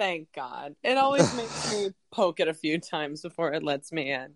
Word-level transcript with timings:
thank 0.00 0.32
God. 0.32 0.74
It 0.82 0.96
always 0.96 1.32
makes 1.36 1.72
me 1.74 1.90
poke 2.10 2.40
it 2.40 2.48
a 2.48 2.54
few 2.54 2.80
times 2.80 3.20
before 3.20 3.52
it 3.52 3.62
lets 3.62 3.92
me 3.92 4.10
in. 4.10 4.34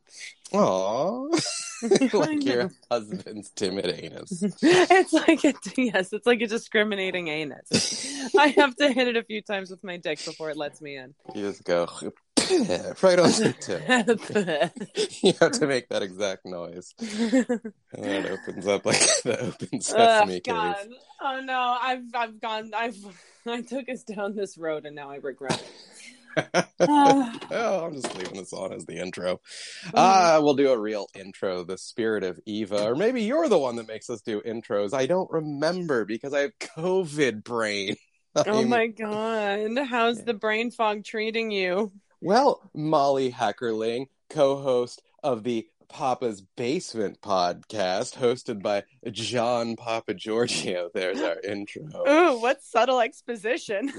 Aww. 0.52 2.12
like 2.12 2.44
your 2.44 2.70
husband's 2.90 3.48
timid 3.50 3.86
anus. 3.86 4.42
it's 4.62 5.12
like 5.14 5.42
a 5.44 5.54
yes, 5.76 6.12
it's 6.12 6.26
like 6.26 6.42
a 6.42 6.46
discriminating 6.46 7.28
anus. 7.28 8.30
I 8.36 8.48
have 8.48 8.76
to 8.76 8.92
hit 8.92 9.08
it 9.08 9.16
a 9.16 9.24
few 9.24 9.40
times 9.40 9.70
with 9.70 9.82
my 9.82 9.96
dick 9.96 10.22
before 10.22 10.50
it 10.50 10.58
lets 10.58 10.82
me 10.82 10.98
in. 10.98 11.14
You 11.34 11.48
just 11.48 11.64
go 11.64 11.88
right 13.02 13.18
on 13.18 13.30
the 13.30 13.54
tip. 13.60 13.82
you 15.22 15.32
have 15.40 15.52
to 15.52 15.66
make 15.66 15.88
that 15.88 16.02
exact 16.02 16.44
noise, 16.46 16.94
and 16.98 17.72
then 17.92 18.26
it 18.26 18.30
opens 18.30 18.66
up 18.66 18.84
like 18.86 19.00
the 19.24 19.38
open 19.40 19.80
sesame 19.80 20.40
God. 20.40 20.76
cave. 20.76 20.92
Oh 21.20 21.40
no, 21.40 21.76
I've 21.80 22.04
I've 22.14 22.40
gone 22.40 22.70
I've 22.74 22.96
I 23.46 23.62
took 23.62 23.88
us 23.88 24.02
down 24.04 24.34
this 24.34 24.56
road 24.58 24.86
and 24.86 24.94
now 24.94 25.10
I 25.10 25.16
regret 25.16 25.62
it. 25.62 26.66
Oh, 26.80 27.84
I'm 27.86 27.94
just 27.94 28.14
leaving 28.16 28.36
this 28.36 28.52
on 28.52 28.72
as 28.72 28.86
the 28.86 28.98
intro. 28.98 29.40
Ah, 29.94 30.40
we'll 30.42 30.54
do 30.54 30.72
a 30.72 30.78
real 30.78 31.06
intro, 31.14 31.62
the 31.64 31.78
spirit 31.78 32.24
of 32.24 32.40
Eva, 32.46 32.88
or 32.88 32.94
maybe 32.96 33.22
you're 33.22 33.48
the 33.48 33.58
one 33.58 33.76
that 33.76 33.86
makes 33.88 34.10
us 34.10 34.20
do 34.20 34.40
intros. 34.40 34.92
I 34.92 35.06
don't 35.06 35.30
remember 35.30 36.04
because 36.04 36.34
I 36.34 36.40
have 36.40 36.58
COVID 36.58 37.44
brain. 37.44 37.96
oh 38.36 38.42
I'm- 38.46 38.68
my 38.68 38.88
god, 38.88 39.78
how's 39.86 40.24
the 40.24 40.34
brain 40.34 40.70
fog 40.70 41.04
treating 41.04 41.50
you? 41.50 41.92
Well, 42.24 42.62
Mollie 42.72 43.30
Heckerling, 43.30 44.06
co-host 44.30 45.02
of 45.22 45.44
the 45.44 45.68
Papa's 45.90 46.40
Basement 46.40 47.20
podcast, 47.20 48.16
hosted 48.16 48.62
by 48.62 48.84
John 49.10 49.76
Papageorgiou. 49.76 50.88
There's 50.94 51.20
our 51.20 51.38
intro. 51.42 51.82
Ooh, 52.08 52.40
what 52.40 52.62
subtle 52.62 53.00
exposition. 53.00 53.92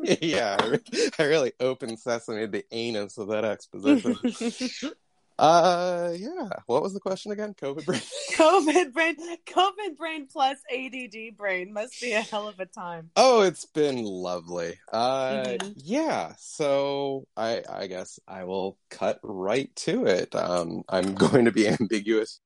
yeah, 0.00 0.56
I 0.58 0.78
I 1.18 1.22
really 1.24 1.52
opened 1.60 1.98
sesame 1.98 2.46
the 2.46 2.64
anus 2.72 3.18
of 3.18 3.28
that 3.28 3.44
exposition. 3.44 4.16
uh, 5.40 6.12
yeah. 6.16 6.48
What 6.66 6.82
was 6.82 6.92
the 6.94 7.00
question 7.00 7.32
again? 7.32 7.54
COVID 7.54 7.86
brain. 7.86 8.00
COVID 8.32 8.92
brain, 8.92 9.16
COVID 9.46 9.96
brain 9.96 10.26
plus 10.30 10.58
ADD 10.72 11.36
brain 11.36 11.72
must 11.72 12.00
be 12.00 12.12
a 12.12 12.20
hell 12.20 12.46
of 12.48 12.60
a 12.60 12.66
time. 12.66 13.10
Oh, 13.16 13.40
it's 13.42 13.64
been 13.64 14.04
lovely. 14.04 14.78
Uh, 14.92 15.30
Mhm. 15.58 15.72
yeah. 15.76 16.34
So 16.38 17.24
I, 17.36 17.62
I 17.68 17.86
guess 17.86 18.18
I 18.28 18.44
will 18.44 18.78
cut 18.90 19.18
right 19.22 19.74
to 19.76 20.06
it. 20.06 20.34
Um, 20.34 20.82
I'm 20.88 21.14
going 21.26 21.46
to 21.46 21.52
be 21.52 21.68
ambiguous 21.68 22.40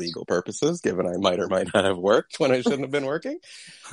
legal 0.00 0.24
purposes, 0.24 0.80
given 0.80 1.06
I 1.06 1.16
might 1.18 1.38
or 1.38 1.46
might 1.48 1.68
not 1.72 1.84
have 1.84 1.98
worked 1.98 2.40
when 2.40 2.50
I 2.50 2.60
shouldn't 2.62 2.80
have 2.82 2.90
been 2.90 3.06
working. 3.06 3.38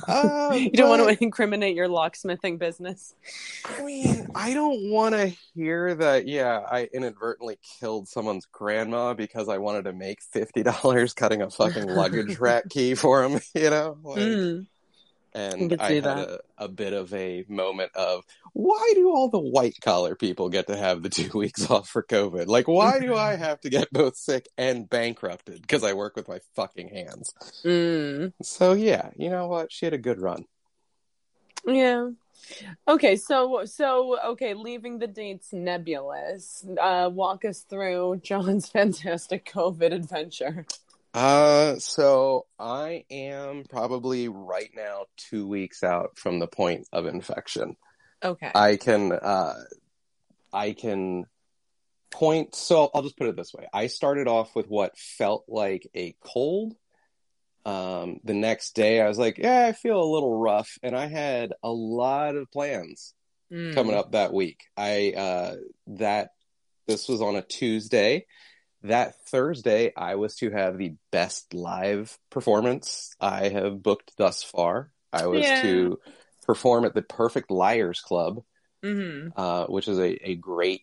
Uh, 0.06 0.50
You 0.54 0.70
don't 0.70 0.88
but- 0.96 1.04
want 1.06 1.18
to 1.18 1.24
incriminate 1.24 1.74
your 1.74 1.88
locksmithing 1.88 2.56
business. 2.58 3.14
I 3.64 3.82
mean, 3.84 4.28
I 4.34 4.54
don't 4.54 4.90
want 4.90 5.16
to 5.16 5.32
hear 5.56 5.92
that. 5.96 6.28
Yeah, 6.28 6.60
I 6.70 6.88
inadvertently 6.94 7.58
killed 7.80 8.06
someone's 8.08 8.46
grandma 8.46 9.14
because 9.14 9.48
I 9.48 9.58
wanted 9.58 9.86
to 9.86 9.92
make 9.92 10.22
fifty 10.22 10.62
dollars 10.62 11.14
cutting 11.14 11.42
a 11.42 11.50
fucking 11.50 11.88
luggage 11.88 12.38
rack 12.40 12.68
key 12.70 12.94
for 12.94 13.24
him. 13.24 13.40
You 13.54 13.70
know, 13.70 13.98
like, 14.04 14.18
Mm. 14.20 14.66
And 15.34 15.76
I 15.78 15.92
had 15.92 16.06
a, 16.06 16.40
a 16.56 16.68
bit 16.68 16.92
of 16.92 17.12
a 17.12 17.44
moment 17.48 17.92
of 17.94 18.24
why 18.52 18.92
do 18.94 19.10
all 19.10 19.28
the 19.28 19.38
white 19.38 19.76
collar 19.82 20.14
people 20.14 20.48
get 20.48 20.66
to 20.68 20.76
have 20.76 21.02
the 21.02 21.08
two 21.10 21.36
weeks 21.38 21.70
off 21.70 21.88
for 21.88 22.02
COVID? 22.02 22.46
Like, 22.46 22.66
why 22.66 22.98
do 22.98 23.14
I 23.14 23.36
have 23.36 23.60
to 23.60 23.70
get 23.70 23.92
both 23.92 24.16
sick 24.16 24.48
and 24.56 24.88
bankrupted 24.88 25.62
because 25.62 25.84
I 25.84 25.92
work 25.92 26.16
with 26.16 26.28
my 26.28 26.40
fucking 26.54 26.88
hands? 26.88 27.34
Mm. 27.64 28.32
So 28.42 28.72
yeah, 28.72 29.10
you 29.16 29.30
know 29.30 29.46
what? 29.48 29.72
She 29.72 29.86
had 29.86 29.94
a 29.94 29.98
good 29.98 30.20
run. 30.20 30.44
Yeah. 31.66 32.10
Okay, 32.86 33.16
so 33.16 33.64
so 33.64 34.18
okay, 34.24 34.54
leaving 34.54 34.98
the 34.98 35.06
dates 35.06 35.52
nebulous. 35.52 36.64
Uh, 36.80 37.10
walk 37.12 37.44
us 37.44 37.60
through 37.60 38.20
John's 38.22 38.68
fantastic 38.70 39.50
COVID 39.50 39.92
adventure. 39.92 40.66
Uh, 41.14 41.78
so 41.78 42.46
I 42.58 43.04
am 43.10 43.64
probably 43.68 44.28
right 44.28 44.70
now 44.74 45.06
two 45.16 45.46
weeks 45.46 45.82
out 45.82 46.18
from 46.18 46.38
the 46.38 46.46
point 46.46 46.86
of 46.92 47.06
infection. 47.06 47.76
Okay. 48.22 48.50
I 48.54 48.76
can, 48.76 49.12
uh, 49.12 49.54
I 50.52 50.72
can 50.72 51.24
point. 52.10 52.54
So 52.54 52.90
I'll 52.94 53.02
just 53.02 53.16
put 53.16 53.28
it 53.28 53.36
this 53.36 53.52
way. 53.54 53.66
I 53.72 53.86
started 53.86 54.28
off 54.28 54.54
with 54.54 54.66
what 54.68 54.98
felt 54.98 55.44
like 55.48 55.88
a 55.94 56.14
cold. 56.20 56.74
Um, 57.64 58.20
the 58.24 58.34
next 58.34 58.74
day 58.74 59.00
I 59.00 59.08
was 59.08 59.18
like, 59.18 59.38
yeah, 59.38 59.66
I 59.66 59.72
feel 59.72 60.00
a 60.00 60.12
little 60.12 60.38
rough. 60.38 60.78
And 60.82 60.96
I 60.96 61.06
had 61.06 61.52
a 61.62 61.70
lot 61.70 62.36
of 62.36 62.50
plans 62.50 63.14
Mm. 63.50 63.74
coming 63.74 63.96
up 63.96 64.12
that 64.12 64.32
week. 64.32 64.60
I 64.76 65.14
uh 65.16 65.56
that 65.86 66.32
this 66.86 67.08
was 67.08 67.22
on 67.22 67.36
a 67.36 67.42
Tuesday. 67.42 68.26
That 68.82 69.14
Thursday 69.26 69.92
I 69.96 70.14
was 70.14 70.36
to 70.36 70.50
have 70.50 70.78
the 70.78 70.94
best 71.10 71.52
live 71.52 72.16
performance 72.30 73.14
I 73.20 73.48
have 73.48 73.82
booked 73.82 74.12
thus 74.16 74.42
far. 74.42 74.92
I 75.12 75.26
was 75.26 75.44
Yeah. 75.46 75.60
to 75.62 76.00
perform 76.46 76.84
at 76.84 76.94
the 76.94 77.02
Perfect 77.02 77.50
Liars 77.50 78.00
Club, 78.00 78.44
Mhm. 78.84 79.32
uh, 79.36 79.66
which 79.66 79.88
is 79.88 79.98
a, 79.98 80.14
a 80.30 80.36
great, 80.36 80.82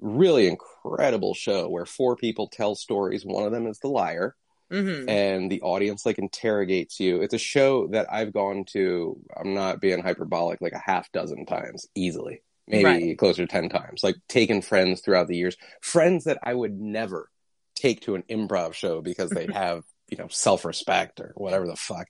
really 0.00 0.48
incredible 0.48 1.34
show 1.34 1.68
where 1.68 1.86
four 1.86 2.14
people 2.16 2.48
tell 2.48 2.74
stories. 2.74 3.24
One 3.24 3.46
of 3.46 3.52
them 3.52 3.66
is 3.66 3.78
the 3.78 3.88
liar 3.88 4.36
Mhm. 4.70 5.08
and 5.08 5.50
the 5.50 5.62
audience 5.62 6.04
like 6.04 6.18
interrogates 6.18 7.00
you. 7.00 7.22
It's 7.22 7.34
a 7.34 7.38
show 7.38 7.86
that 7.88 8.12
I've 8.12 8.32
gone 8.32 8.64
to, 8.66 9.18
I'm 9.36 9.54
not 9.54 9.80
being 9.80 10.02
hyperbolic, 10.02 10.60
like 10.60 10.72
a 10.72 10.78
half 10.84 11.10
dozen 11.12 11.46
times 11.46 11.88
easily, 11.94 12.42
maybe 12.70 12.84
Right. 12.84 13.18
closer 13.18 13.46
to 13.46 13.52
10 13.52 13.68
times. 13.68 14.02
Like 14.02 14.16
taken 14.28 14.62
friends 14.62 15.00
throughout 15.00 15.28
the 15.28 15.36
years, 15.36 15.56
friends 15.80 16.24
that 16.24 16.38
I 16.42 16.54
would 16.54 16.80
never 16.80 17.28
take 17.74 18.02
to 18.02 18.14
an 18.14 18.24
improv 18.28 18.74
show 18.74 19.00
because 19.00 19.30
they 19.30 19.46
have, 19.52 19.84
you 20.08 20.18
know, 20.18 20.28
self 20.28 20.64
respect 20.64 21.20
or 21.20 21.32
whatever 21.36 21.66
the 21.66 21.76
fuck. 21.76 22.08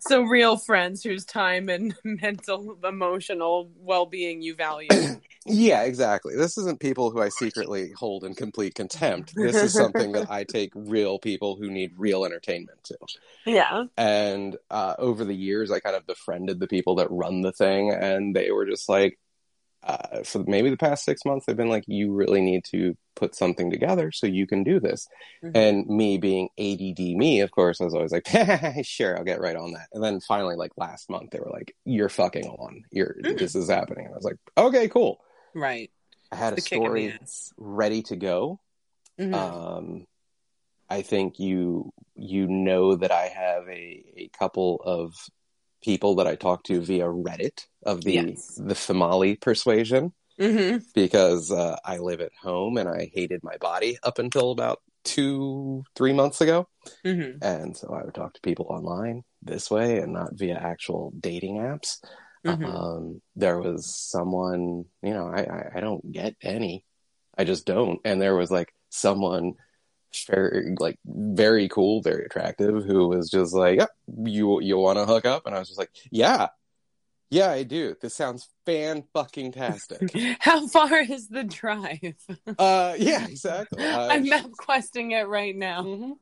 So 0.00 0.22
real 0.22 0.56
friends 0.56 1.02
whose 1.02 1.24
time 1.24 1.68
and 1.68 1.94
mental, 2.04 2.78
emotional 2.84 3.70
well-being 3.76 4.42
you 4.42 4.54
value. 4.54 4.88
Yeah, 5.44 5.82
exactly. 5.82 6.36
This 6.36 6.56
isn't 6.56 6.78
people 6.78 7.10
who 7.10 7.20
I 7.20 7.28
secretly 7.28 7.90
hold 7.96 8.22
in 8.22 8.32
complete 8.36 8.76
contempt. 8.76 9.34
This 9.34 9.56
is 9.56 9.72
something 9.72 10.12
that 10.12 10.30
I 10.30 10.44
take 10.48 10.70
real 10.76 11.18
people 11.18 11.56
who 11.56 11.68
need 11.68 11.94
real 11.96 12.24
entertainment 12.24 12.84
to. 12.84 12.96
yeah. 13.44 13.86
And 13.96 14.56
uh, 14.70 14.94
over 15.00 15.24
the 15.24 15.34
years, 15.34 15.72
I 15.72 15.80
kind 15.80 15.96
of 15.96 16.06
befriended 16.06 16.60
the 16.60 16.68
people 16.68 16.94
that 16.94 17.10
run 17.10 17.42
the 17.42 17.50
thing, 17.50 17.90
and 17.90 18.36
they 18.36 18.52
were 18.52 18.66
just 18.66 18.88
like, 18.88 19.18
uh, 19.84 20.22
for 20.24 20.44
maybe 20.46 20.70
the 20.70 20.76
past 20.76 21.04
six 21.04 21.24
months, 21.24 21.46
they've 21.46 21.56
been 21.56 21.68
like, 21.68 21.84
you 21.86 22.12
really 22.12 22.40
need 22.40 22.64
to 22.66 22.96
put 23.16 23.34
something 23.34 23.70
together 23.70 24.10
so 24.12 24.26
you 24.26 24.46
can 24.46 24.62
do 24.62 24.78
this. 24.80 25.06
Mhm. 25.42 25.50
And 25.54 25.86
me 25.86 26.18
being 26.18 26.48
ADD 26.58 27.16
me, 27.16 27.40
of 27.40 27.50
course, 27.50 27.80
I 27.80 27.84
was 27.84 27.94
always 27.94 28.12
like, 28.12 28.26
sure, 28.84 29.16
I'll 29.18 29.24
get 29.24 29.40
right 29.40 29.56
on 29.56 29.72
that. 29.72 29.88
And 29.92 30.02
then 30.02 30.20
finally, 30.20 30.56
like 30.56 30.72
last 30.76 31.10
month, 31.10 31.30
they 31.30 31.40
were 31.40 31.50
like, 31.50 31.74
you're 31.84 32.08
fucking 32.08 32.46
on. 32.46 32.84
You're 32.90 33.16
Mm. 33.22 33.38
this 33.38 33.54
is 33.54 33.68
happening. 33.68 34.06
And 34.06 34.14
I 34.14 34.16
was 34.16 34.24
like, 34.24 34.36
okay, 34.56 34.88
cool. 34.88 35.18
Right. 35.54 35.90
I 36.30 36.36
had 36.36 36.46
a 36.46 36.50
in 36.50 36.54
the 36.56 36.60
story 36.62 37.18
ready 37.58 38.02
to 38.04 38.16
go. 38.16 38.60
Mhm. 39.18 39.34
Um, 39.34 40.06
I 40.88 41.02
think 41.02 41.38
you 41.38 41.92
you 42.14 42.46
know 42.46 42.96
that 42.96 43.10
I 43.10 43.26
have 43.28 43.66
a, 43.68 44.04
a 44.16 44.30
couple 44.38 44.80
of 44.84 45.14
people 45.82 46.14
that 46.16 46.26
I 46.26 46.34
talk 46.36 46.64
to 46.64 46.80
via 46.80 47.04
Reddit 47.06 47.66
of 47.84 48.02
the 48.04 48.12
Yes. 48.14 48.54
the 48.56 48.74
Famali 48.74 49.40
persuasion 49.40 50.12
Mhm. 50.38 50.82
because 50.94 51.50
uh, 51.50 51.76
I 51.84 51.98
live 51.98 52.20
at 52.20 52.32
home 52.40 52.76
and 52.78 52.88
I 52.88 53.10
hated 53.12 53.42
my 53.42 53.56
body 53.58 53.98
up 54.02 54.18
until 54.18 54.50
about 54.50 54.80
two 55.04 55.82
three 55.96 56.12
months 56.12 56.40
ago, 56.40 56.68
Mhm. 57.04 57.38
and 57.42 57.76
so 57.76 57.92
I 57.92 58.04
would 58.04 58.14
talk 58.14 58.34
to 58.34 58.40
people 58.40 58.66
online 58.70 59.24
this 59.42 59.70
way 59.70 59.98
and 59.98 60.12
not 60.12 60.34
via 60.34 60.54
actual 60.56 61.12
dating 61.18 61.56
apps. 61.56 61.98
Mhm. 62.44 62.64
Um, 62.66 63.22
there 63.36 63.58
was 63.60 63.86
someone, 63.94 64.84
you 65.02 65.12
know, 65.12 65.26
I, 65.26 65.42
I, 65.42 65.70
I 65.76 65.80
don't 65.80 66.10
get 66.12 66.36
any. 66.42 66.84
I 67.36 67.44
just 67.44 67.66
don't. 67.66 68.00
And 68.04 68.20
there 68.20 68.36
was 68.36 68.50
like 68.50 68.72
someone 68.90 69.54
very, 70.28 70.74
like 70.78 70.98
very 71.04 71.68
cool, 71.68 72.02
very 72.02 72.26
attractive 72.26 72.84
who 72.84 73.08
was 73.08 73.30
just 73.30 73.54
like, 73.54 73.78
yep, 73.78 73.90
you, 74.24 74.60
you 74.60 74.78
want 74.78 74.98
to 74.98 75.06
hook 75.06 75.24
up? 75.24 75.46
And 75.46 75.54
I 75.54 75.58
was 75.58 75.68
just 75.68 75.78
like, 75.78 75.90
yeah, 76.10 76.48
yeah, 77.32 77.50
I 77.50 77.62
do. 77.62 77.96
This 77.98 78.14
sounds 78.14 78.46
fan 78.66 79.04
fucking 79.14 79.52
tastic. 79.52 80.14
How 80.40 80.68
far 80.68 80.98
is 80.98 81.28
the 81.28 81.44
drive? 81.44 82.14
uh, 82.58 82.94
yeah, 82.98 83.26
exactly. 83.28 83.82
Uh, 83.82 84.08
I'm 84.08 84.28
map 84.28 84.50
questing 84.58 85.12
it 85.12 85.26
right 85.26 85.56
now. 85.56 85.82
mhm. 85.82 86.12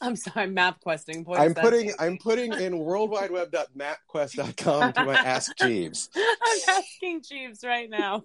I'm 0.00 0.16
sorry, 0.16 0.48
map 0.48 0.80
questing. 0.80 1.22
Boy, 1.22 1.36
I'm 1.36 1.54
putting, 1.54 1.90
fancy. 1.90 2.00
I'm 2.00 2.18
putting 2.18 2.52
in 2.52 2.72
worldwideweb.mapquest.com 2.72 4.92
to 4.94 5.04
my 5.04 5.14
Ask 5.14 5.56
Jeeves. 5.56 6.10
I'm 6.16 6.58
asking 6.68 7.22
Jeeves 7.22 7.62
right 7.62 7.88
now. 7.88 8.24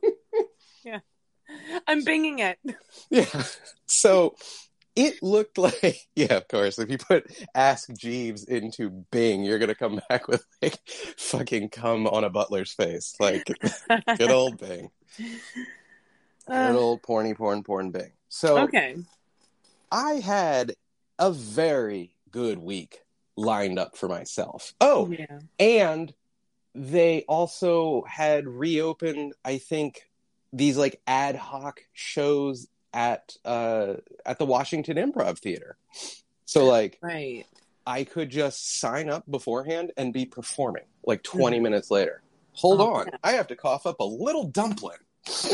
yeah. 0.84 1.02
I'm 1.86 2.04
binging 2.04 2.40
it. 2.40 2.58
Yeah. 3.12 3.44
So 3.86 4.36
it 4.96 5.22
looked 5.22 5.58
like 5.58 6.08
yeah, 6.16 6.36
of 6.38 6.48
course. 6.48 6.80
If 6.80 6.90
you 6.90 6.98
put 6.98 7.26
Ask 7.54 7.90
Jeeves 7.94 8.44
into 8.46 8.90
Bing, 9.12 9.44
you're 9.44 9.60
gonna 9.60 9.76
come 9.76 10.00
back 10.10 10.28
with 10.28 10.46
like 10.62 10.80
fucking 11.18 11.70
come 11.70 12.08
on 12.08 12.24
a 12.24 12.30
butler's 12.30 12.72
face, 12.74 13.16
like 13.20 13.46
good 14.18 14.32
old 14.32 14.60
Bing, 14.60 14.90
Uh, 16.48 16.68
good 16.72 16.76
old 16.80 17.02
porny 17.02 17.36
porn 17.36 17.64
porn 17.64 17.92
Bing. 17.92 18.12
So 18.30 18.60
okay. 18.60 18.96
I 19.92 20.16
had 20.16 20.74
a 21.20 21.32
very 21.32 22.16
good 22.32 22.58
week 22.60 23.00
lined 23.38 23.80
up 23.80 23.96
for 23.98 24.08
myself. 24.10 24.74
Oh, 24.82 25.10
Yeah. 25.12 25.40
and 25.60 26.14
they 26.74 27.24
also 27.30 28.04
had 28.06 28.46
reopened 28.46 29.32
i 29.46 29.58
think 29.58 30.10
these 30.52 30.76
like 30.76 31.00
ad 31.08 31.38
hoc 31.38 31.80
shows 31.94 32.68
at 32.96 33.36
uh 33.46 33.94
at 34.26 34.40
the 34.40 34.46
washington 34.46 34.96
improv 34.98 35.38
theater 35.38 35.78
so 36.46 36.66
like 36.66 36.98
Right. 37.02 37.44
i 37.86 38.04
could 38.06 38.30
just 38.32 38.80
sign 38.80 39.10
up 39.10 39.30
beforehand 39.30 39.92
and 39.98 40.12
be 40.14 40.26
performing 40.26 40.86
like 41.06 41.22
20 41.22 41.60
minutes 41.60 41.92
later 41.92 42.24
hold 42.54 42.80
Oh, 42.82 42.94
on 42.94 43.08
yeah. 43.08 43.18
i 43.24 43.32
have 43.34 43.48
to 43.48 43.56
cough 43.56 43.86
up 43.86 44.00
a 44.00 44.04
little 44.06 44.46
dumpling 44.46 44.98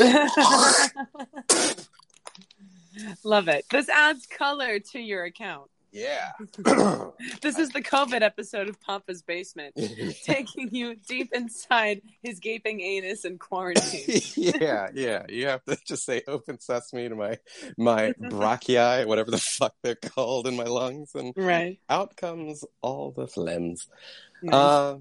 Love 3.24 3.48
it. 3.48 3.64
This 3.70 3.88
adds 3.88 4.26
color 4.26 4.78
to 4.78 4.98
your 5.00 5.24
account. 5.24 5.70
Yeah 5.92 6.32
This 7.40 7.58
is 7.58 7.70
the 7.70 7.82
COVID 7.82 8.22
episode 8.22 8.68
of 8.68 8.80
Papa's 8.80 9.22
Basement, 9.22 9.74
taking 10.24 10.74
you 10.74 10.96
deep 10.96 11.30
inside 11.32 12.02
his 12.22 12.40
gaping 12.40 12.80
anus 12.80 13.24
in 13.24 13.38
quarantine. 13.38 14.20
yeah, 14.36 14.88
yeah. 14.94 15.24
You 15.28 15.48
have 15.48 15.64
to 15.64 15.76
just 15.84 16.04
say 16.04 16.22
"open 16.26 16.60
sesame" 16.60 17.08
to 17.08 17.14
my 17.14 17.38
my 17.76 18.12
bronchi, 18.20 19.06
whatever 19.06 19.30
the 19.30 19.38
fuck 19.38 19.74
they're 19.82 19.94
called 19.94 20.46
in 20.46 20.56
my 20.56 20.64
lungs, 20.64 21.14
and 21.14 21.32
right. 21.36 21.78
out 21.88 22.16
comes 22.16 22.64
all 22.80 23.12
the 23.12 23.26
phlegms. 23.26 23.86
Nice. 24.42 24.54
Uh, 24.54 24.98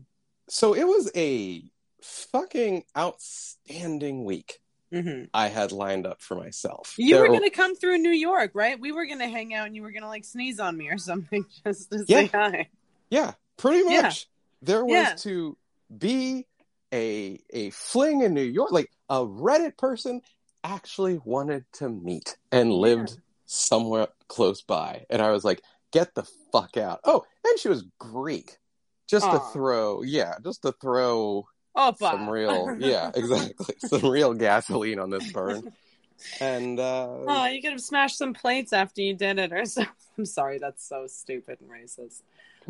so 0.47 0.73
it 0.73 0.85
was 0.85 1.11
a 1.15 1.63
fucking 2.01 2.83
outstanding 2.97 4.25
week 4.25 4.60
Mhm. 4.91 5.29
I 5.33 5.47
had 5.47 5.71
lined 5.71 6.05
up 6.05 6.21
for 6.21 6.35
myself. 6.35 6.95
You 6.97 7.15
There 7.15 7.21
were 7.23 7.29
gonna 7.29 7.49
come 7.49 7.75
through 7.75 7.99
New 7.99 8.09
York, 8.11 8.51
right? 8.53 8.79
We 8.79 8.91
were 8.91 9.05
gonna 9.05 9.29
hang 9.29 9.53
out, 9.53 9.67
and 9.67 9.75
you 9.75 9.81
were 9.83 9.91
gonna 9.91 10.07
like 10.07 10.25
sneeze 10.25 10.59
on 10.59 10.77
me 10.77 10.89
or 10.89 10.97
something 10.97 11.45
just 11.65 11.91
to 11.91 12.03
Yeah. 12.07 12.17
say 12.21 12.27
hi. 12.27 12.69
yeah, 13.09 13.33
pretty 13.57 13.83
Yeah. 13.87 14.01
much. 14.03 14.27
There 14.61 14.83
was 14.85 14.91
Yeah. 14.93 15.15
to 15.19 15.57
be 15.97 16.45
a 16.93 17.39
a 17.51 17.69
fling 17.71 18.21
in 18.21 18.33
New 18.33 18.43
York, 18.43 18.71
like 18.71 18.91
a 19.09 19.19
Reddit 19.25 19.77
person 19.77 20.21
actually 20.63 21.19
wanted 21.23 21.65
to 21.73 21.89
meet 21.89 22.37
and 22.51 22.71
lived 22.73 23.17
somewhere 23.45 24.07
close 24.27 24.61
by, 24.61 25.05
and 25.09 25.21
I 25.21 25.31
was 25.31 25.43
like, 25.45 25.61
"Get 25.91 26.13
the 26.15 26.23
fuck 26.51 26.75
out!" 26.77 26.99
Oh, 27.05 27.25
and 27.45 27.59
she 27.59 27.69
was 27.69 27.83
Greek. 27.97 28.57
Just 29.07 29.29
to 29.29 29.39
throw, 29.51 30.03
yeah, 30.03 30.35
just 30.43 30.61
to 30.61 30.71
throw 30.73 31.45
Opa. 31.75 31.97
some 31.99 32.29
real 32.29 32.75
yeah 32.79 33.11
exactly 33.15 33.75
some 33.79 34.09
real 34.09 34.33
gasoline 34.33 34.99
on 34.99 35.09
this 35.09 35.31
burn 35.31 35.71
and 36.39 36.79
uh 36.79 37.17
Oh, 37.27 37.45
you 37.45 37.61
could 37.61 37.71
have 37.71 37.81
smashed 37.81 38.17
some 38.17 38.33
plates 38.33 38.73
after 38.73 39.01
you 39.01 39.13
did 39.13 39.39
it, 39.39 39.53
or 39.53 39.65
something. 39.65 39.91
I'm 40.17 40.25
sorry, 40.25 40.59
that's 40.59 40.87
so 40.87 41.07
stupid 41.07 41.59
and 41.61 41.69
racist. 41.69 42.21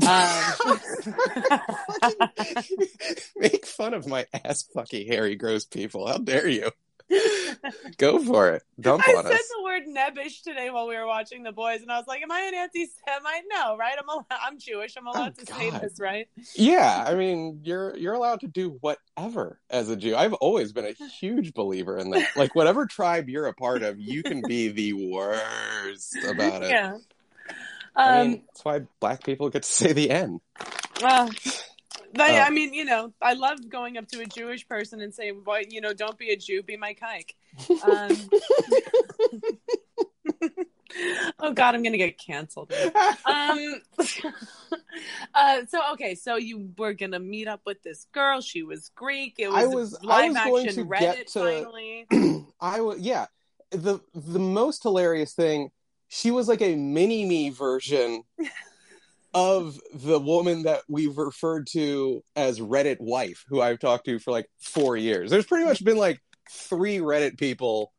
Um, 0.08 0.80
make 3.36 3.66
fun 3.66 3.94
of 3.94 4.08
my 4.08 4.26
ass 4.34 4.64
fucking 4.74 5.08
hairy 5.08 5.36
gross 5.36 5.66
people 5.66 6.08
how 6.08 6.18
dare 6.18 6.48
you 6.48 6.72
go 7.98 8.20
for 8.24 8.50
it 8.52 8.64
dump 8.80 9.04
I 9.08 9.12
on 9.14 9.24
said 9.24 9.34
us 9.34 9.48
the 9.56 9.64
word 9.64 9.84
nebbish 9.88 10.42
today 10.44 10.70
while 10.70 10.88
we 10.88 10.96
were 10.96 11.06
watching 11.06 11.44
The 11.44 11.52
Boys, 11.52 11.82
and 11.82 11.92
I 11.92 11.98
was 11.98 12.08
like, 12.08 12.22
"Am 12.22 12.32
I 12.32 12.42
an 12.42 12.56
anti-Semite? 12.56 13.44
No, 13.52 13.78
right? 13.78 13.96
I'm 14.00 14.10
al- 14.10 14.26
I'm 14.30 14.58
Jewish. 14.60 14.96
I'm 14.98 15.08
allowed 15.08 15.34
Oh, 15.40 15.44
to 15.46 15.54
say 15.54 15.70
this, 15.80 16.00
right? 16.00 16.28
yeah 16.56 17.04
i 17.08 17.14
mean 17.14 17.60
you're 17.64 17.96
you're 17.98 18.14
allowed 18.14 18.40
to 18.42 18.48
do 18.48 18.78
whatever 18.82 19.60
as 19.70 19.90
a 19.90 19.96
jew 19.96 20.16
i've 20.16 20.34
always 20.34 20.72
been 20.74 20.86
a 20.86 20.94
huge 21.06 21.54
believer 21.54 21.98
in 21.98 22.10
that 22.12 22.28
like 22.36 22.56
whatever 22.56 22.86
tribe 22.86 23.30
you're 23.30 23.46
a 23.48 23.54
part 23.54 23.84
of 23.84 24.00
you 24.00 24.24
can 24.24 24.42
be 24.48 24.70
the 24.70 24.94
worst 24.94 26.16
about 26.28 26.64
it 26.64 26.70
Yeah. 26.72 26.98
i 27.96 28.10
Um. 28.10 28.28
mean 28.32 28.44
that's 28.48 28.66
why 28.66 28.82
black 29.00 29.24
people 29.24 29.50
get 29.50 29.64
to 29.64 29.70
say 29.70 29.94
the 29.94 30.10
n 30.10 30.40
well, 31.02 31.30
Uh, 32.20 32.24
I 32.46 32.50
mean, 32.50 32.74
you 32.74 32.86
know, 32.86 33.14
I 33.22 33.34
love 33.34 33.70
going 33.70 33.98
up 33.98 34.08
to 34.10 34.22
a 34.22 34.26
Jewish 34.26 34.68
person 34.68 35.02
and 35.02 35.14
saying, 35.14 35.42
"Boy, 35.42 35.64
you 35.70 35.82
know, 35.82 35.94
don't 35.94 36.18
be 36.18 36.32
a 36.32 36.38
Jew, 36.38 36.62
be 36.64 36.76
my 36.78 36.94
kike." 36.94 37.36
Um, 37.84 38.30
oh 41.40 41.54
God, 41.54 41.76
I'm 41.76 41.84
gonna 41.84 41.98
get 41.98 42.18
canceled. 42.20 42.74
um 43.26 43.82
uh 45.36 45.62
so 45.70 45.82
okay 45.94 46.16
so 46.16 46.36
you 46.36 46.70
were 46.78 46.94
gonna 46.94 47.20
meet 47.20 47.48
up 47.48 47.62
with 47.66 47.82
this 47.84 48.08
girl 48.12 48.42
she 48.42 48.64
was 48.64 48.90
greek 48.96 49.36
it 49.38 49.48
was, 49.48 49.58
I 49.58 49.66
was- 49.68 49.98
I 50.08 50.28
live 50.28 50.34
was 50.34 50.44
going 50.46 50.68
action 50.68 50.84
to 50.84 50.90
reddit 50.90 51.00
get 51.00 51.28
to- 51.28 51.40
finally 51.40 52.06
I 52.60 52.82
was 52.82 53.00
yeah. 53.00 53.26
The 53.72 54.00
the 54.14 54.38
most 54.40 54.84
hilarious 54.84 55.34
thing, 55.34 55.72
she 56.10 56.30
was 56.30 56.50
like 56.50 56.62
a 56.62 56.76
mini 56.76 57.26
me 57.26 57.50
version 57.52 58.24
of 59.34 59.80
the 59.94 60.20
woman 60.20 60.64
that 60.64 60.82
we've 60.90 61.18
referred 61.18 61.68
to 61.72 62.22
as 62.36 62.60
Reddit 62.60 62.98
wife, 63.00 63.44
who 63.48 63.62
I've 63.62 63.80
talked 63.80 64.06
to 64.06 64.20
for 64.20 64.32
like 64.32 64.48
four 64.60 64.98
years. 64.98 65.30
There's 65.32 65.46
pretty 65.46 65.66
much 65.66 65.84
been 65.84 65.98
like 65.98 66.20
three 66.50 66.98
Reddit 66.98 67.38
people 67.38 67.94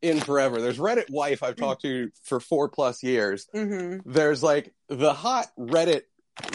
in 0.00 0.20
forever. 0.20 0.60
There's 0.60 0.78
Reddit 0.78 1.10
wife 1.10 1.42
I've 1.42 1.56
talked 1.56 1.82
to 1.82 2.10
for 2.22 2.40
four 2.40 2.68
plus 2.68 3.02
years. 3.02 3.46
hmm 3.52 3.98
There's 4.06 4.42
like 4.42 4.72
the 4.88 5.12
hot 5.12 5.48
Reddit 5.58 6.02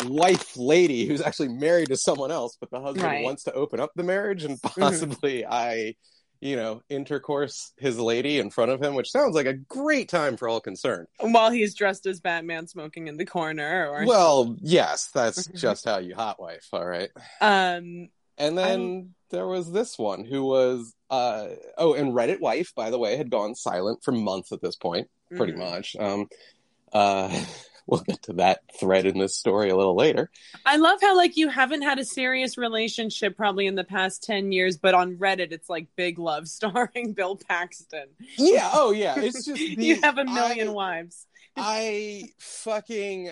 wife 0.06 0.56
lady 0.56 1.06
who's 1.06 1.22
actually 1.22 1.50
married 1.50 1.90
to 1.90 1.98
someone 1.98 2.32
else, 2.32 2.56
but 2.60 2.72
the 2.72 2.80
husband 2.80 3.04
Right. 3.06 3.24
wants 3.24 3.44
to 3.44 3.54
open 3.54 3.80
up 3.82 3.92
the 3.96 4.04
marriage 4.04 4.46
and 4.46 4.60
possibly 4.62 5.46
I, 5.46 5.96
you 6.44 6.58
know, 6.58 6.82
intercourse 6.90 7.72
his 7.78 7.98
lady 7.98 8.38
in 8.38 8.50
front 8.50 8.70
of 8.70 8.82
him, 8.82 8.96
which 8.96 9.10
sounds 9.10 9.34
like 9.34 9.46
a 9.46 9.54
great 9.54 10.10
time 10.10 10.36
for 10.36 10.50
all 10.50 10.60
concerned. 10.60 11.08
while 11.20 11.50
he's 11.50 11.74
dressed 11.74 12.06
as 12.06 12.20
batman 12.20 12.68
smoking 12.68 13.08
in 13.08 13.16
the 13.16 13.26
corner 13.26 13.90
or 13.90 14.06
Well, 14.06 14.56
yes, 14.60 15.10
that's 15.14 15.48
just 15.56 15.86
how 15.86 16.00
you 16.00 16.16
hot 16.16 16.42
wife, 16.42 16.68
all 16.74 16.86
right. 16.86 17.10
um 17.40 18.10
And 18.38 18.58
then 18.58 19.14
there 19.30 19.48
was 19.48 19.72
this 19.72 19.98
one 19.98 20.26
who 20.26 20.44
was 20.44 20.94
uh 21.10 21.48
oh, 21.78 21.94
and 21.94 22.14
Reddit 22.14 22.42
wife, 22.42 22.74
by 22.76 22.90
the 22.90 23.00
way, 23.00 23.16
had 23.16 23.32
gone 23.32 23.56
silent 23.56 24.04
for 24.04 24.12
months 24.12 24.52
at 24.52 24.62
this 24.62 24.76
point, 24.76 25.08
pretty 25.36 25.54
mhm. 25.54 25.60
much. 25.60 25.96
Um 25.98 26.28
uh 26.92 27.30
we'll 27.88 28.02
get 28.02 28.22
to 28.24 28.34
that 28.34 28.62
thread 28.80 29.06
in 29.06 29.18
this 29.20 29.36
story 29.36 29.70
a 29.70 29.76
little 29.76 29.96
later. 29.96 30.30
i 30.66 30.78
love 30.78 31.00
how 31.02 31.16
like 31.18 31.36
you 31.38 31.50
haven't 31.50 31.82
had 31.82 32.00
a 32.00 32.06
serious 32.06 32.58
relationship 32.58 33.36
probably 33.36 33.68
in 33.68 33.76
the 33.76 33.84
past 33.84 34.24
10 34.24 34.52
years 34.52 34.78
but 34.78 34.94
on 34.94 35.16
reddit 35.18 35.52
it's 35.52 35.70
like 35.70 35.88
big 35.96 36.18
love 36.20 36.48
starring 36.48 37.14
bill 37.16 37.36
paxton 37.36 38.06
Yeah, 38.38 38.70
oh 38.74 38.92
yeah. 38.92 39.16
It's 39.18 39.46
just 39.46 39.58
the, 39.76 39.84
you 39.84 40.02
have 40.02 40.18
a 40.18 40.26
million 40.26 40.70
I, 40.70 40.72
wives 40.72 41.28
I 41.56 42.24
fucking 42.40 43.32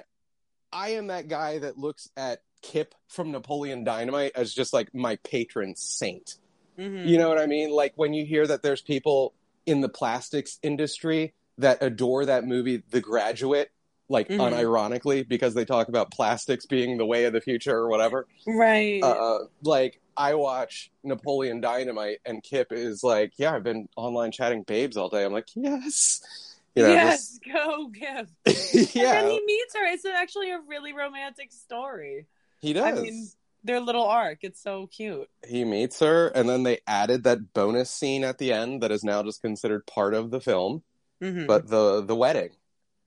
I 0.71 0.89
am 0.91 1.07
that 1.07 1.27
guy 1.27 1.59
that 1.59 1.77
looks 1.77 2.09
at 2.15 2.41
Kip 2.61 2.93
from 3.07 3.31
Napoleon 3.31 3.83
Dynamite 3.83 4.33
as 4.35 4.53
just 4.53 4.71
like 4.73 4.93
my 4.93 5.15
patron 5.17 5.75
saint. 5.75 6.35
Mhm. 6.77 7.07
You 7.07 7.17
know 7.17 7.27
what 7.27 7.39
I 7.39 7.47
mean? 7.47 7.71
Like 7.71 7.93
when 7.95 8.13
you 8.13 8.25
hear 8.25 8.45
that 8.47 8.61
there's 8.61 8.81
people 8.81 9.33
in 9.65 9.81
the 9.81 9.89
plastics 9.89 10.59
industry 10.63 11.33
that 11.57 11.79
adore 11.81 12.25
that 12.25 12.45
movie 12.45 12.83
The 12.89 13.01
Graduate 13.01 13.71
like 14.11 14.27
Mhm. 14.27 14.39
unironically 14.51 15.27
because 15.27 15.53
they 15.53 15.63
talk 15.65 15.87
about 15.87 16.11
plastics 16.11 16.65
being 16.65 16.97
the 16.97 17.05
way 17.05 17.25
of 17.25 17.33
the 17.33 17.41
future 17.41 17.75
or 17.75 17.87
whatever. 17.87 18.27
right 18.45 19.01
Uh 19.03 19.39
like 19.63 19.99
I 20.17 20.35
watch 20.35 20.91
Napoleon 21.03 21.61
Dynamite 21.61 22.19
and 22.25 22.43
Kip 22.43 22.71
is 22.73 23.01
like, 23.03 23.31
"Yeah, 23.37 23.55
I've 23.55 23.63
been 23.63 23.87
online 23.95 24.31
chatting 24.31 24.63
babes 24.63 24.97
all 24.97 25.07
day." 25.09 25.23
I'm 25.23 25.31
like, 25.33 25.47
"Yes." 25.55 26.21
You 26.75 26.83
know, 26.83 26.89
yes 26.93 27.39
go 27.53 27.87
give 27.87 28.27
just- 28.47 28.95
And 28.95 29.05
then 29.27 29.31
he 29.31 29.41
meets 29.45 29.75
her. 29.75 29.85
It's 29.85 30.05
actually 30.05 30.51
a 30.51 30.59
really 30.59 30.93
romantic 30.93 31.51
story. 31.51 32.27
He 32.61 32.73
does. 32.73 32.99
I 32.99 33.01
mean, 33.01 33.27
their 33.63 33.79
little 33.79 34.05
arc. 34.05 34.39
It's 34.41 34.61
so 34.61 34.87
cute. 34.87 35.29
he 35.47 35.63
meets 35.65 35.99
her, 35.99 36.27
and 36.29 36.47
then 36.49 36.63
they 36.63 36.79
added 36.87 37.23
that 37.23 37.53
bonus 37.53 37.89
scene 37.91 38.23
at 38.23 38.37
the 38.37 38.51
end 38.53 38.81
that 38.83 38.91
is 38.91 39.03
now 39.03 39.21
just 39.23 39.41
considered 39.41 39.85
part 39.85 40.13
of 40.13 40.31
the 40.31 40.39
film. 40.41 40.83
Mhm. 41.21 41.45
But 41.47 41.67
the 41.67 42.01
the 42.01 42.15
wedding. 42.15 42.51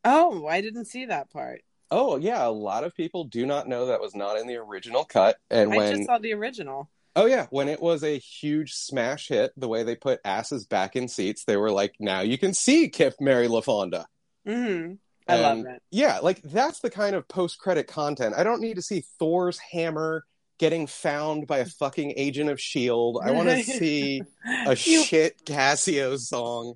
Oh, 0.05 0.47
I 0.47 0.61
didn't 0.61 0.87
see 0.87 1.07
that 1.07 1.31
part. 1.31 1.63
Oh 1.91 2.17
yeah, 2.17 2.47
a 2.47 2.51
lot 2.51 2.85
of 2.85 2.95
people 2.95 3.25
do 3.25 3.47
not 3.47 3.69
know 3.69 3.87
that 3.87 4.01
was 4.01 4.15
not 4.15 4.39
in 4.39 4.47
the 4.47 4.57
original 4.57 5.05
cut. 5.05 5.37
And 5.51 5.73
I 5.73 5.77
when 5.77 5.97
just 5.97 6.07
saw 6.07 6.19
the 6.19 6.33
original. 6.35 6.91
oh 7.15 7.27
yeah, 7.27 7.47
when 7.51 7.69
it 7.69 7.81
was 7.81 8.03
a 8.03 8.19
huge 8.19 8.73
smash 8.73 9.29
hit, 9.29 9.53
the 9.57 9.69
way 9.69 9.83
they 9.83 9.95
put 9.97 10.21
asses 10.25 10.67
back 10.67 10.97
in 10.97 11.09
seats, 11.09 11.45
they 11.45 11.57
were 11.57 11.71
like, 11.71 11.95
now 12.01 12.21
you 12.21 12.37
can 12.39 12.53
see 12.55 12.89
Kip 12.89 13.15
marry 13.21 13.49
LaFawnduh. 13.49 14.05
hmm 14.47 14.93
I 15.27 15.41
love 15.41 15.57
And, 15.59 15.67
that. 15.67 15.83
Yeah, 15.91 16.19
like 16.23 16.43
that's 16.43 16.81
the 16.81 16.91
kind 16.91 17.15
of 17.17 17.27
post 17.29 17.59
credit 17.59 17.87
content. 17.87 18.35
I 18.37 18.45
don't 18.45 18.61
need 18.61 18.77
to 18.77 18.83
see 18.83 19.05
Thor's 19.19 19.59
hammer 19.59 20.25
getting 20.59 20.87
found 20.87 21.47
by 21.47 21.59
a 21.59 21.65
fucking 21.65 22.15
agent 22.17 22.51
of 22.51 22.61
Shield. 22.61 23.21
I 23.25 23.31
want 23.33 23.49
to 23.49 23.63
see 23.63 24.23
a 24.67 24.71
You- 24.77 25.03
shit 25.05 25.45
Casio 25.47 26.19
song. 26.19 26.75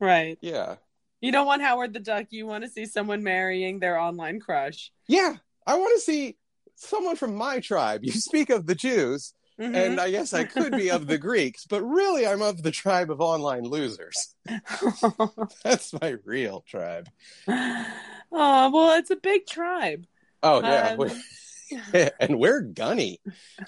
right. 0.00 0.38
Yeah. 0.40 0.76
You 1.24 1.32
don't 1.32 1.46
want 1.46 1.62
Howard 1.62 1.94
the 1.94 2.00
Duck. 2.00 2.26
You 2.30 2.46
want 2.46 2.64
to 2.64 2.70
see 2.70 2.84
someone 2.84 3.22
marrying 3.22 3.78
their 3.78 3.98
online 3.98 4.40
crush. 4.40 4.92
Yeah, 5.08 5.36
I 5.66 5.76
want 5.76 5.94
to 5.96 6.00
see 6.02 6.36
someone 6.74 7.16
from 7.16 7.34
my 7.34 7.60
tribe. 7.60 8.04
You 8.04 8.12
speak 8.12 8.50
of 8.50 8.66
the 8.66 8.74
Jews, 8.74 9.32
Mhm. 9.58 9.74
and 9.74 10.00
I 10.00 10.10
guess 10.10 10.34
I 10.34 10.44
could 10.44 10.72
be 10.72 10.90
of 10.90 11.06
the 11.06 11.16
Greeks, 11.28 11.64
but 11.64 11.82
really 11.82 12.26
I'm 12.26 12.42
of 12.42 12.62
the 12.62 12.70
tribe 12.70 13.10
of 13.10 13.22
online 13.22 13.62
losers. 13.64 14.34
That's 15.64 15.94
my 15.98 16.16
real 16.26 16.62
tribe. 16.68 17.08
oh 17.48 17.86
well, 18.30 18.98
it's 18.98 19.10
a 19.10 19.16
big 19.16 19.46
tribe. 19.46 20.04
Oh 20.42 20.60
yeah, 20.60 20.94
Um, 20.98 22.10
and 22.20 22.38
we're 22.38 22.60
gunny. 22.60 23.18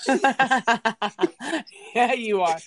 yeah, 0.06 2.12
you 2.12 2.42
are. 2.42 2.58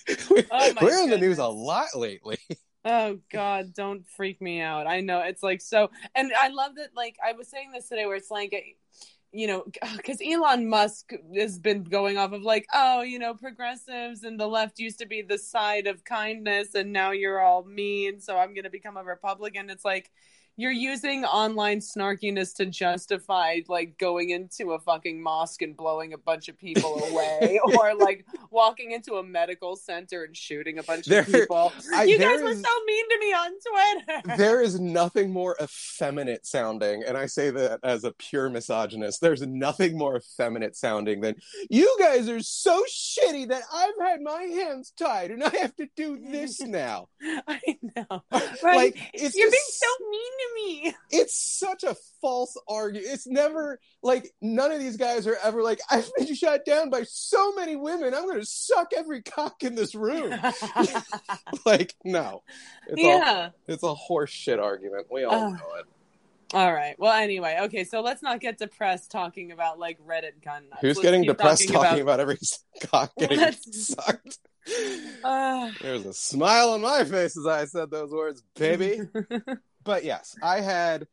Oh, 0.50 0.72
my 0.74 0.82
we're 0.82 1.00
in 1.04 1.10
the 1.10 1.18
news 1.18 1.38
a 1.38 1.46
lot 1.46 1.94
lately. 1.94 2.38
Oh 2.84 3.18
God, 3.30 3.74
don't 3.74 4.06
freak 4.08 4.40
me 4.40 4.60
out. 4.60 4.86
I 4.86 5.00
know 5.00 5.20
it's 5.20 5.42
like 5.42 5.60
so, 5.60 5.90
and 6.14 6.32
I 6.38 6.48
love 6.48 6.76
that. 6.76 6.90
Like 6.96 7.16
I 7.26 7.32
was 7.32 7.48
saying 7.48 7.72
this 7.72 7.88
today, 7.88 8.06
where 8.06 8.16
it's 8.16 8.30
like, 8.30 8.54
you 9.32 9.46
know, 9.46 9.64
because 9.96 10.18
Elon 10.26 10.66
Musk 10.66 11.12
has 11.36 11.58
been 11.58 11.84
going 11.84 12.16
off 12.16 12.32
of 12.32 12.42
like, 12.42 12.66
oh, 12.72 13.02
you 13.02 13.18
know, 13.18 13.34
progressives 13.34 14.24
and 14.24 14.40
the 14.40 14.46
left 14.46 14.78
used 14.78 14.98
to 15.00 15.06
be 15.06 15.20
the 15.20 15.36
side 15.36 15.86
of 15.86 16.04
kindness, 16.04 16.74
and 16.74 16.90
now 16.90 17.10
you're 17.10 17.40
all 17.40 17.64
mean, 17.64 18.18
so 18.20 18.38
I'm 18.38 18.54
going 18.54 18.64
to 18.64 18.70
become 18.70 18.96
a 18.96 19.04
Republican. 19.04 19.68
It's 19.68 19.84
like 19.84 20.10
you're 20.60 20.70
using 20.70 21.24
online 21.24 21.78
snarkiness 21.80 22.54
to 22.56 22.66
justify 22.66 23.60
like 23.68 23.96
going 23.98 24.30
into 24.30 24.72
a 24.72 24.78
fucking 24.78 25.22
mosque 25.22 25.62
and 25.62 25.76
blowing 25.76 26.12
a 26.12 26.18
bunch 26.18 26.48
of 26.48 26.58
people 26.58 27.02
away, 27.10 27.58
or 27.74 27.94
like 27.94 28.26
walking 28.50 28.92
into 28.92 29.14
a 29.14 29.22
medical 29.22 29.74
center 29.76 30.24
and 30.24 30.36
shooting 30.36 30.78
a 30.78 30.82
bunch 30.82 31.06
There- 31.06 31.20
of 31.20 31.26
people. 31.32 31.72
I- 31.94 32.04
you 32.04 32.18
guys 32.18 32.42
were 32.42 32.54
so 32.54 32.84
mean 32.86 33.04
to 33.08 33.18
me 33.20 33.32
on 33.32 33.50
Twitter. 33.70 34.36
there 34.36 34.60
is 34.60 34.78
nothing 35.00 35.32
more 35.32 35.56
effeminate 35.62 36.46
sounding, 36.46 37.02
and 37.06 37.16
I 37.16 37.26
say 37.26 37.50
that 37.50 37.80
as 37.82 38.04
a 38.04 38.12
pure 38.12 38.50
misogynist. 38.50 39.20
There's 39.20 39.42
nothing 39.46 39.96
more 39.96 40.16
effeminate 40.16 40.76
sounding 40.76 41.20
than 41.22 41.36
you 41.70 41.96
guys 41.98 42.28
are 42.28 42.40
so 42.42 42.84
shitty 42.90 43.48
that 43.48 43.62
I've 43.72 43.94
had 44.00 44.20
my 44.20 44.42
hands 44.42 44.92
tied 44.98 45.30
and 45.30 45.42
I 45.42 45.56
have 45.56 45.74
to 45.76 45.88
do 45.96 46.18
this 46.18 46.60
now. 46.60 47.08
I 47.48 47.60
know. 47.96 48.22
Like 48.30 48.62
Right? 48.62 48.94
it's 49.14 49.34
You're 49.36 49.50
being 49.50 49.62
so 49.70 49.86
mean 50.10 50.32
to 50.38 50.48
me. 50.54 50.94
it's 51.10 51.34
such 51.34 51.84
a 51.84 51.96
false 52.20 52.56
argument. 52.68 53.06
It's 53.10 53.26
never 53.26 53.80
like 54.02 54.32
none 54.40 54.72
of 54.72 54.80
these 54.80 54.96
guys 54.96 55.26
are 55.26 55.36
ever 55.42 55.62
like 55.62 55.80
I've 55.90 56.10
been 56.16 56.34
shot 56.34 56.64
down 56.64 56.90
by 56.90 57.04
so 57.04 57.52
many 57.54 57.76
women. 57.76 58.14
I'm 58.14 58.26
going 58.26 58.40
to 58.40 58.46
suck 58.46 58.92
every 58.96 59.22
cock 59.22 59.62
in 59.62 59.74
this 59.74 59.94
room. 59.94 60.30
like 61.66 61.94
no, 62.04 62.42
it's 62.88 63.02
all 63.02 63.06
yeah. 63.06 63.50
it's 63.66 63.82
a 63.82 63.94
horse 63.94 64.30
shit 64.30 64.58
argument. 64.58 65.06
We 65.10 65.24
all 65.24 65.34
Ugh. 65.34 65.52
know 65.52 65.74
it. 65.78 65.86
All 66.52 66.72
right. 66.72 66.98
Well, 66.98 67.12
anyway, 67.12 67.58
okay. 67.62 67.84
So 67.84 68.00
let's 68.00 68.22
not 68.22 68.40
get 68.40 68.58
depressed 68.58 69.10
talking 69.10 69.52
about 69.52 69.78
like 69.78 69.98
Reddit 70.04 70.42
gun 70.44 70.64
nuts. 70.68 70.80
Who's 70.80 70.96
Let's 70.96 71.06
getting 71.06 71.22
depressed 71.22 71.68
talking 71.68 72.00
about, 72.00 72.18
every 72.18 72.38
cock 72.82 73.12
getting 73.18 73.38
Let's- 73.38 73.94
sucked? 73.94 74.38
Uh, 75.24 75.70
There's 75.80 76.04
a 76.04 76.12
smile 76.12 76.70
on 76.70 76.82
my 76.82 77.04
face 77.04 77.36
as 77.36 77.46
I 77.46 77.64
said 77.64 77.90
those 77.90 78.10
words, 78.10 78.42
baby. 78.56 79.00
But 79.84 80.04
yes, 80.04 80.34
I 80.42 80.60
had 80.60 81.06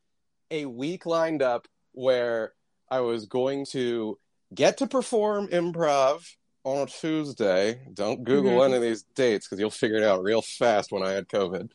a 0.51 0.65
week 0.65 1.05
lined 1.05 1.41
up 1.41 1.67
where 1.93 2.53
I 2.89 2.99
was 3.01 3.25
going 3.25 3.65
to 3.71 4.17
get 4.53 4.77
to 4.77 4.87
perform 4.87 5.47
improv 5.49 6.23
on 6.63 6.79
a 6.79 6.85
Tuesday. 6.85 7.81
Don't 7.93 8.23
Google 8.23 8.59
Mhm. 8.59 8.65
any 8.65 8.75
of 8.75 8.81
these 8.81 9.03
dates 9.15 9.47
because 9.47 9.59
you'll 9.59 9.69
figure 9.71 9.97
it 9.97 10.03
out 10.03 10.23
real 10.23 10.41
fast 10.41 10.91
when 10.91 11.03
I 11.03 11.11
had 11.11 11.27
COVID. 11.27 11.69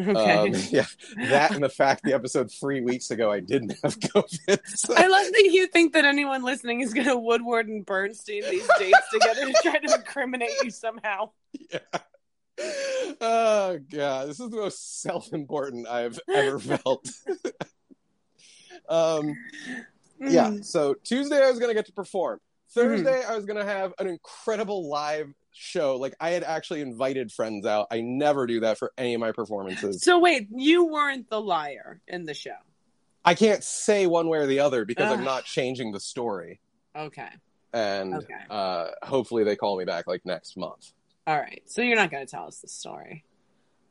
okay. 0.00 0.32
Um, 0.36 0.52
yeah, 0.70 0.84
that 1.28 1.50
and 1.52 1.62
the 1.62 1.68
fact 1.68 2.02
the 2.04 2.12
episode 2.14 2.50
three 2.52 2.80
weeks 2.80 3.10
ago 3.10 3.32
I 3.32 3.40
didn't 3.40 3.74
have 3.82 3.98
COVID. 4.00 4.60
So- 4.66 4.94
I 4.96 5.06
love 5.06 5.26
that 5.32 5.48
you 5.50 5.66
think 5.68 5.92
that 5.94 6.04
anyone 6.04 6.44
listening 6.44 6.80
is 6.82 6.92
going 6.94 7.06
to 7.08 7.16
Woodward 7.18 7.68
and 7.68 7.84
Bernstein 7.84 8.42
these 8.50 8.68
dates 8.78 8.98
together 9.12 9.46
to 9.46 9.54
try 9.62 9.78
to 9.78 9.94
incriminate 9.94 10.50
you 10.62 10.70
somehow. 10.70 11.30
oh 13.20 13.78
god, 13.90 14.28
this 14.28 14.40
is 14.40 14.50
the 14.50 14.56
most 14.56 15.00
self-important 15.02 15.86
I've 15.88 16.18
ever 16.32 16.58
felt. 16.58 17.08
um, 18.88 19.34
yeah. 20.20 20.48
Mm. 20.50 20.64
So 20.64 20.94
Tuesday 21.04 21.42
I 21.42 21.50
was 21.50 21.58
gonna 21.58 21.74
get 21.74 21.86
to 21.86 21.92
perform. 21.92 22.40
Thursday 22.70 23.10
Mm-hmm. 23.22 23.32
I 23.32 23.36
was 23.36 23.46
gonna 23.46 23.64
have 23.64 23.94
an 23.98 24.06
incredible 24.08 24.88
live 24.88 25.32
show. 25.52 25.96
Like 25.96 26.14
I 26.20 26.30
had 26.30 26.44
actually 26.44 26.80
invited 26.80 27.32
friends 27.32 27.66
out. 27.66 27.86
I 27.90 28.00
never 28.00 28.46
do 28.46 28.60
that 28.60 28.78
for 28.78 28.92
any 28.98 29.14
of 29.14 29.20
my 29.20 29.32
performances. 29.32 30.02
So 30.02 30.18
wait, 30.18 30.48
you 30.50 30.86
weren't 30.86 31.28
the 31.30 31.40
liar 31.40 32.00
in 32.08 32.24
the 32.24 32.34
show. 32.34 32.56
I 33.24 33.34
can't 33.34 33.62
say 33.64 34.06
one 34.06 34.28
way 34.28 34.38
or 34.38 34.46
the 34.46 34.60
other 34.60 34.84
because 34.84 35.10
I'm 35.12 35.24
not 35.24 35.44
changing 35.44 35.92
the 35.92 36.00
story. 36.00 36.60
Okay. 36.96 37.28
And 37.72 38.14
Okay. 38.14 38.34
uh, 38.48 38.88
hopefully 39.02 39.44
they 39.44 39.56
call 39.56 39.76
me 39.78 39.84
back 39.84 40.06
like 40.06 40.24
next 40.24 40.56
month. 40.56 40.92
All 41.28 41.36
right. 41.38 41.60
So 41.66 41.82
you're 41.82 41.94
not 41.94 42.10
going 42.10 42.24
to 42.24 42.30
tell 42.30 42.46
us 42.46 42.60
the 42.60 42.68
story. 42.68 43.22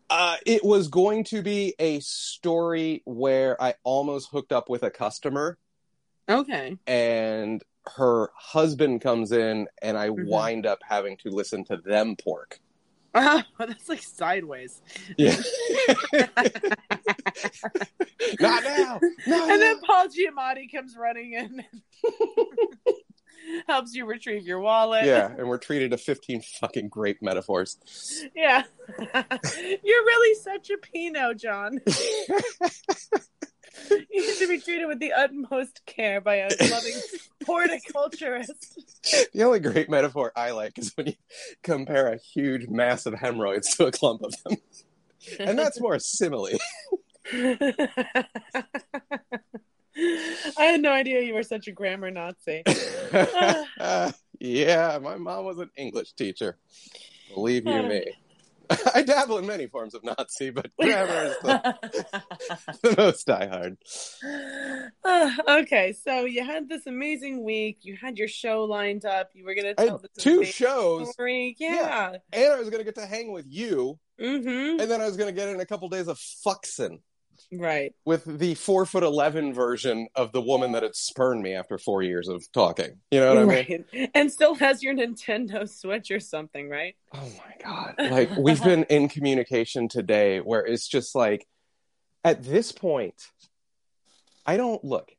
Uh, 0.09 0.37
it 0.43 0.65
was 0.65 0.87
going 0.87 1.23
to 1.25 1.43
be 1.43 1.75
a 1.77 1.99
story 1.99 3.03
where 3.05 3.61
I 3.61 3.75
almost 3.83 4.29
hooked 4.31 4.51
up 4.51 4.69
with 4.69 4.81
a 4.81 4.89
customer 4.89 5.59
Okay. 6.27 6.77
and 6.87 7.63
her 7.95 8.31
husband 8.35 9.01
comes 9.01 9.31
in 9.31 9.67
and 9.83 9.95
I 9.99 10.09
Mhm. 10.09 10.25
wind 10.27 10.65
up 10.65 10.79
having 10.81 11.15
to 11.17 11.29
listen 11.29 11.63
to 11.65 11.77
them 11.77 12.15
pork. 12.15 12.59
Ah, 13.13 13.45
that's 13.59 13.87
like 13.87 14.01
sideways. 14.01 14.81
Yeah. 15.15 15.35
Not 18.39 18.63
now. 18.63 18.99
Not 19.27 19.51
and 19.51 19.61
then. 19.61 19.79
Paul 19.81 20.07
Giamatti 20.07 20.71
comes 20.73 20.95
running 20.97 21.33
in 21.33 21.63
helps 23.67 23.93
you 23.93 24.05
retrieve 24.05 24.45
your 24.45 24.59
wallet. 24.59 25.05
Yeah, 25.05 25.27
and 25.37 25.47
we're 25.47 25.57
treated 25.57 25.91
to 25.91 25.97
15 25.97 26.41
fucking 26.59 26.89
great 26.89 27.21
metaphors. 27.21 27.77
Yeah. 28.35 28.63
You're 28.99 30.05
really 30.05 30.39
such 30.41 30.69
a 30.69 30.77
Pinot, 30.77 31.37
John. 31.37 31.79
You 33.89 34.07
need 34.11 34.37
to 34.37 34.47
be 34.47 34.59
treated 34.59 34.87
with 34.87 34.99
the 34.99 35.13
utmost 35.13 35.85
care 35.85 36.19
by 36.19 36.35
a 36.35 36.49
loving 36.71 36.95
horticulturist. 37.45 38.79
the 39.33 39.43
only 39.43 39.59
great 39.59 39.89
metaphor 39.89 40.31
I 40.35 40.51
like 40.51 40.79
is 40.79 40.91
when 40.95 41.07
you 41.07 41.13
compare 41.61 42.11
a 42.11 42.17
huge 42.17 42.67
mass 42.67 43.05
of 43.05 43.13
hemorrhoids 43.13 43.75
to 43.75 43.85
a 43.85 43.91
clump 43.91 44.23
of 44.23 44.33
them. 44.43 44.57
And 45.39 45.59
that's 45.59 45.79
more 45.79 45.93
a 45.93 45.99
simile. 45.99 46.57
I 50.57 50.63
had 50.63 50.81
no 50.81 50.91
idea 50.91 51.21
you 51.21 51.33
were 51.33 51.43
such 51.43 51.67
a 51.67 51.71
grammar 51.71 52.11
Nazi. 52.11 52.63
Yeah, 54.39 54.99
my 55.01 55.15
mom 55.15 55.45
was 55.45 55.57
an 55.57 55.71
English 55.75 56.13
teacher. 56.13 56.57
Believe 57.33 57.65
you 57.65 57.81
me. 57.83 58.05
I 58.93 59.01
dabble 59.01 59.37
in 59.37 59.47
many 59.47 59.67
forms 59.67 59.95
of 59.95 60.03
Nazi, 60.03 60.49
but 60.49 60.69
grammar 60.79 61.23
is 61.23 61.37
the, 61.41 61.75
the 62.83 62.95
most 62.97 63.25
diehard. 63.25 63.77
Uh, 65.03 65.31
okay, 65.61 65.93
so 65.93 66.25
you 66.25 66.43
had 66.45 66.67
this 66.67 66.85
amazing 66.85 67.43
week. 67.43 67.79
You 67.81 67.95
had 67.95 68.17
your 68.17 68.27
show 68.27 68.65
lined 68.65 69.05
up. 69.05 69.29
You 69.33 69.45
were 69.45 69.55
going 69.55 69.73
to 69.73 69.85
tell 69.87 70.03
two 70.19 70.43
shows, 70.43 71.11
story. 71.13 71.55
Yeah. 71.59 72.17
and 72.33 72.53
I 72.53 72.59
was 72.59 72.69
going 72.69 72.81
to 72.81 72.85
get 72.85 72.95
to 72.95 73.05
hang 73.05 73.31
with 73.31 73.45
you, 73.47 73.99
Mm-hmm. 74.19 74.81
and 74.81 74.91
then 74.91 74.99
I 74.99 75.05
was 75.05 75.15
going 75.15 75.33
to 75.33 75.39
get 75.39 75.47
in 75.47 75.59
a 75.59 75.65
couple 75.65 75.87
days 75.89 76.07
of 76.07 76.17
fuxing 76.17 77.01
Right. 77.51 77.93
with 78.05 78.25
the 78.25 78.55
four 78.55 78.85
foot 78.85 79.03
eleven 79.03 79.53
version 79.53 80.07
of 80.15 80.31
the 80.31 80.41
woman 80.41 80.71
that 80.73 80.83
had 80.83 80.95
spurned 80.95 81.41
me 81.41 81.53
after 81.53 81.77
four 81.77 82.01
years 82.01 82.27
of 82.27 82.43
talking. 82.51 82.99
You 83.11 83.19
know 83.19 83.45
what 83.45 83.57
I 83.57 83.65
mean? 83.67 84.09
And 84.13 84.31
still 84.31 84.55
has 84.55 84.83
your 84.83 84.93
Nintendo 84.93 85.69
Switch 85.69 86.11
or 86.11 86.19
something, 86.19 86.69
right? 86.69 86.95
Oh 87.13 87.31
my 87.37 87.63
god! 87.63 87.95
Like 87.97 88.35
we've 88.37 88.63
been 88.63 88.83
in 88.85 89.09
communication 89.09 89.87
today, 89.87 90.39
where 90.39 90.65
it's 90.65 90.87
just 90.87 91.15
like, 91.15 91.47
at 92.23 92.43
this 92.43 92.71
point, 92.71 93.15
I 94.45 94.57
don't 94.57 94.83
look. 94.83 95.11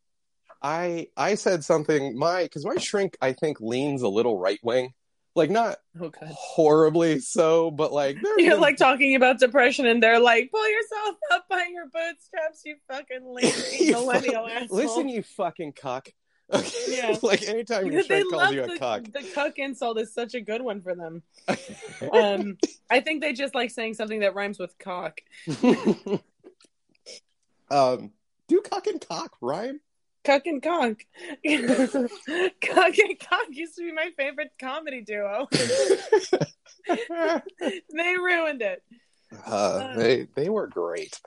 I 0.62 1.08
I 1.16 1.36
said 1.36 1.64
something. 1.64 2.18
My 2.18 2.42
because 2.42 2.64
my 2.64 2.76
shrink 2.76 3.16
I 3.20 3.32
think 3.32 3.60
leans 3.60 4.02
a 4.02 4.08
little 4.08 4.38
right 4.38 4.58
wing, 4.62 4.92
like 5.38 5.50
not 5.50 5.78
Oh, 6.00 6.12
horribly 6.30 7.18
so, 7.20 7.70
but 7.70 7.92
like 7.92 8.16
there's 8.22 8.38
You're 8.38 8.58
like 8.58 8.76
talking 8.76 9.14
about 9.16 9.38
depression, 9.40 9.86
and 9.86 10.02
they're 10.02 10.20
like, 10.20 10.50
"Pull 10.52 10.68
yourself 10.68 11.16
up 11.32 11.46
by 11.48 11.66
your 11.72 11.86
bootstraps, 11.86 12.62
you 12.64 12.76
fucking 12.88 13.24
lazy 13.34 13.86
You 13.86 13.92
millennial 13.92 14.46
fuck- 14.46 14.62
asshole." 14.62 14.76
Listen, 14.76 15.08
you 15.08 15.22
fucking 15.22 15.72
cuck. 15.72 16.08
Okay? 16.50 16.70
Yeah. 16.96 17.14
like 17.22 17.46
anytime 17.46 17.86
your 17.92 18.00
they 18.02 18.20
shrink 18.22 18.32
calls 18.32 18.54
you 18.54 18.62
a 18.64 18.66
the, 18.68 18.78
cuck. 18.78 19.04
the 19.04 19.30
cuck 19.34 19.58
insult 19.58 19.98
is 19.98 20.14
such 20.14 20.34
a 20.34 20.40
good 20.40 20.62
one 20.62 20.80
for 20.80 20.94
them. 20.94 21.22
Um, 22.10 22.56
I 22.90 23.00
think 23.00 23.20
they 23.20 23.34
just 23.34 23.54
like 23.54 23.70
saying 23.70 23.94
something 23.94 24.20
that 24.20 24.34
rhymes 24.34 24.58
with 24.58 24.78
cock. 24.78 25.20
um, 27.70 28.12
do 28.48 28.60
cuck 28.62 28.86
and 28.86 28.98
cock 29.06 29.32
rhyme? 29.42 29.80
Cuck 30.28 30.46
and 30.46 30.62
cock. 30.62 30.96
cuck 32.60 32.98
and 32.98 33.18
Conk 33.18 33.56
used 33.56 33.76
to 33.76 33.82
be 33.82 33.92
my 33.92 34.10
favorite 34.14 34.50
comedy 34.60 35.00
duo. 35.00 35.48
they 36.86 38.16
ruined 38.18 38.60
it. 38.60 38.82
Uh, 39.46 39.96
they 39.96 40.28
they 40.34 40.50
were 40.50 40.66
great. 40.66 41.18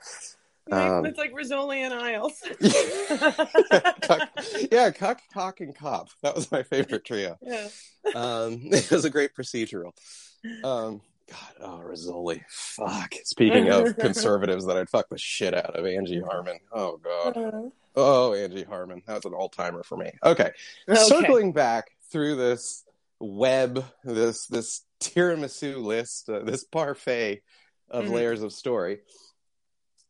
Um, 0.70 1.04
it's 1.04 1.18
like 1.18 1.32
Rizzoli 1.32 1.78
and 1.78 1.92
Isles. 1.92 2.40
Cuck- 4.02 4.30
yeah, 4.70 4.92
Cuck, 4.92 5.20
Cock, 5.34 5.58
and 5.58 5.74
Cop. 5.74 6.10
That 6.22 6.36
was 6.36 6.52
my 6.52 6.62
favorite 6.62 7.04
trio. 7.04 7.36
yeah. 7.42 7.66
Um, 8.14 8.60
it 8.66 8.88
was 8.88 9.04
a 9.04 9.10
great 9.10 9.34
procedural. 9.34 9.94
Um, 10.62 11.00
God, 11.32 11.54
oh, 11.60 11.82
Rizzoli. 11.84 12.40
Fuck. 12.48 13.14
Speaking 13.24 13.70
of 13.70 13.96
conservatives 13.98 14.66
that 14.66 14.76
I'd 14.76 14.90
fuck 14.90 15.08
the 15.08 15.18
shit 15.18 15.54
out 15.54 15.76
of, 15.76 15.86
Angie 15.86 16.20
Harmon. 16.20 16.58
Oh, 16.72 16.98
God. 16.98 17.36
Uh, 17.36 17.68
Oh, 17.94 18.32
Angie 18.32 18.64
Harmon. 18.64 19.02
That's 19.06 19.26
an 19.26 19.34
all 19.34 19.50
timer 19.50 19.82
for 19.82 19.98
me. 19.98 20.10
Okay. 20.24 20.50
okay. 20.88 21.00
Circling 21.02 21.52
back 21.52 21.90
through 22.10 22.36
this 22.36 22.84
web, 23.20 23.84
this 24.02 24.46
this 24.46 24.82
tiramisu 25.00 25.76
list, 25.82 26.30
uh, 26.30 26.38
this 26.40 26.64
parfait 26.64 27.42
of 27.90 28.06
Mhm. 28.06 28.12
layers 28.12 28.42
of 28.42 28.50
story. 28.52 29.00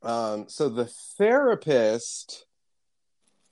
Um, 0.02 0.49
so 0.49 0.69
the 0.69 0.87
therapist. 1.19 2.47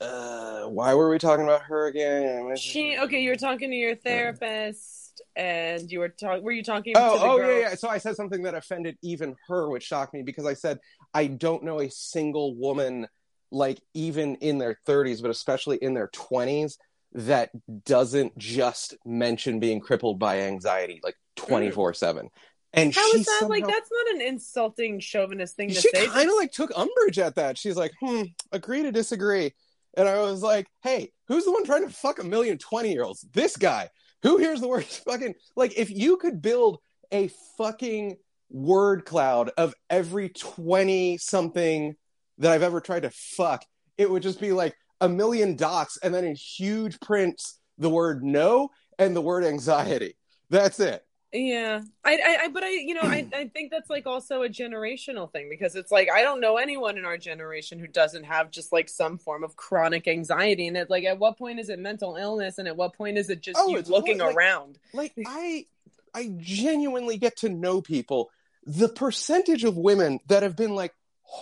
Uh, 0.00 0.62
why 0.67 0.95
were 0.95 1.11
we 1.11 1.19
talking 1.19 1.45
about 1.45 1.62
her 1.62 1.87
again? 1.87 2.57
She 2.57 2.97
okay. 2.99 3.21
You 3.23 3.31
were 3.31 3.37
talking 3.37 3.71
to 3.71 3.77
your 3.77 3.97
therapist, 3.97 5.00
and 5.37 5.91
you 5.91 6.00
were 6.00 6.09
talking. 6.09 6.43
Were 6.43 6.53
you 6.53 6.62
talking? 6.62 6.95
to 6.95 7.00
Oh, 7.00 7.19
the 7.19 7.25
oh 7.25 7.37
girl? 7.39 7.53
yeah, 7.53 7.59
yeah. 7.71 7.75
So 7.75 7.89
I 7.89 7.99
said 7.99 8.17
something 8.17 8.43
that 8.43 8.55
offended 8.55 8.97
even 9.03 9.37
her, 9.49 9.69
which 9.69 9.85
shocked 9.85 10.15
me 10.15 10.23
because 10.23 10.47
I 10.47 10.55
said 10.55 10.79
I 11.15 11.27
don't 11.27 11.62
know 11.65 11.81
a 11.81 11.91
single 11.91 12.55
woman, 12.57 13.07
like 13.50 13.81
even 13.95 14.37
in 14.37 14.59
their 14.59 14.79
30s, 14.87 15.23
but 15.23 15.31
especially 15.31 15.77
in 15.79 15.95
their 15.95 16.09
20s, 16.09 16.75
that 17.12 17.50
doesn't 17.85 18.37
just 18.39 18.97
mention 19.05 19.59
being 19.61 19.81
crippled 19.81 20.19
by 20.19 20.41
anxiety 20.43 21.00
like 21.03 21.17
24 21.37 21.95
seven. 21.95 22.29
And 22.73 22.95
How 22.95 23.11
she 23.11 23.19
is 23.19 23.27
that? 23.27 23.49
Like 23.49 23.67
that's 23.67 23.91
not 23.93 24.15
an 24.15 24.21
insulting 24.23 25.00
chauvinist 25.00 25.57
thing 25.57 25.71
to 25.71 25.75
she 25.75 25.89
say. 25.93 26.07
kind 26.07 26.29
of 26.31 26.37
like 26.37 26.53
took 26.53 26.71
umbrage 26.77 27.19
at 27.19 27.35
that. 27.35 27.59
She's 27.59 27.77
like, 27.77 27.91
hmm, 28.00 28.23
agree 28.53 28.83
to 28.85 28.93
disagree. 28.93 29.53
And 29.97 30.09
I 30.09 30.21
was 30.21 30.41
like, 30.41 30.69
hey, 30.85 31.11
who's 31.27 31.45
the 31.45 31.50
one 31.50 31.65
trying 31.65 31.85
to 31.85 31.93
fuck 31.93 32.21
a 32.21 32.25
million 32.25 32.59
20 32.59 32.93
year 32.93 33.03
olds? 33.03 33.27
This 33.33 33.57
guy. 33.57 33.89
Who 34.23 34.37
hears 34.39 34.61
the 34.61 34.69
word 34.69 34.85
fucking? 35.07 35.35
Like, 35.57 35.77
if 35.77 35.91
you 35.91 36.17
could 36.17 36.43
build 36.43 36.79
a 37.12 37.31
fucking 37.59 38.17
word 38.50 39.05
cloud 39.05 39.50
of 39.57 39.75
every 39.89 40.29
20 40.29 41.19
something 41.19 41.95
that 42.39 42.53
I've 42.53 42.62
ever 42.62 42.81
tried 42.81 43.03
to 43.03 43.11
fuck, 43.11 43.65
it 43.97 44.11
would 44.11 44.23
just 44.23 44.41
be 44.41 44.53
like 44.53 44.75
a 45.00 45.09
million 45.09 45.57
dots 45.57 45.99
and 46.03 46.15
then 46.15 46.25
in 46.25 46.35
huge 46.35 47.00
prints, 47.00 47.59
the 47.79 47.91
word 47.91 48.23
no 48.23 48.71
and 48.99 49.17
the 49.17 49.21
word 49.21 49.45
anxiety. 49.45 50.17
That's 50.50 50.81
it. 50.81 51.03
Yeah, 51.32 51.82
I, 52.04 52.14
I, 52.14 52.38
I 52.44 52.49
but 52.49 52.64
I, 52.64 52.70
you 52.70 52.92
know, 52.94 53.02
I, 53.02 53.25
I 53.32 53.49
think 53.49 53.70
that's 53.70 53.88
like 53.88 54.04
also 54.04 54.42
a 54.42 54.49
generational 54.49 55.30
thing 55.30 55.49
because 55.49 55.76
it's 55.76 55.92
like 55.92 56.08
I 56.10 56.22
don't 56.22 56.40
know 56.40 56.56
anyone 56.56 56.99
in 56.99 57.04
our 57.04 57.16
generation 57.16 57.78
who 57.78 57.87
doesn't 57.87 58.25
have 58.25 58.50
just 58.50 58.72
like 58.72 58.88
some 58.88 59.16
form 59.16 59.44
of 59.44 59.54
chronic 59.54 60.08
anxiety, 60.08 60.66
and 60.66 60.76
it's 60.76 60.90
like 60.90 61.04
at 61.04 61.20
what 61.20 61.38
point 61.38 61.60
is 61.60 61.68
it 61.68 61.78
mental 61.78 62.16
illness, 62.16 62.58
and 62.58 62.66
at 62.66 62.76
what 62.76 62.94
point 62.94 63.16
is 63.16 63.30
it 63.30 63.42
just 63.42 63.58
Oh, 63.60 63.68
you 63.68 63.80
looking 63.82 64.18
like- 64.18 64.34
around? 64.34 64.78
like 64.92 65.12
i 65.26 65.66
i 66.14 66.32
genuinely 66.38 67.16
get 67.16 67.37
to 67.38 67.49
know 67.49 67.80
people. 67.80 68.30
The 68.66 68.88
percentage 68.88 69.62
of 69.62 69.76
women 69.76 70.18
that 70.26 70.42
have 70.42 70.56
been 70.56 70.75
like 70.75 70.92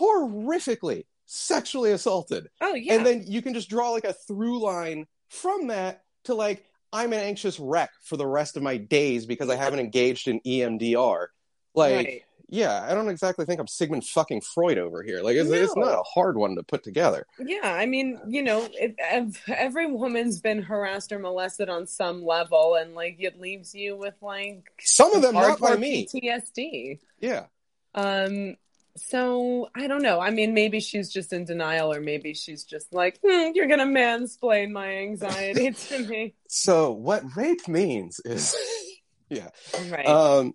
horrifically 0.01 1.07
sexually 1.25 1.93
assaulted. 1.93 2.49
Oh 2.61 2.75
yeah, 2.75 2.95
and 2.95 3.07
then 3.07 3.25
you 3.27 3.43
can 3.43 3.55
just 3.55 3.71
draw 3.71 3.91
like 3.91 4.05
a 4.05 4.13
through 4.13 4.61
line 4.61 5.07
from 5.29 5.69
that 5.69 6.03
to 6.25 6.35
like 6.35 6.65
i'm 6.93 7.13
an 7.13 7.21
anxious 7.21 7.59
wreck 7.61 7.91
for 8.03 8.17
the 8.17 8.27
rest 8.27 8.57
of 8.57 8.63
my 8.63 8.77
days 8.77 9.27
because 9.27 9.49
i 9.51 9.57
haven't 9.57 9.81
engaged 9.81 10.29
in 10.29 10.41
emdr 10.41 11.27
like 11.75 11.95
Right. 11.97 12.23
yeah 12.49 12.87
i 12.89 12.95
don't 12.95 13.09
exactly 13.09 13.45
think 13.45 13.61
i'm 13.61 13.67
sigmund 13.67 14.05
fucking 14.05 14.41
freud 14.41 14.79
over 14.79 15.03
here. 15.03 15.21
Like 15.23 15.37
it's, 15.37 15.51
it's 15.51 15.77
not 15.77 15.93
a 15.93 16.03
hard 16.03 16.37
one 16.37 16.57
to 16.57 16.63
put 16.63 16.83
together. 16.83 17.27
Yeah, 17.39 17.61
I 17.65 17.85
mean, 17.87 18.19
you 18.27 18.43
know, 18.43 18.67
if 18.73 19.47
every 19.49 19.87
woman's 19.87 20.41
been 20.41 20.63
harassed 20.63 21.13
or 21.13 21.19
molested 21.19 21.69
on 21.69 21.87
some 21.87 22.25
level, 22.25 22.75
and 22.77 22.95
like 22.95 23.17
it 23.19 23.39
leaves 23.39 23.75
you 23.75 23.97
with 23.97 24.15
like 24.23 24.65
some 24.81 25.15
of 25.15 25.21
them 25.23 25.35
not 25.35 25.61
by 25.61 25.77
me. 25.77 26.07
PTSD. 26.07 26.99
yeah. 27.21 27.45
Um, 27.95 28.57
so 28.99 29.69
I 29.75 29.87
don't 29.87 30.03
know. 30.03 30.21
I 30.21 30.31
mean, 30.31 30.55
maybe 30.55 30.81
she's 30.81 31.11
just 31.11 31.33
in 31.33 31.45
denial, 31.45 31.93
or 31.93 32.01
maybe 32.01 32.35
she's 32.35 32.65
just 32.65 32.93
like, 32.93 33.19
hmm, 33.25 33.51
"You're 33.55 33.67
gonna 33.67 33.87
mansplain 33.87 34.71
my 34.71 34.97
anxiety 34.99 35.71
to 35.89 35.99
me." 36.01 36.35
so 36.49 36.91
what 36.93 37.23
rape 37.37 37.69
means 37.69 38.21
is 38.25 38.55
yeah 39.29 39.49
Right. 39.91 40.07
Um, 40.07 40.55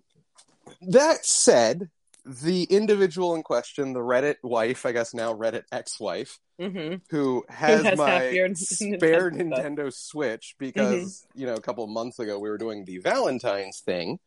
that 0.88 1.24
said, 1.24 1.88
the 2.24 2.64
individual 2.64 3.34
in 3.34 3.42
question, 3.42 3.92
the 3.92 4.00
Reddit 4.00 4.36
wife, 4.42 4.86
I 4.86 4.92
guess 4.92 5.14
now 5.14 5.34
Reddit 5.34 5.64
ex-wife, 5.72 6.38
hmm 6.60 6.96
who 7.10 7.44
has, 7.48 7.84
has 7.84 7.98
my 7.98 8.28
your 8.28 8.48
spare 8.54 9.30
Nintendo 9.30 9.92
Switch 9.92 10.54
because 10.58 11.26
you 11.34 11.46
know 11.46 11.54
a 11.54 11.60
couple 11.60 11.84
of 11.84 11.90
months 11.90 12.18
ago 12.18 12.38
we 12.38 12.48
were 12.48 12.58
doing 12.58 12.84
the 12.84 12.98
Valentine's 12.98 13.80
thing, 13.80 14.18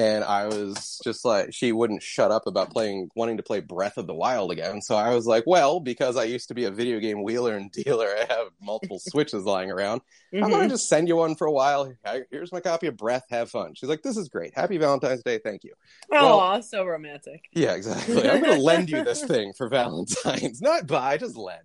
and 0.00 0.24
I 0.24 0.46
was 0.46 0.98
just 1.04 1.24
like 1.24 1.52
she 1.52 1.72
wouldn't 1.72 2.02
shut 2.02 2.30
up 2.30 2.46
about 2.46 2.70
playing 2.70 3.10
wanting 3.14 3.36
to 3.36 3.42
play 3.42 3.60
Breath 3.60 3.98
of 3.98 4.06
the 4.06 4.14
Wild 4.14 4.50
again. 4.50 4.80
So 4.80 4.96
I 4.96 5.14
was 5.14 5.26
like, 5.26 5.44
well, 5.46 5.78
because 5.78 6.16
I 6.16 6.24
used 6.24 6.48
to 6.48 6.54
be 6.54 6.64
a 6.64 6.70
video 6.70 6.98
game 7.00 7.22
wheeler 7.22 7.54
and 7.56 7.70
dealer, 7.84 8.06
I 8.08 8.24
have 8.32 8.46
multiple 8.62 8.98
Switches 8.98 9.44
lying 9.44 9.70
around. 9.70 10.00
How 10.32 10.46
about 10.48 10.62
I 10.62 10.66
Mhm. 10.66 10.70
just 10.70 10.88
send 10.88 11.08
you 11.08 11.16
one 11.16 11.34
for 11.34 11.46
a 11.46 11.52
while? 11.52 11.92
Here's 12.30 12.52
my 12.52 12.60
copy 12.60 12.86
of 12.86 12.96
Breath. 12.96 13.24
Have 13.30 13.50
fun. 13.50 13.74
She's 13.74 13.88
like, 13.88 14.02
this 14.02 14.16
is 14.16 14.28
great. 14.28 14.54
Happy 14.54 14.78
Valentine's 14.78 15.22
Day. 15.22 15.38
Thank 15.44 15.64
you. 15.64 15.74
Aw, 16.12 16.60
so 16.60 16.84
romantic. 16.84 17.44
Yeah, 17.52 17.74
exactly. 17.74 18.28
I'm 18.30 18.40
going 18.40 18.56
to 18.56 18.62
lend 18.62 18.88
you 18.90 19.04
this 19.04 19.22
thing 19.24 19.52
for 19.52 19.68
Valentine's. 19.78 20.62
Not 20.62 20.86
buy, 20.86 21.16
just 21.18 21.36
lend. 21.36 21.60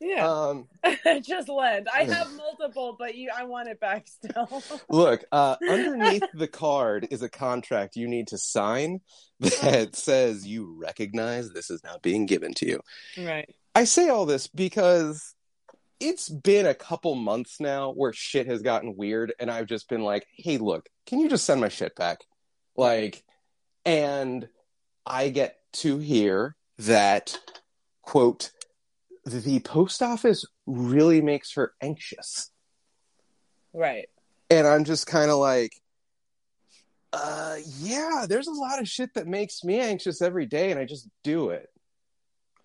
Yeah, 0.00 0.28
Um, 0.28 0.68
just 1.22 1.48
lend. 1.48 1.88
I 1.92 2.04
have 2.04 2.30
multiple, 2.36 2.96
but 2.98 3.14
you, 3.14 3.30
I 3.34 3.44
want 3.44 3.68
it 3.68 3.80
back 3.80 4.06
still. 4.08 4.62
look, 4.90 5.24
uh, 5.32 5.56
underneath 5.66 6.24
the 6.34 6.48
card 6.48 7.08
is 7.10 7.22
a 7.22 7.30
contract 7.30 7.96
you 7.96 8.06
need 8.06 8.28
to 8.28 8.38
sign 8.38 9.00
that 9.40 9.96
says 9.96 10.46
you 10.46 10.78
recognize 10.78 11.50
this 11.50 11.70
is 11.70 11.82
now 11.82 11.96
being 12.02 12.26
given 12.26 12.52
to 12.54 12.66
you. 12.66 12.80
right. 13.18 13.48
I 13.74 13.84
say 13.84 14.08
all 14.08 14.26
this 14.26 14.48
because 14.48 15.34
it's 15.98 16.28
been 16.28 16.66
a 16.66 16.74
couple 16.74 17.14
months 17.14 17.58
now 17.60 17.92
where 17.92 18.12
shit 18.12 18.46
has 18.46 18.62
gotten 18.62 18.96
weird, 18.96 19.32
and 19.38 19.50
I've 19.50 19.66
just 19.66 19.88
been 19.88 20.02
like, 20.02 20.26
hey, 20.36 20.58
look, 20.58 20.88
can 21.06 21.20
you 21.20 21.28
just 21.28 21.46
send 21.46 21.60
my 21.60 21.68
shit 21.68 21.94
back? 21.96 22.18
Like, 22.76 23.24
and 23.84 24.46
I 25.06 25.30
get 25.30 25.58
to 25.74 25.98
hear 25.98 26.56
that, 26.78 27.38
quote, 28.02 28.50
the 29.26 29.58
post 29.60 30.02
office 30.02 30.44
really 30.66 31.20
makes 31.20 31.54
her 31.54 31.72
anxious. 31.82 32.50
Right. 33.72 34.08
And 34.50 34.66
I'm 34.66 34.84
just 34.84 35.06
kind 35.06 35.30
of 35.30 35.38
like, 35.38 35.72
uh, 37.12 37.56
yeah, 37.80 38.26
there's 38.28 38.46
a 38.46 38.52
lot 38.52 38.80
of 38.80 38.88
shit 38.88 39.14
that 39.14 39.26
makes 39.26 39.64
me 39.64 39.80
anxious 39.80 40.22
every 40.22 40.46
day, 40.46 40.70
and 40.70 40.78
I 40.78 40.84
just 40.84 41.08
do 41.24 41.50
it. 41.50 41.68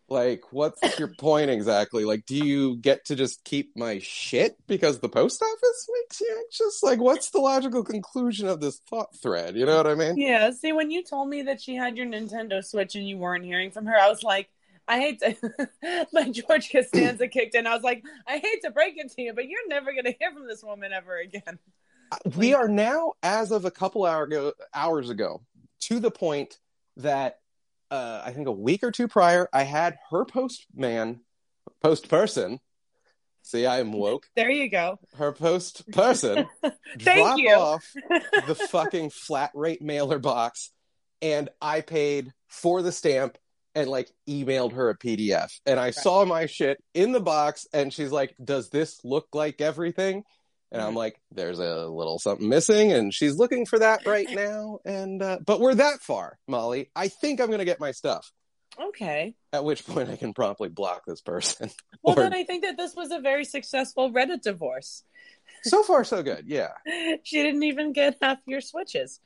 Like, 0.08 0.52
what's 0.52 1.00
your 1.00 1.08
point 1.19 1.50
exactly? 1.50 2.06
Like, 2.06 2.26
do 2.26 2.36
you 2.36 2.76
get 2.78 3.06
to 3.06 3.15
just 3.15 3.43
keep 3.43 3.76
my 3.76 4.00
shit 4.00 4.56
because 4.67 5.00
the 5.00 5.10
post 5.10 5.41
office 5.41 5.88
makes 6.02 6.21
you 6.21 6.36
anxious? 6.38 6.84
Like, 6.84 7.00
what's 7.00 7.32
the 7.32 7.39
logical 7.39 7.84
conclusion 7.84 8.47
of 8.47 8.60
this 8.60 8.82
thought 8.89 9.15
thread? 9.15 9.56
You 9.56 9.65
know 9.65 9.78
what 9.78 9.88
I 9.88 9.95
mean? 9.95 10.17
Yeah. 10.17 10.52
See, 10.52 10.74
when 10.74 10.91
you 10.91 11.04
told 11.04 11.30
me 11.30 11.43
that 11.43 11.62
she 11.62 11.76
had 11.76 11.97
your 11.97 12.08
Nintendo 12.08 12.63
Switch 12.63 12.95
and 12.95 13.08
you 13.08 13.17
weren't 13.17 13.45
hearing 13.45 13.71
from 13.71 13.86
her, 13.86 13.97
I 13.97 14.10
was 14.10 14.21
like, 14.21 14.50
I 14.88 15.00
hate 15.00 15.20
to. 15.20 16.08
like 16.12 16.32
George 16.32 16.72
Costanza 16.72 17.28
kicked 17.28 17.56
in. 17.56 17.67
I 17.67 17.74
was 17.74 17.84
like, 17.84 18.04
I 18.28 18.38
hate 18.38 18.62
to 18.63 18.72
break 18.72 18.98
it 18.98 19.12
to 19.13 19.22
you, 19.22 19.34
but 19.34 19.48
you're 19.48 19.67
never 19.67 19.94
going 19.94 20.06
to 20.06 20.15
hear 20.20 20.32
from 20.32 20.48
this 20.48 20.63
woman 20.63 20.91
ever 20.91 21.17
again. 21.17 21.60
we 22.36 22.54
are 22.54 22.67
now, 22.67 23.13
as 23.24 23.52
of 23.52 23.65
a 23.65 23.72
couple 23.72 24.06
hour 24.06 24.24
ago, 24.24 24.54
hours 24.74 25.10
ago, 25.10 25.41
to 25.82 26.00
the 26.00 26.12
point 26.12 26.58
that 26.98 27.39
uh, 27.89 28.22
I 28.24 28.32
think 28.32 28.48
a 28.48 28.52
week 28.52 28.84
or 28.84 28.91
two 28.91 29.08
prior, 29.08 29.48
I 29.54 29.63
had 29.63 29.98
her 30.12 30.26
postman, 30.26 31.22
post 31.82 32.10
person. 32.10 32.60
See, 33.44 33.65
I 33.65 33.80
am 33.80 33.91
woke. 33.91 34.28
There 34.36 34.52
you 34.52 34.70
go. 34.70 35.00
Her 35.15 35.32
post 35.32 35.89
person 35.91 36.48
Thank 37.00 37.00
drop 37.00 37.38
you. 37.39 37.54
off 37.54 37.86
the 38.48 38.56
fucking 38.56 39.10
flat 39.10 39.52
rate 39.56 39.82
mailer 39.82 40.20
box, 40.20 40.72
and 41.22 41.50
I 41.62 41.82
paid 41.82 42.32
for 42.48 42.82
the 42.82 42.91
stamp 42.91 43.38
and 43.76 43.90
like 43.90 44.10
emailed 44.28 44.74
her 44.74 44.90
a 44.90 44.98
PDF. 44.98 45.60
And 45.66 45.80
I 45.80 45.92
saw 45.92 46.26
my 46.26 46.46
shit 46.46 46.78
in 46.94 47.12
the 47.12 47.20
box, 47.22 47.68
and 47.74 47.94
she's 47.94 48.12
like, 48.12 48.36
"Does 48.44 48.70
this 48.70 49.00
look 49.04 49.28
like 49.34 49.62
everything?" 49.62 50.24
And 50.74 50.82
I'm 50.82 50.94
Mhm. 50.94 50.98
like, 50.98 51.20
"There's 51.32 51.60
a 51.60 51.86
little 51.88 52.18
something 52.20 52.48
missing," 52.48 52.92
and 52.94 53.14
she's 53.14 53.36
looking 53.36 53.66
for 53.66 53.80
that 53.80 54.06
right 54.06 54.28
now. 54.32 54.80
And 54.86 55.22
uh, 55.22 55.40
but 55.46 55.60
we're 55.60 55.76
that 55.76 56.02
far, 56.02 56.38
Mollie. 56.48 56.90
I 56.96 57.08
think 57.10 57.40
I'm 57.42 57.52
gonna 57.52 57.66
get 57.66 57.80
my 57.80 57.92
stuff. 57.92 58.32
Okay. 58.80 59.36
At 59.52 59.66
which 59.66 59.86
point, 59.86 60.10
I 60.10 60.16
can 60.16 60.34
promptly 60.34 60.70
block 60.70 61.04
this 61.06 61.22
person. 61.22 61.70
Well, 62.04 62.18
Or- 62.18 62.24
then 62.24 62.34
I 62.34 62.44
think 62.46 62.64
that 62.64 62.78
this 62.78 62.96
was 62.96 63.12
a 63.12 63.20
very 63.20 63.44
successful 63.46 64.12
Reddit 64.12 64.42
divorce. 64.42 65.04
so 65.64 65.84
far, 65.84 66.04
so 66.04 66.24
good. 66.24 66.46
Yeah. 66.48 66.72
She 67.24 67.44
didn't 67.44 67.64
even 67.64 67.92
get 67.94 68.18
half 68.22 68.40
your 68.48 68.62
switches. 68.62 69.20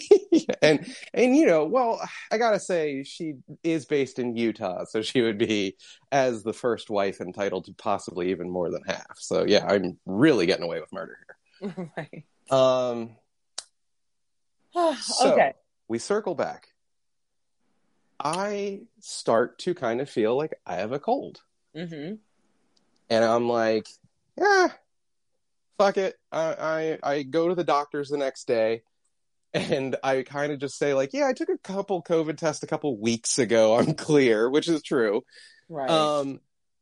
and 0.62 0.94
and 1.14 1.36
you 1.36 1.46
know, 1.46 1.64
well, 1.64 2.00
I 2.30 2.38
gotta 2.38 2.60
say 2.60 3.04
she 3.04 3.34
is 3.62 3.86
based 3.86 4.18
in 4.18 4.36
Utah, 4.36 4.84
so 4.84 5.02
she 5.02 5.22
would 5.22 5.38
be 5.38 5.76
as 6.12 6.42
the 6.42 6.52
first 6.52 6.90
wife 6.90 7.20
entitled 7.20 7.66
to 7.66 7.72
possibly 7.72 8.30
even 8.30 8.50
more 8.50 8.70
than 8.70 8.82
half. 8.86 9.18
So 9.18 9.44
yeah, 9.46 9.66
I'm 9.66 9.98
really 10.06 10.46
getting 10.46 10.64
away 10.64 10.80
with 10.80 10.92
murder 10.92 11.18
here. 11.60 11.90
right. 11.96 12.24
Um, 12.50 13.16
so 15.00 15.32
okay. 15.32 15.52
we 15.88 15.98
circle 15.98 16.34
back. 16.34 16.68
I 18.20 18.80
start 19.00 19.58
to 19.60 19.74
kind 19.74 20.00
of 20.00 20.10
feel 20.10 20.36
like 20.36 20.54
I 20.66 20.76
have 20.76 20.92
a 20.92 20.98
cold. 20.98 21.40
Mm-hmm. 21.76 22.14
and 23.10 23.24
I'm 23.24 23.48
like, 23.48 23.86
yeah, 24.36 24.68
fuck 25.78 25.96
it. 25.96 26.16
I, 26.32 26.98
I 27.02 27.10
I 27.14 27.22
go 27.22 27.48
to 27.48 27.54
the 27.54 27.62
doctors 27.64 28.08
the 28.08 28.18
next 28.18 28.46
day, 28.48 28.82
and 29.54 29.96
I 30.02 30.22
kind 30.22 30.52
of 30.52 30.58
just 30.58 30.78
say 30.78 30.94
like, 30.94 31.10
yeah, 31.12 31.26
I 31.26 31.32
took 31.32 31.48
a 31.48 31.58
couple 31.58 32.02
COVID 32.02 32.36
tests 32.36 32.62
a 32.62 32.66
couple 32.66 32.98
weeks 32.98 33.38
ago. 33.38 33.76
I'm 33.78 33.94
clear, 33.94 34.50
which 34.50 34.68
is 34.68 34.82
true. 34.82 35.22
Right. 35.68 35.90
Um, 35.90 36.40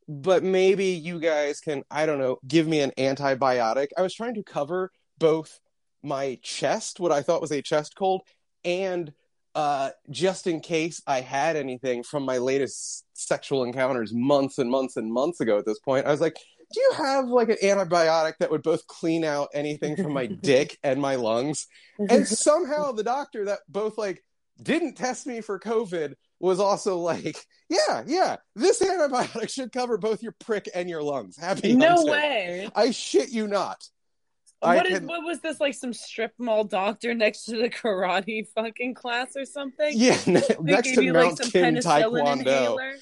but 0.08 0.42
maybe 0.42 0.86
you 0.86 1.18
guys 1.18 1.60
can, 1.60 1.82
I 1.90 2.06
don't 2.06 2.18
know, 2.18 2.38
give 2.46 2.66
me 2.66 2.80
an 2.80 2.92
antibiotic. 2.96 3.88
I 3.96 4.02
was 4.02 4.14
trying 4.14 4.34
to 4.34 4.42
cover 4.42 4.90
both 5.18 5.58
my 6.02 6.38
chest, 6.42 7.00
what 7.00 7.10
I 7.10 7.22
thought 7.22 7.40
was 7.40 7.50
a 7.50 7.62
chest 7.62 7.96
cold, 7.96 8.22
and 8.64 9.12
uh, 9.56 9.90
just 10.10 10.46
in 10.46 10.60
case 10.60 11.02
I 11.06 11.22
had 11.22 11.56
anything 11.56 12.02
from 12.02 12.24
my 12.24 12.38
latest 12.38 13.04
sexual 13.14 13.64
encounters 13.64 14.12
months 14.14 14.58
and 14.58 14.70
months 14.70 14.96
and 14.96 15.10
months 15.12 15.40
ago 15.40 15.58
at 15.58 15.64
this 15.64 15.80
point. 15.80 16.06
I 16.06 16.10
was 16.10 16.20
like, 16.20 16.36
do 16.72 16.80
you 16.80 16.92
have 16.96 17.28
like 17.28 17.48
an 17.48 17.56
antibiotic 17.62 18.34
that 18.40 18.50
would 18.50 18.62
both 18.62 18.86
clean 18.86 19.24
out 19.24 19.48
anything 19.54 19.96
from 19.96 20.12
my 20.12 20.26
dick 20.42 20.78
and 20.82 21.00
my 21.00 21.14
lungs? 21.14 21.66
And 21.98 22.26
somehow 22.28 22.92
the 22.92 23.04
doctor 23.04 23.46
that 23.46 23.60
both 23.68 23.96
like 23.98 24.22
didn't 24.62 24.94
test 24.94 25.26
me 25.26 25.40
for 25.40 25.60
COVID 25.60 26.14
was 26.40 26.60
also 26.60 26.98
like, 26.98 27.36
yeah, 27.68 28.02
yeah, 28.06 28.36
this 28.54 28.82
antibiotic 28.82 29.50
should 29.50 29.72
cover 29.72 29.96
both 29.96 30.22
your 30.22 30.34
prick 30.40 30.68
and 30.74 30.88
your 30.90 31.02
lungs. 31.02 31.36
Happy 31.36 31.74
no 31.74 32.04
way. 32.04 32.68
I 32.74 32.90
shit 32.90 33.30
you 33.30 33.46
not. 33.46 33.82
What 34.60 34.86
is 34.86 34.98
can- 34.98 35.06
what 35.06 35.22
was 35.22 35.40
this 35.40 35.60
like 35.60 35.74
some 35.74 35.92
strip 35.92 36.32
mall 36.38 36.64
doctor 36.64 37.14
next 37.14 37.44
to 37.44 37.56
the 37.56 37.68
karate 37.68 38.46
fucking 38.54 38.94
class 38.94 39.36
or 39.36 39.44
something? 39.44 39.92
Yeah, 39.94 40.18
ne- 40.26 40.42
next 40.60 40.94
to 40.94 41.04
you, 41.04 41.12
Mount 41.12 41.38
some 41.38 41.50
Kim 41.50 41.74
Taekwondo. 41.76 42.40
inhaler? 42.40 42.94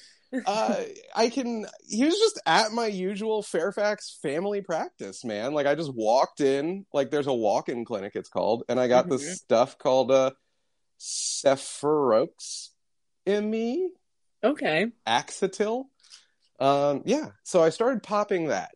Uh, 0.45 0.81
I 1.15 1.29
can. 1.29 1.65
He 1.87 2.03
was 2.03 2.17
just 2.17 2.41
at 2.45 2.71
my 2.71 2.87
usual 2.87 3.41
Fairfax 3.41 4.17
family 4.21 4.61
practice, 4.61 5.23
man. 5.23 5.53
Like 5.53 5.67
I 5.67 5.75
just 5.75 5.93
walked 5.93 6.41
in, 6.41 6.85
like 6.93 7.09
there's 7.09 7.27
a 7.27 7.33
walk-in 7.33 7.85
clinic, 7.85 8.13
it's 8.15 8.29
called, 8.29 8.63
and 8.67 8.79
I 8.79 8.87
got 8.87 9.09
this 9.09 9.37
stuff 9.37 9.77
called 9.77 10.11
uh, 10.11 10.31
Cepharox 10.99 12.69
me 13.25 13.89
Okay. 14.43 14.87
Axetil. 15.07 15.85
Um, 16.59 17.01
yeah, 17.05 17.29
so 17.43 17.63
I 17.63 17.69
started 17.69 18.03
popping 18.03 18.47
that, 18.47 18.71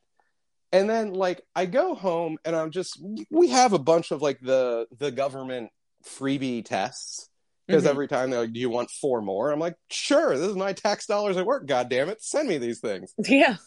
and 0.72 0.90
then 0.90 1.14
like 1.14 1.42
I 1.56 1.66
go 1.66 1.96
home 1.96 2.38
and 2.44 2.56
I'm 2.56 2.72
just 2.72 3.02
we 3.30 3.50
have 3.50 3.72
a 3.72 3.80
bunch 3.80 4.12
of 4.12 4.22
like 4.22 4.40
the 4.42 4.88
the 4.98 5.12
government 5.12 5.70
freebie 6.06 6.66
tests 6.66 7.29
because 7.70 7.84
Mhm. 7.86 7.90
every 7.90 8.08
time 8.08 8.32
they're 8.32 8.42
like, 8.42 8.52
"Do 8.54 8.60
you 8.60 8.70
want 8.70 8.90
four 8.90 9.22
more?" 9.22 9.52
I'm 9.52 9.60
like, 9.60 9.76
"Sure, 9.92 10.36
this 10.36 10.48
is 10.50 10.56
my 10.56 10.74
tax 10.74 11.06
dollars 11.06 11.38
at 11.38 11.46
work. 11.46 11.68
God 11.68 11.88
damn 11.90 12.10
it, 12.10 12.22
send 12.24 12.50
me 12.50 12.58
these 12.58 12.80
things." 12.80 13.14
Yeah. 13.30 13.58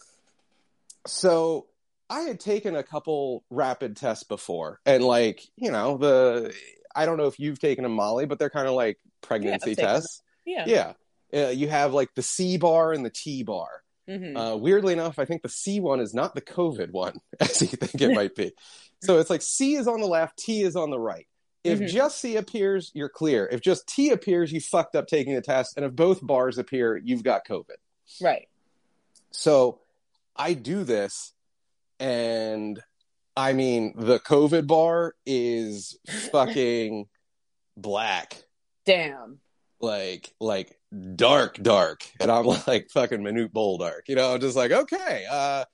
So 1.07 1.67
I 2.09 2.21
had 2.21 2.39
taken 2.39 2.75
a 2.75 2.83
couple 2.83 3.43
rapid 3.49 3.95
tests 3.97 4.23
before, 4.23 4.79
and 4.85 5.03
like 5.03 5.41
you 5.55 5.71
know 5.71 5.97
the 5.97 6.53
I 6.95 7.05
don't 7.05 7.17
know 7.17 7.27
if 7.27 7.39
you've 7.39 7.59
taken 7.59 7.85
a 7.85 7.89
Molly, 7.89 8.25
but 8.25 8.39
they're 8.39 8.49
kind 8.49 8.67
of 8.67 8.73
like 8.73 8.99
pregnancy 9.21 9.73
them. 9.73 9.85
tests. 9.85 10.21
Yeah. 10.45 10.65
Yeah, 11.33 11.45
uh, 11.47 11.49
you 11.49 11.69
have 11.69 11.93
like 11.93 12.09
the 12.15 12.21
C 12.21 12.57
bar 12.57 12.91
and 12.93 13.05
the 13.05 13.09
T 13.09 13.43
bar. 13.43 13.69
Mhm. 14.09 14.35
Uh, 14.53 14.57
weirdly 14.57 14.91
enough, 14.93 15.17
I 15.17 15.25
think 15.25 15.41
the 15.43 15.49
C 15.49 15.79
one 15.79 16.01
is 16.01 16.13
not 16.13 16.35
the 16.35 16.41
COVID 16.41 16.91
one, 16.91 17.19
as 17.39 17.61
you 17.61 17.67
think 17.69 18.01
it 18.01 18.11
might 18.15 18.35
be. 18.35 18.51
So 19.01 19.19
it's 19.19 19.29
like 19.29 19.41
C 19.41 19.75
is 19.75 19.87
on 19.87 20.01
the 20.01 20.07
left, 20.07 20.37
T 20.37 20.61
is 20.61 20.75
on 20.75 20.89
the 20.89 20.99
right. 20.99 21.27
If 21.63 21.79
Mhm. 21.79 21.87
just 21.87 22.19
C 22.19 22.35
appears, 22.35 22.91
you're 22.93 23.09
clear. 23.09 23.47
If 23.51 23.61
just 23.61 23.87
T 23.87 24.09
appears, 24.11 24.51
you 24.51 24.59
fucked 24.59 24.95
up 24.95 25.07
taking 25.07 25.33
the 25.33 25.41
test. 25.41 25.75
And 25.77 25.85
if 25.85 25.93
both 25.95 26.19
bars 26.21 26.57
appear, 26.57 26.97
you've 26.97 27.23
got 27.23 27.47
COVID. 27.47 27.77
Right. 28.21 28.47
So 29.31 29.79
I 30.35 30.53
do 30.53 30.83
this, 30.83 31.33
and 31.99 32.81
I 33.37 33.53
mean, 33.53 33.93
the 33.97 34.19
COVID 34.19 34.67
bar 34.67 35.15
is 35.25 35.97
fucking 36.31 37.07
black. 37.77 38.43
Damn. 38.85 39.39
like 39.79 40.33
like 40.39 40.77
dark 41.15 41.55
dark 41.61 42.03
and 42.21 42.31
i'm 42.31 42.45
like 42.67 42.89
fucking 42.89 43.21
minute 43.23 43.51
bowl 43.51 43.77
dark 43.77 44.05
you 44.07 44.15
know 44.15 44.33
i'm 44.33 44.39
just 44.39 44.55
like 44.55 44.71
okay 44.71 45.25
uh 45.29 45.65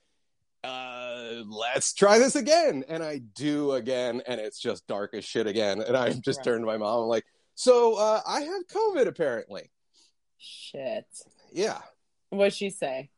uh 0.62 1.42
let's 1.46 1.94
try 1.94 2.18
this 2.18 2.36
again 2.36 2.84
and 2.88 3.02
i 3.02 3.18
do 3.34 3.72
again 3.72 4.20
and 4.26 4.38
it's 4.40 4.58
just 4.60 4.86
dark 4.86 5.14
as 5.14 5.24
shit 5.24 5.46
again 5.46 5.80
and 5.80 5.96
i 5.96 6.10
just 6.12 6.38
Right. 6.40 6.44
turned 6.44 6.62
to 6.62 6.66
my 6.66 6.76
mom 6.76 7.04
I'm 7.04 7.08
like 7.08 7.24
so 7.54 7.94
uh 7.94 8.20
i 8.26 8.40
have 8.42 8.66
covid 8.66 9.06
apparently 9.06 9.70
Shit. 10.38 11.06
yeah 11.52 11.78
What'd 12.28 12.52
she 12.54 12.70
say? 12.70 13.10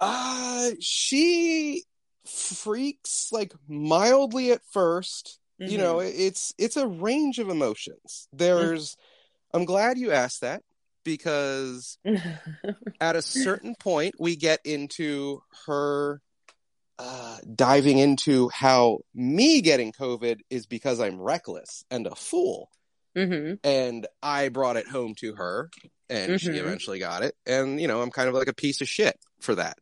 uh 0.00 0.70
she 0.80 1.84
freaks 2.26 3.28
like 3.30 3.52
mildly 3.68 4.50
at 4.50 4.60
1st 4.74 5.38
you 5.60 5.78
Mhm. 5.78 5.80
know 5.80 5.98
it's 6.00 6.52
it's 6.58 6.76
a 6.76 6.88
range 6.88 7.38
of 7.38 7.48
emotions 7.48 8.28
there's 8.32 8.96
i'm 9.52 9.64
glad 9.64 9.98
you 9.98 10.10
asked 10.10 10.40
that 10.40 10.62
because 11.04 11.98
at 13.00 13.16
a 13.16 13.22
certain 13.22 13.74
point 13.78 14.14
we 14.18 14.36
get 14.36 14.60
into 14.64 15.40
her 15.66 16.20
uh, 16.98 17.38
diving 17.54 17.98
into 17.98 18.48
how 18.50 18.98
me 19.14 19.60
getting 19.60 19.92
covid 19.92 20.38
is 20.48 20.66
because 20.66 21.00
i'm 21.00 21.20
reckless 21.20 21.84
and 21.90 22.06
a 22.06 22.14
fool 22.14 22.68
Mhm. 23.16 23.58
and 23.64 24.06
i 24.22 24.48
brought 24.48 24.76
it 24.76 24.86
home 24.88 25.14
to 25.16 25.34
her 25.34 25.70
and 26.08 26.40
she 26.40 26.50
Mhm. 26.50 26.60
eventually 26.60 26.98
got 27.00 27.22
it 27.24 27.34
and 27.46 27.80
you 27.80 27.88
know 27.88 28.00
i'm 28.00 28.10
kind 28.12 28.28
of 28.28 28.34
like 28.34 28.46
a 28.48 28.54
piece 28.54 28.80
of 28.80 28.88
shit 28.88 29.18
for 29.40 29.56
that 29.56 29.76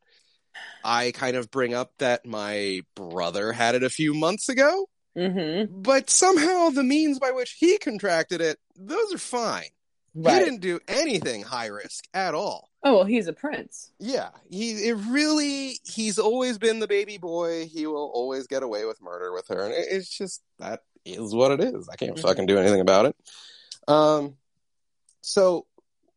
i 0.84 1.10
kind 1.12 1.36
of 1.36 1.50
bring 1.50 1.74
up 1.74 1.92
that 1.98 2.24
my 2.24 2.80
brother 2.94 3.52
had 3.52 3.74
it 3.74 3.82
a 3.82 3.90
few 3.90 4.14
months 4.14 4.48
ago 4.48 4.86
Mhm. 5.14 5.66
but 5.70 6.08
somehow 6.08 6.70
the 6.70 6.82
means 6.82 7.18
by 7.18 7.30
which 7.30 7.56
he 7.58 7.76
contracted 7.76 8.40
it 8.40 8.58
those 8.74 9.12
are 9.12 9.18
fine 9.18 9.68
he 10.14 10.22
didn't 10.22 10.60
do 10.60 10.78
anything 10.88 11.42
high 11.42 11.66
risk 11.66 12.04
at 12.12 12.34
all. 12.34 12.68
Oh 12.84 12.94
well, 12.96 13.04
he's 13.04 13.28
a 13.28 13.32
prince. 13.32 13.92
Yeah, 13.98 14.30
he 14.50 14.72
it 14.88 14.94
really 15.08 15.78
he's 15.84 16.18
always 16.18 16.58
been 16.58 16.80
the 16.80 16.88
baby 16.88 17.16
boy. 17.18 17.66
He 17.66 17.86
will 17.86 18.10
always 18.12 18.46
get 18.46 18.62
away 18.62 18.84
with 18.84 19.00
murder 19.00 19.32
with 19.32 19.48
her, 19.48 19.64
and 19.64 19.72
it, 19.72 19.86
it's 19.90 20.08
just 20.08 20.42
that 20.58 20.80
is 21.04 21.34
what 21.34 21.52
it 21.52 21.60
is. 21.60 21.88
I 21.88 21.96
can't 21.96 22.16
Mhm. 22.16 22.22
fucking 22.22 22.46
do 22.46 22.58
anything 22.58 22.80
about 22.80 23.06
it. 23.06 23.16
Um, 23.88 24.36
so 25.20 25.66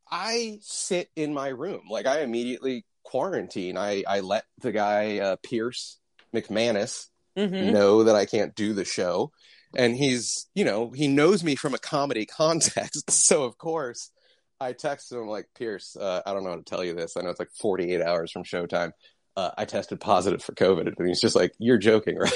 I 0.10 0.60
sit 0.62 1.10
in 1.16 1.34
my 1.34 1.50
room, 1.50 1.84
like 1.90 2.06
I 2.06 2.22
immediately 2.22 2.86
quarantine. 3.04 3.78
I 3.78 4.04
I 4.08 4.20
let 4.22 4.46
the 4.60 4.72
guy 4.72 5.20
uh, 5.20 5.36
Pierce 5.44 6.00
McManus 6.34 7.10
Mhm. 7.38 7.72
know 7.72 8.04
that 8.04 8.16
I 8.16 8.26
can't 8.26 8.56
do 8.56 8.74
the 8.74 8.86
show. 8.86 9.32
And 9.76 9.96
he's, 9.96 10.48
you 10.56 10.66
know, 10.66 10.92
he 10.92 11.08
knows 11.08 11.44
me 11.44 11.56
from 11.56 11.74
a 11.74 11.78
comedy 11.80 12.26
context. 12.38 13.10
So, 13.12 13.44
of 13.44 13.58
course, 13.58 14.12
I 14.60 14.74
texted 14.74 15.14
him, 15.22 15.28
like, 15.28 15.48
Pierce, 15.58 15.96
uh, 15.96 16.22
I 16.26 16.34
don't 16.34 16.44
know 16.44 16.52
how 16.52 16.56
to 16.56 16.64
tell 16.64 16.84
you 16.84 16.94
this. 16.96 17.18
I 17.18 17.22
know 17.22 17.30
it's 17.30 17.40
like 17.40 17.52
48 17.60 18.02
hours 18.02 18.32
from 18.32 18.44
showtime. 18.44 18.92
Uh, 19.36 19.52
I 19.58 19.66
tested 19.66 20.00
positive 20.00 20.42
for 20.42 20.54
COVID. 20.54 20.94
And 20.98 21.08
he's 21.08 21.20
just 21.22 21.36
like, 21.36 21.54
You're 21.60 21.78
joking, 21.78 22.18
right? 22.20 22.32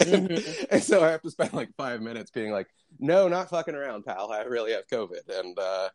and, 0.00 0.28
Mhm. 0.30 0.66
and 0.70 0.82
so 0.82 1.04
I 1.04 1.10
have 1.10 1.22
to 1.22 1.30
spend 1.30 1.52
like 1.52 1.68
five 1.76 2.00
minutes 2.00 2.30
being 2.30 2.50
like, 2.52 2.68
No, 2.98 3.28
not 3.28 3.50
fucking 3.50 3.74
around, 3.74 4.04
pal. 4.04 4.32
I 4.32 4.42
really 4.42 4.72
have 4.72 4.86
COVID. 4.86 5.28
And, 5.28 5.58
uh, 5.58 5.88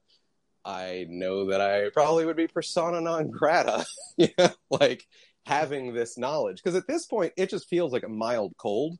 I 0.64 1.08
know 1.10 1.50
that 1.50 1.60
I 1.60 1.90
probably 1.90 2.26
would 2.26 2.36
be 2.36 2.48
persona 2.48 3.02
non 3.02 3.32
grata, 3.32 3.84
you 4.18 4.28
know, 4.38 4.50
like 4.70 5.08
having 5.48 5.94
this 5.94 6.20
knowledge. 6.20 6.58
Because 6.58 6.76
at 6.76 6.88
this 6.88 7.08
point, 7.08 7.34
it 7.36 7.50
just 7.50 7.68
feels 7.68 7.92
like 7.92 8.04
a 8.04 8.10
mild 8.10 8.54
cold. 8.58 8.98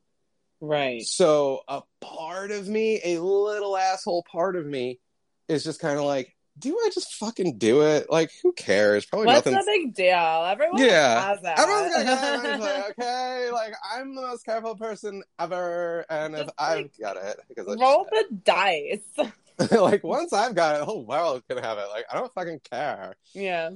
Right. 0.62 1.02
So 1.02 1.62
a 1.66 1.82
part 2.00 2.52
of 2.52 2.68
me, 2.68 3.00
a 3.04 3.18
little 3.20 3.76
asshole 3.76 4.24
part 4.30 4.54
of 4.54 4.64
me, 4.64 5.00
is 5.48 5.64
just 5.64 5.80
kind 5.80 5.98
of 5.98 6.04
like, 6.04 6.34
do 6.58 6.78
I 6.78 6.90
just 6.94 7.14
fucking 7.14 7.58
do 7.58 7.82
it? 7.82 8.06
Like, 8.08 8.30
who 8.42 8.52
cares? 8.52 9.04
Probably 9.04 9.26
What's 9.26 9.44
nothing. 9.46 9.54
the 9.58 9.64
big 9.66 9.94
deal? 9.94 10.14
Everyone 10.14 10.80
Yeah. 10.80 11.20
has 11.28 11.40
that. 11.42 11.58
Everyone's 11.58 11.94
gonna 11.94 12.58
like, 12.62 12.90
okay, 13.00 13.50
like 13.50 13.72
I'm 13.92 14.14
the 14.14 14.22
most 14.22 14.44
careful 14.44 14.76
person 14.76 15.24
ever, 15.40 16.04
and 16.08 16.34
if 16.34 16.42
Just, 16.42 16.54
I've 16.58 16.76
like, 16.82 16.92
got 17.00 17.16
it, 17.16 17.40
because 17.48 17.66
I 17.68 17.74
Roll 17.82 18.06
the 18.08 18.24
dice. 18.44 19.30
like 19.72 20.04
once 20.04 20.32
I've 20.32 20.54
got 20.54 20.76
it, 20.76 20.78
the 20.80 20.84
whole 20.84 21.04
world 21.04 21.42
can 21.48 21.58
have 21.58 21.78
it. 21.78 21.86
Like 21.90 22.04
I 22.10 22.16
don't 22.18 22.32
fucking 22.34 22.60
care. 22.70 23.14
Yeah. 23.34 23.70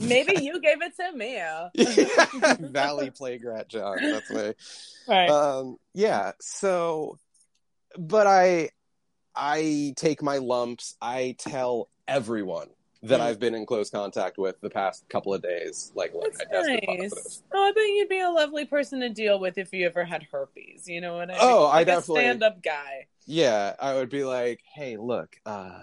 Maybe 0.00 0.34
you 0.42 0.60
gave 0.60 0.78
it 0.82 0.96
to 0.96 1.12
me. 1.12 2.68
Valley 2.70 3.10
Plague 3.10 3.44
Rat 3.44 3.68
John. 3.68 3.98
That's 4.00 4.30
me. 4.30 4.52
Right. 5.08 5.28
Um, 5.30 5.76
yeah. 5.94 6.32
So 6.40 7.18
but 7.98 8.26
I 8.26 8.70
I 9.34 9.94
take 9.96 10.22
my 10.22 10.38
lumps. 10.38 10.96
I 11.00 11.36
tell 11.38 11.88
everyone 12.06 12.68
that 13.04 13.20
Mm. 13.20 13.22
I've 13.22 13.38
been 13.38 13.54
in 13.54 13.64
close 13.64 13.90
contact 13.90 14.38
with 14.38 14.60
the 14.60 14.70
past 14.70 15.08
couple 15.08 15.32
of 15.32 15.40
days. 15.40 15.92
Like, 15.94 16.12
That's 16.50 16.68
I 16.68 16.80
nice. 16.84 17.42
Oh, 17.54 17.62
I 17.68 17.70
bet 17.70 17.84
you'd 17.84 18.08
be 18.08 18.18
a 18.18 18.28
lovely 18.28 18.64
person 18.64 18.98
to 19.00 19.08
deal 19.08 19.38
with 19.38 19.56
if 19.56 19.72
you 19.72 19.86
ever 19.86 20.04
had 20.04 20.24
herpes. 20.32 20.88
You 20.88 21.00
know 21.00 21.14
what 21.14 21.30
I 21.30 21.34
mean? 21.34 21.38
Oh, 21.40 21.66
I 21.66 21.76
like 21.76 21.86
definitely- 21.86 22.22
stand-up 22.22 22.60
guy. 22.60 23.06
Yeah, 23.24 23.76
I 23.78 23.94
would 23.94 24.08
be 24.10 24.24
like, 24.24 24.60
hey, 24.74 24.96
look, 24.96 25.36
uh, 25.46 25.82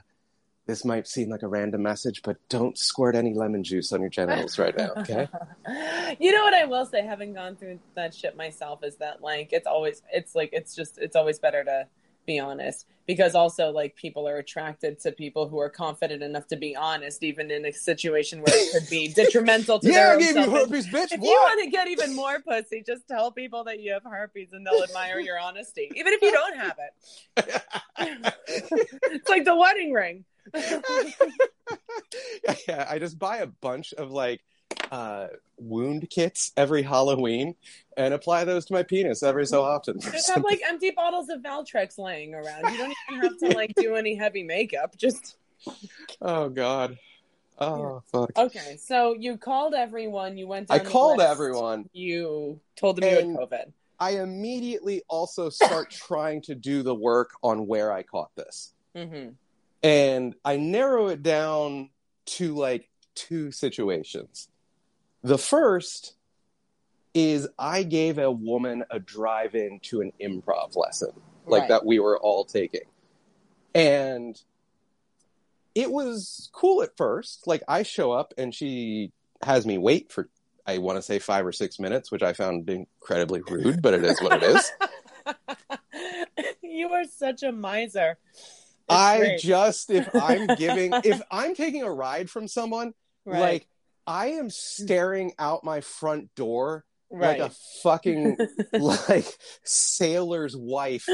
this 0.65 0.83
might 0.83 1.07
seem 1.07 1.29
like 1.29 1.43
a 1.43 1.47
random 1.47 1.83
message, 1.83 2.21
but 2.23 2.37
don't 2.49 2.77
squirt 2.77 3.15
any 3.15 3.33
lemon 3.33 3.63
juice 3.63 3.93
on 3.93 4.01
your 4.01 4.09
genitals 4.09 4.57
right 4.57 4.75
now, 4.75 4.91
okay? 4.97 5.27
you 6.19 6.31
know 6.31 6.43
what 6.43 6.53
I 6.53 6.65
will 6.65 6.85
say, 6.85 7.05
having 7.05 7.33
gone 7.33 7.55
through 7.55 7.79
that 7.95 8.13
shit 8.13 8.35
myself, 8.35 8.83
is 8.83 8.95
that 8.97 9.21
like 9.21 9.49
it's 9.51 9.67
always 9.67 10.01
it's 10.11 10.35
like 10.35 10.49
it's 10.53 10.75
just 10.75 10.97
it's 10.97 11.15
always 11.15 11.39
better 11.39 11.63
to 11.63 11.87
be 12.25 12.39
honest 12.39 12.87
because 13.05 13.35
also 13.35 13.69
like 13.69 13.95
people 13.95 14.27
are 14.27 14.37
attracted 14.37 14.99
to 14.99 15.11
people 15.11 15.47
who 15.47 15.59
are 15.59 15.69
confident 15.69 16.23
enough 16.23 16.47
to 16.47 16.55
be 16.55 16.75
honest, 16.75 17.23
even 17.23 17.51
in 17.51 17.65
a 17.65 17.71
situation 17.71 18.41
where 18.41 18.55
it 18.55 18.73
could 18.73 18.89
be 18.89 19.07
detrimental 19.13 19.79
to 19.79 19.87
yeah, 19.87 19.93
their 19.93 20.07
I 20.07 20.13
own 20.13 20.19
gave 20.19 20.27
you 20.29 20.33
self- 20.33 20.49
herpes, 20.49 20.87
bitch. 20.87 21.11
If 21.11 21.21
you 21.21 21.29
want 21.29 21.63
to 21.63 21.69
get 21.69 21.87
even 21.87 22.15
more 22.15 22.39
pussy, 22.39 22.83
just 22.85 23.07
tell 23.07 23.31
people 23.31 23.63
that 23.65 23.79
you 23.79 23.93
have 23.93 24.03
herpes 24.03 24.53
and 24.53 24.65
they'll 24.65 24.83
admire 24.83 25.19
your 25.19 25.39
honesty, 25.39 25.91
even 25.95 26.13
if 26.13 26.21
you 26.21 26.31
don't 26.31 26.57
have 26.57 26.77
it. 26.79 27.63
It's 28.47 29.29
like 29.29 29.45
the 29.45 29.55
wedding 29.55 29.91
ring. 29.91 30.25
yeah, 32.67 32.85
I 32.89 32.99
just 32.99 33.17
buy 33.17 33.37
a 33.37 33.47
bunch 33.47 33.93
of 33.93 34.11
like 34.11 34.41
uh, 34.91 35.27
wound 35.57 36.09
kits 36.09 36.51
every 36.57 36.83
Halloween 36.83 37.55
and 37.97 38.13
apply 38.13 38.45
those 38.45 38.65
to 38.65 38.73
my 38.73 38.83
penis 38.83 39.23
every 39.23 39.45
so 39.45 39.63
often. 39.63 39.99
Just 39.99 40.29
have 40.29 40.43
like 40.43 40.61
empty 40.67 40.91
bottles 40.91 41.29
of 41.29 41.41
Valtrex 41.41 41.97
laying 41.97 42.33
around. 42.33 42.71
You 42.71 42.77
don't 42.77 42.93
even 43.09 43.23
have 43.23 43.37
to 43.39 43.55
like 43.55 43.73
do 43.75 43.95
any 43.95 44.15
heavy 44.15 44.43
makeup. 44.43 44.95
Just 44.97 45.37
oh 46.21 46.49
God. 46.49 46.97
Oh 47.57 48.03
fuck. 48.11 48.31
okay. 48.37 48.77
So 48.77 49.15
you 49.17 49.37
called 49.37 49.73
everyone. 49.73 50.37
You 50.37 50.47
went. 50.47 50.69
I 50.69 50.79
the 50.79 50.89
called 50.89 51.19
list. 51.19 51.31
everyone. 51.31 51.89
You 51.93 52.59
told 52.75 52.97
them 52.97 53.09
you 53.09 53.15
had 53.15 53.27
COVID. 53.27 53.71
I 53.97 54.17
immediately 54.17 55.03
also 55.07 55.49
start 55.49 55.89
trying 55.89 56.41
to 56.43 56.55
do 56.55 56.83
the 56.83 56.93
work 56.93 57.31
on 57.41 57.65
where 57.65 57.93
I 57.93 58.03
caught 58.03 58.29
this. 58.35 58.73
hmm 58.95 59.29
And 59.85 60.33
I 60.43 60.57
narrow 60.57 61.09
it 61.09 61.21
down 61.21 61.91
to 62.25 62.55
like 62.55 62.89
two 63.13 63.51
situations. 63.51 64.49
The 65.21 65.37
first 65.37 66.15
is 67.13 67.47
I 67.59 67.83
gave 67.83 68.17
a 68.17 68.31
woman 68.31 68.83
a 68.89 68.97
drive 68.97 69.53
in 69.53 69.79
to 69.83 70.01
an 70.01 70.11
improv 70.19 70.75
lesson, 70.75 71.11
like 71.45 71.61
Right. 71.61 71.69
that 71.69 71.85
we 71.85 71.99
were 71.99 72.19
all 72.19 72.45
taking. 72.45 72.81
And 73.75 74.41
it 75.75 75.91
was 75.91 76.49
cool 76.51 76.81
at 76.81 76.97
first. 76.97 77.45
Like 77.45 77.61
I 77.67 77.83
show 77.83 78.11
up 78.11 78.33
and 78.39 78.55
she 78.55 79.11
has 79.43 79.67
me 79.67 79.77
wait 79.77 80.11
for 80.11 80.29
I 80.65 80.79
want 80.79 80.97
to 80.97 81.03
say 81.03 81.19
5 81.19 81.45
or 81.45 81.51
6 81.51 81.79
minutes, 81.79 82.11
which 82.11 82.23
I 82.23 82.33
found 82.33 82.67
incredibly 82.71 83.41
rude, 83.47 83.83
but 83.83 83.93
it 83.93 84.03
is 84.03 84.19
what 84.19 84.41
it 84.41 84.55
is. 84.55 84.71
you 86.63 86.89
are 86.89 87.05
such 87.05 87.43
a 87.43 87.51
miser. 87.51 88.17
I 88.89 89.17
great. 89.19 89.39
just 89.39 89.89
if 89.89 90.07
I'm 90.15 90.47
giving 90.55 90.93
if 91.03 91.21
I'm 91.31 91.55
taking 91.55 91.83
a 91.83 91.91
ride 91.91 92.29
from 92.29 92.47
someone, 92.47 92.93
Right. 93.25 93.39
like 93.39 93.67
I 94.07 94.27
am 94.33 94.49
staring 94.51 95.33
out 95.39 95.63
my 95.63 95.81
front 95.81 96.29
door 96.35 96.85
right. 97.11 97.39
like 97.39 97.51
a 97.51 97.53
fucking 97.81 98.37
like 98.73 99.25
sailor's 99.63 100.55
wife 100.55 101.07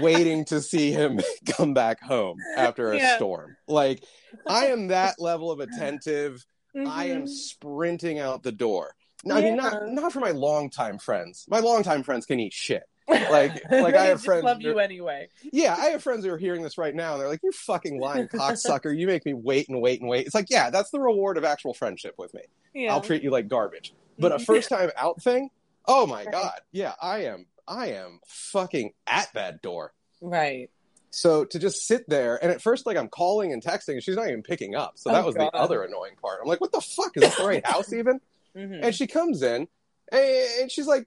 waiting 0.00 0.44
to 0.46 0.60
see 0.60 0.90
him 0.90 1.20
come 1.46 1.74
back 1.74 2.00
home 2.02 2.38
after 2.56 2.92
a 2.92 2.96
Yeah. 2.98 3.16
storm. 3.16 3.56
Like 3.66 4.02
I 4.48 4.66
am 4.66 4.88
that 4.88 5.20
level 5.20 5.50
of 5.50 5.60
attentive. 5.60 6.44
I 6.76 7.06
am 7.06 7.24
Mhm. 7.24 7.28
sprinting 7.28 8.18
out 8.18 8.42
the 8.42 8.52
door. 8.52 8.94
I 9.30 9.40
mean 9.40 9.56
not 9.56 9.88
not 9.88 10.12
for 10.12 10.20
my 10.20 10.30
longtime 10.30 10.98
friends. 10.98 11.44
My 11.48 11.60
longtime 11.60 12.02
friends 12.02 12.26
can 12.26 12.40
eat 12.40 12.52
shit. 12.52 12.82
Like- 13.08 13.62
like 13.70 13.94
I 13.94 14.06
have 14.06 14.22
friends 14.22 14.44
Love 14.44 14.60
you 14.60 14.78
anyway. 14.78 15.28
Yeah, 15.52 15.74
I 15.78 15.86
have 15.86 16.02
friends 16.02 16.24
who 16.24 16.30
are 16.32 16.38
hearing 16.38 16.62
this 16.62 16.76
right 16.78 16.94
now 16.94 17.12
and 17.12 17.20
they're 17.20 17.28
like, 17.28 17.40
You 17.42 17.52
fucking 17.52 18.00
lying 18.00 18.28
cocksucker, 18.28 18.96
you 18.96 19.06
make 19.06 19.24
me 19.24 19.34
wait 19.34 19.68
and 19.68 19.80
wait 19.80 20.00
and 20.00 20.08
wait. 20.08 20.26
It's 20.26 20.34
like, 20.34 20.50
yeah, 20.50 20.70
that's 20.70 20.90
the 20.90 21.00
reward 21.00 21.36
of 21.38 21.44
actual 21.44 21.74
friendship 21.74 22.14
with 22.18 22.34
me. 22.34 22.42
Yeah. 22.74 22.92
I'll 22.92 23.00
treat 23.00 23.22
you 23.22 23.30
like 23.30 23.48
garbage. 23.48 23.94
But 24.18 24.32
a 24.32 24.38
first 24.38 24.68
time 24.68 24.90
out 24.96 25.22
thing, 25.22 25.50
oh 25.86 26.06
my 26.06 26.24
Right. 26.24 26.32
god, 26.32 26.60
yeah, 26.72 26.94
I 27.00 27.24
am, 27.24 27.46
I 27.66 27.88
am 27.92 28.20
fucking 28.26 28.92
at 29.06 29.32
that 29.34 29.62
door. 29.62 29.92
right. 30.20 30.70
So 31.10 31.46
to 31.46 31.58
just 31.58 31.86
sit 31.86 32.06
there, 32.06 32.38
and 32.42 32.52
at 32.52 32.60
first, 32.60 32.84
like 32.84 32.98
I'm 32.98 33.08
calling 33.08 33.54
and 33.54 33.62
texting, 33.64 33.94
and 33.94 34.02
she's 34.02 34.14
not 34.16 34.28
even 34.28 34.42
picking 34.42 34.74
up. 34.74 34.92
So 34.96 35.10
that 35.10 35.22
Oh, 35.22 35.26
was 35.26 35.34
God. 35.36 35.50
the 35.52 35.56
other 35.56 35.82
annoying 35.82 36.16
part. 36.20 36.40
I'm 36.42 36.46
like, 36.48 36.60
what 36.60 36.70
the 36.70 36.82
fuck 36.82 37.16
is 37.16 37.22
this 37.22 37.34
the 37.36 37.46
right 37.46 37.66
house 37.66 37.94
even? 37.94 38.20
Mhm. 38.54 38.80
And 38.84 38.94
she 38.94 39.06
comes 39.06 39.42
in, 39.42 39.68
and 40.12 40.70
she's 40.70 40.86
like 40.86 41.06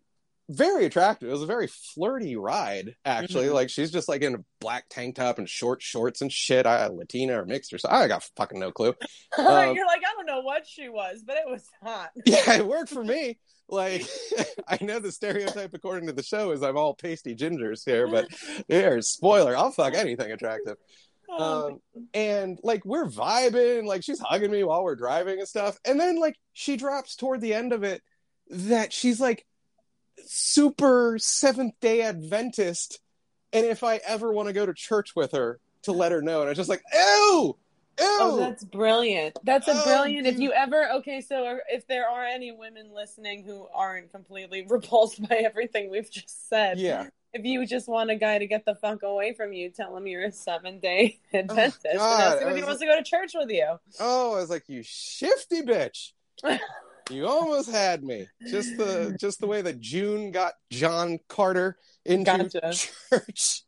very 0.52 0.86
attractive. 0.86 1.30
It 1.30 1.32
was 1.32 1.42
a 1.42 1.48
very 1.48 1.68
flirty 1.68 2.36
ride, 2.36 2.96
actually. 3.06 3.48
Mhm. 3.48 3.54
Like 3.54 3.70
she's 3.70 3.92
just 3.92 4.10
like 4.10 4.22
in 4.22 4.36
a 4.36 4.44
black 4.60 4.86
tank 4.90 5.16
top 5.16 5.40
and 5.40 5.48
short 5.50 5.82
shorts 5.82 6.22
and 6.22 6.32
shit. 6.32 6.66
I 6.66 6.88
Latina 6.88 7.42
or 7.42 7.46
mixed 7.46 7.74
or 7.74 7.78
something. 7.78 8.00
I 8.00 8.08
got 8.08 8.24
fucking 8.36 8.60
no 8.60 8.72
clue. 8.72 8.94
Um, 9.38 9.76
You're 9.76 9.88
like, 9.88 10.02
I 10.02 10.14
don't 10.16 10.26
know 10.26 10.42
what 10.42 10.68
she 10.68 10.90
was, 10.90 11.24
but 11.26 11.38
it 11.38 11.50
was 11.50 11.66
hot. 11.82 12.10
Yeah, 12.26 12.56
it 12.56 12.68
worked 12.68 12.90
for 12.90 13.04
me. 13.04 13.40
Like, 13.70 14.06
I 14.68 14.78
know 14.82 15.00
the 15.00 15.12
stereotype 15.12 15.74
according 15.74 16.08
to 16.08 16.14
the 16.14 16.22
show 16.24 16.52
is 16.52 16.62
I'm 16.62 16.76
all 16.76 16.94
pasty 16.94 17.34
gingers 17.34 17.86
here, 17.86 18.08
but 18.08 18.28
here's 18.68 19.08
spoiler: 19.08 19.56
I'll 19.56 19.72
fuck 19.72 19.94
anything 19.94 20.32
attractive. 20.32 20.76
Oh, 21.30 21.68
Um, 21.70 21.80
and 22.14 22.60
like 22.62 22.84
we're 22.84 23.08
vibing, 23.08 23.86
like 23.86 24.04
she's 24.04 24.20
hugging 24.20 24.52
me 24.52 24.66
while 24.66 24.84
we're 24.84 24.98
driving 24.98 25.40
and 25.40 25.48
stuff, 25.48 25.78
and 25.86 25.98
then 25.98 26.20
like 26.20 26.36
she 26.52 26.76
drops 26.76 27.16
toward 27.16 27.40
the 27.40 27.54
end 27.54 27.72
of 27.72 27.84
it 27.84 28.02
that 28.50 28.92
she's 28.92 29.22
like 29.22 29.46
super 30.26 31.18
Seventh 31.20 31.74
Day 31.80 32.02
Adventist, 32.02 33.00
and 33.54 33.66
if 33.66 33.84
I 33.84 33.98
ever 34.06 34.32
want 34.32 34.48
to 34.48 34.54
go 34.54 34.66
to 34.66 34.74
church 34.74 35.16
with 35.16 35.32
her, 35.34 35.60
to 35.84 35.92
let 35.92 36.12
her 36.12 36.22
know, 36.22 36.42
and 36.42 36.48
I 36.48 36.52
was 36.52 36.58
just 36.58 36.70
like, 36.70 36.84
ew, 36.94 37.00
ew. 37.00 37.58
Oh, 38.00 38.38
that's 38.40 38.64
brilliant. 38.64 39.38
That's 39.44 39.68
a 39.68 39.74
Oh, 39.76 39.84
brilliant. 39.84 40.28
If 40.28 40.40
you 40.40 40.52
ever, 40.54 40.90
okay, 40.98 41.22
so 41.22 41.60
if 41.70 41.88
there 41.88 42.08
are 42.08 42.24
any 42.24 42.52
women 42.52 42.92
listening 42.94 43.44
who 43.44 43.68
aren't 43.74 44.12
completely 44.12 44.66
repulsed 44.70 45.28
by 45.28 45.38
everything 45.38 45.90
we've 45.90 46.10
just 46.10 46.50
said, 46.50 46.78
yeah. 46.80 47.08
if 47.34 47.46
you 47.46 47.66
just 47.66 47.88
want 47.88 48.12
a 48.12 48.16
guy 48.16 48.38
to 48.38 48.48
get 48.48 48.66
the 48.66 48.76
fuck 48.76 49.04
away 49.04 49.34
from 49.34 49.54
you, 49.54 49.70
tell 49.70 49.96
him 49.98 50.08
you're 50.08 50.26
a 50.26 50.32
seven 50.32 50.80
day 50.80 51.20
oh, 51.34 51.38
Adventist 51.40 51.86
and 51.86 51.96
Oh, 51.96 52.00
God, 52.00 52.22
ask 52.22 52.42
him 52.42 52.50
if 52.50 52.56
he 52.56 52.62
was 52.62 52.68
wants 52.68 52.82
to 52.82 52.88
go 52.88 52.98
to 52.98 53.04
church 53.04 53.32
with 53.34 53.50
you. 53.50 53.76
Oh, 54.00 54.36
I 54.36 54.40
was 54.40 54.50
like, 54.50 54.70
you 54.70 54.84
shifty 54.84 55.62
bitch. 55.64 56.12
you 57.12 57.28
almost 57.28 57.70
had 57.70 58.04
me. 58.04 58.28
Just 58.50 58.78
the 58.78 59.16
just 59.20 59.40
the 59.40 59.48
way 59.48 59.62
that 59.62 59.80
June 59.80 60.32
got 60.32 60.54
John 60.70 61.20
Carter 61.28 61.78
into 62.06 62.50
Gotcha. 62.50 62.78
church 63.10 63.64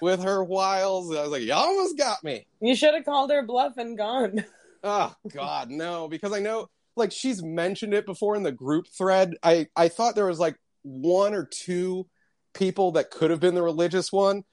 with 0.00 0.22
her 0.22 0.42
wiles. 0.42 1.14
I 1.14 1.22
was 1.22 1.30
like, 1.30 1.42
you 1.42 1.52
almost 1.52 1.98
got 1.98 2.22
me. 2.24 2.46
You 2.60 2.74
should 2.74 2.94
have 2.94 3.04
called 3.04 3.30
her 3.30 3.42
bluff 3.42 3.76
and 3.76 3.96
gone. 3.96 4.44
Oh 4.86 5.14
God, 5.32 5.70
no, 5.70 6.08
because 6.08 6.34
I 6.34 6.40
know 6.40 6.68
like 6.94 7.10
she's 7.10 7.42
mentioned 7.42 7.94
it 7.94 8.04
before 8.04 8.36
in 8.36 8.42
the 8.42 8.52
group 8.52 8.86
thread. 8.86 9.34
I 9.42 9.68
I 9.74 9.88
thought 9.88 10.14
there 10.14 10.26
was 10.26 10.38
like 10.38 10.56
one 10.82 11.32
or 11.32 11.46
two 11.46 12.06
people 12.52 12.92
that 12.92 13.10
could 13.10 13.30
have 13.30 13.40
been 13.40 13.54
the 13.54 13.62
religious 13.62 14.12
one, 14.12 14.44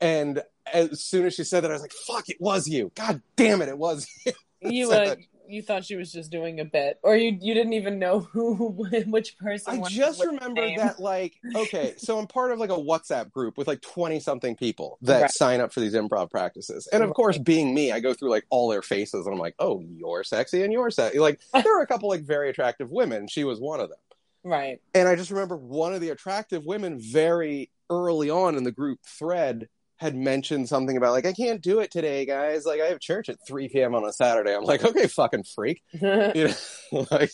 and 0.00 0.44
as 0.72 1.02
soon 1.02 1.26
as 1.26 1.34
she 1.34 1.42
said 1.42 1.64
that, 1.64 1.72
I 1.72 1.74
was 1.74 1.82
like, 1.82 1.92
"Fuck, 2.06 2.28
it 2.28 2.36
was 2.38 2.68
you! 2.68 2.92
God 2.94 3.20
damn 3.34 3.62
it, 3.62 3.68
it 3.68 3.78
was 3.78 4.06
you!" 4.24 4.32
You 4.62 4.92
uh. 4.92 5.16
You 5.50 5.62
thought 5.62 5.84
she 5.84 5.96
was 5.96 6.12
just 6.12 6.30
doing 6.30 6.60
a 6.60 6.64
bit, 6.64 6.98
or 7.02 7.16
you 7.16 7.36
you 7.40 7.54
didn't 7.54 7.72
even 7.74 7.98
know 7.98 8.20
who 8.20 8.54
which 9.06 9.36
person. 9.38 9.82
I 9.84 9.88
just 9.88 10.24
remember 10.24 10.60
name. 10.60 10.78
that, 10.78 11.00
like, 11.00 11.34
okay, 11.54 11.94
so 11.98 12.18
I'm 12.18 12.26
part 12.26 12.52
of 12.52 12.58
like 12.58 12.70
a 12.70 12.74
WhatsApp 12.76 13.30
group 13.30 13.58
with 13.58 13.68
like 13.68 13.80
20 13.82 14.20
something 14.20 14.56
people 14.56 14.98
that 15.02 15.22
Right. 15.22 15.30
sign 15.30 15.60
up 15.60 15.72
for 15.72 15.80
these 15.80 15.94
improv 15.94 16.30
practices. 16.30 16.86
And 16.92 17.02
of 17.02 17.12
course, 17.14 17.38
being 17.38 17.74
me, 17.74 17.92
I 17.92 18.00
go 18.00 18.14
through 18.14 18.30
like 18.30 18.44
all 18.50 18.68
their 18.68 18.82
faces 18.82 19.26
and 19.26 19.34
I'm 19.34 19.40
like, 19.40 19.54
oh, 19.58 19.82
you're 19.88 20.24
sexy 20.24 20.62
and 20.62 20.72
you're 20.72 20.90
sexy. 20.90 21.18
Like, 21.18 21.40
there 21.52 21.74
were 21.74 21.82
a 21.82 21.86
couple 21.86 22.08
like 22.08 22.22
very 22.22 22.50
attractive 22.50 22.90
women. 22.90 23.26
She 23.28 23.44
was 23.44 23.60
one 23.60 23.80
of 23.80 23.88
them. 23.88 23.98
Right. 24.42 24.80
And 24.94 25.06
I 25.08 25.16
just 25.16 25.30
remember 25.30 25.56
one 25.56 25.92
of 25.94 26.00
the 26.00 26.08
attractive 26.10 26.64
women 26.64 26.98
very 26.98 27.70
early 27.90 28.30
on 28.30 28.56
in 28.56 28.64
the 28.64 28.70
group 28.72 29.00
thread 29.04 29.68
had 30.00 30.16
mentioned 30.16 30.68
something 30.68 30.96
about 30.96 31.12
like, 31.12 31.26
I 31.26 31.32
can't 31.32 31.60
do 31.60 31.80
it 31.80 31.90
today, 31.90 32.24
guys. 32.24 32.64
Like, 32.64 32.80
I 32.80 32.86
have 32.86 33.00
church 33.00 33.28
at 33.28 33.36
3 33.46 33.68
p.m. 33.68 33.94
on 33.94 34.04
a 34.04 34.12
Saturday. 34.12 34.54
I'm 34.54 34.64
like, 34.64 34.82
okay, 34.82 35.06
fucking 35.06 35.44
freak 35.44 35.82
you 35.92 36.48
know 36.92 37.06
like 37.10 37.32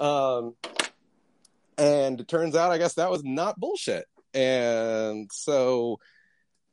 um 0.00 0.54
and 1.78 2.20
it 2.20 2.28
turns 2.28 2.54
out 2.54 2.70
i 2.70 2.78
guess 2.78 2.94
that 2.94 3.10
was 3.10 3.22
not 3.24 3.58
bullshit 3.58 4.06
and 4.34 5.30
so 5.32 5.98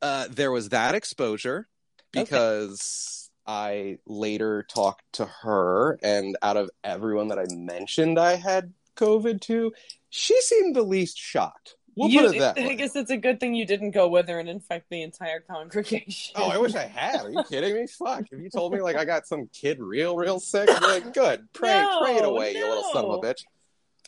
uh 0.02 0.28
there 0.30 0.52
was 0.52 0.69
that 0.69 0.95
exposure 0.95 1.67
because 2.12 3.30
i 3.45 3.98
later 4.06 4.65
talked 4.69 5.04
to 5.13 5.26
her 5.26 6.00
and 6.02 6.38
out 6.41 6.58
of 6.58 6.69
everyone 6.84 7.28
that 7.28 7.39
i 7.39 7.45
mentioned 7.50 8.17
i 8.17 8.36
had 8.36 8.74
covid 8.95 9.41
to 9.41 9.74
she 10.10 10.39
seemed 10.41 10.76
the 10.76 10.84
least 10.84 11.17
shocked 11.17 11.76
We'll 11.95 12.10
You- 12.10 12.21
put 12.28 12.36
it 12.36 12.39
that 12.39 12.58
I 12.58 12.67
way. 12.67 12.75
guess 12.75 12.95
it's 12.95 13.12
a 13.12 13.17
good 13.17 13.39
thing 13.39 13.56
you 13.56 13.65
didn't 13.65 13.91
go 13.91 14.08
with 14.08 14.28
her 14.30 14.39
and 14.39 14.47
infect 14.49 14.89
the 14.89 15.02
entire 15.02 15.39
congregation. 15.41 16.36
Oh, 16.38 16.49
I 16.49 16.58
wish 16.58 16.75
I 16.75 16.86
had. 16.86 17.21
Are 17.25 17.30
you 17.32 17.43
kidding 17.49 17.73
me? 17.75 17.88
Fuck. 17.88 18.25
If 18.32 18.39
you 18.39 18.49
told 18.49 18.73
me 18.73 18.82
like 18.82 18.95
I 18.95 19.06
got 19.06 19.28
some 19.28 19.49
kid 19.54 19.80
real, 19.80 20.15
real 20.15 20.39
sick, 20.39 20.69
like, 20.82 21.13
good. 21.13 21.47
Pray, 21.54 21.86
pray 22.02 22.15
it 22.17 22.23
No, 22.23 22.36
away, 22.36 22.54
you 22.56 22.67
little 22.67 22.84
son 22.93 23.06
of 23.06 23.12
a 23.12 23.17
bitch. 23.19 23.43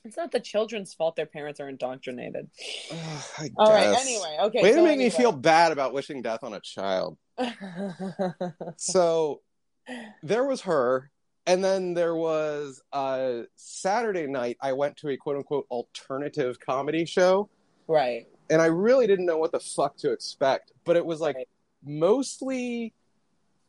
It's 0.03 0.17
not 0.17 0.31
the 0.31 0.39
children's 0.39 0.95
fault 0.95 1.15
their 1.15 1.27
parents 1.27 1.59
are 1.59 1.69
indoctrinated. 1.69 2.49
I 3.37 3.51
All 3.55 3.71
right. 3.71 3.95
Anyway, 3.99 4.37
okay. 4.45 4.63
Way 4.63 4.71
so 4.71 4.77
to 4.77 4.83
make 4.83 4.97
me 4.97 5.09
feel 5.11 5.31
bad 5.31 5.71
about 5.71 5.93
wishing 5.93 6.21
death 6.23 6.43
on 6.43 6.53
a 6.53 6.59
child. 6.59 7.17
So 8.77 9.41
there 10.23 10.43
was 10.43 10.61
her, 10.61 11.11
and 11.45 11.63
then 11.63 11.93
there 11.93 12.15
was 12.15 12.81
uh 12.93 13.41
Saturday 13.55 14.27
night. 14.27 14.57
I 14.61 14.73
went 14.73 14.97
to 14.97 15.09
a 15.09 15.17
quote 15.17 15.37
unquote 15.37 15.65
alternative 15.69 16.59
comedy 16.59 17.05
show, 17.05 17.49
right. 17.91 18.27
and 18.49 18.61
I 18.61 18.65
really 18.67 19.07
didn't 19.07 19.25
know 19.25 19.37
what 19.37 19.51
the 19.51 19.59
fuck 19.59 19.97
to 19.97 20.11
expect. 20.11 20.71
But 20.85 20.95
it 20.97 21.05
was 21.05 21.19
like 21.21 21.35
Right. 21.35 21.47
mostly 21.83 22.93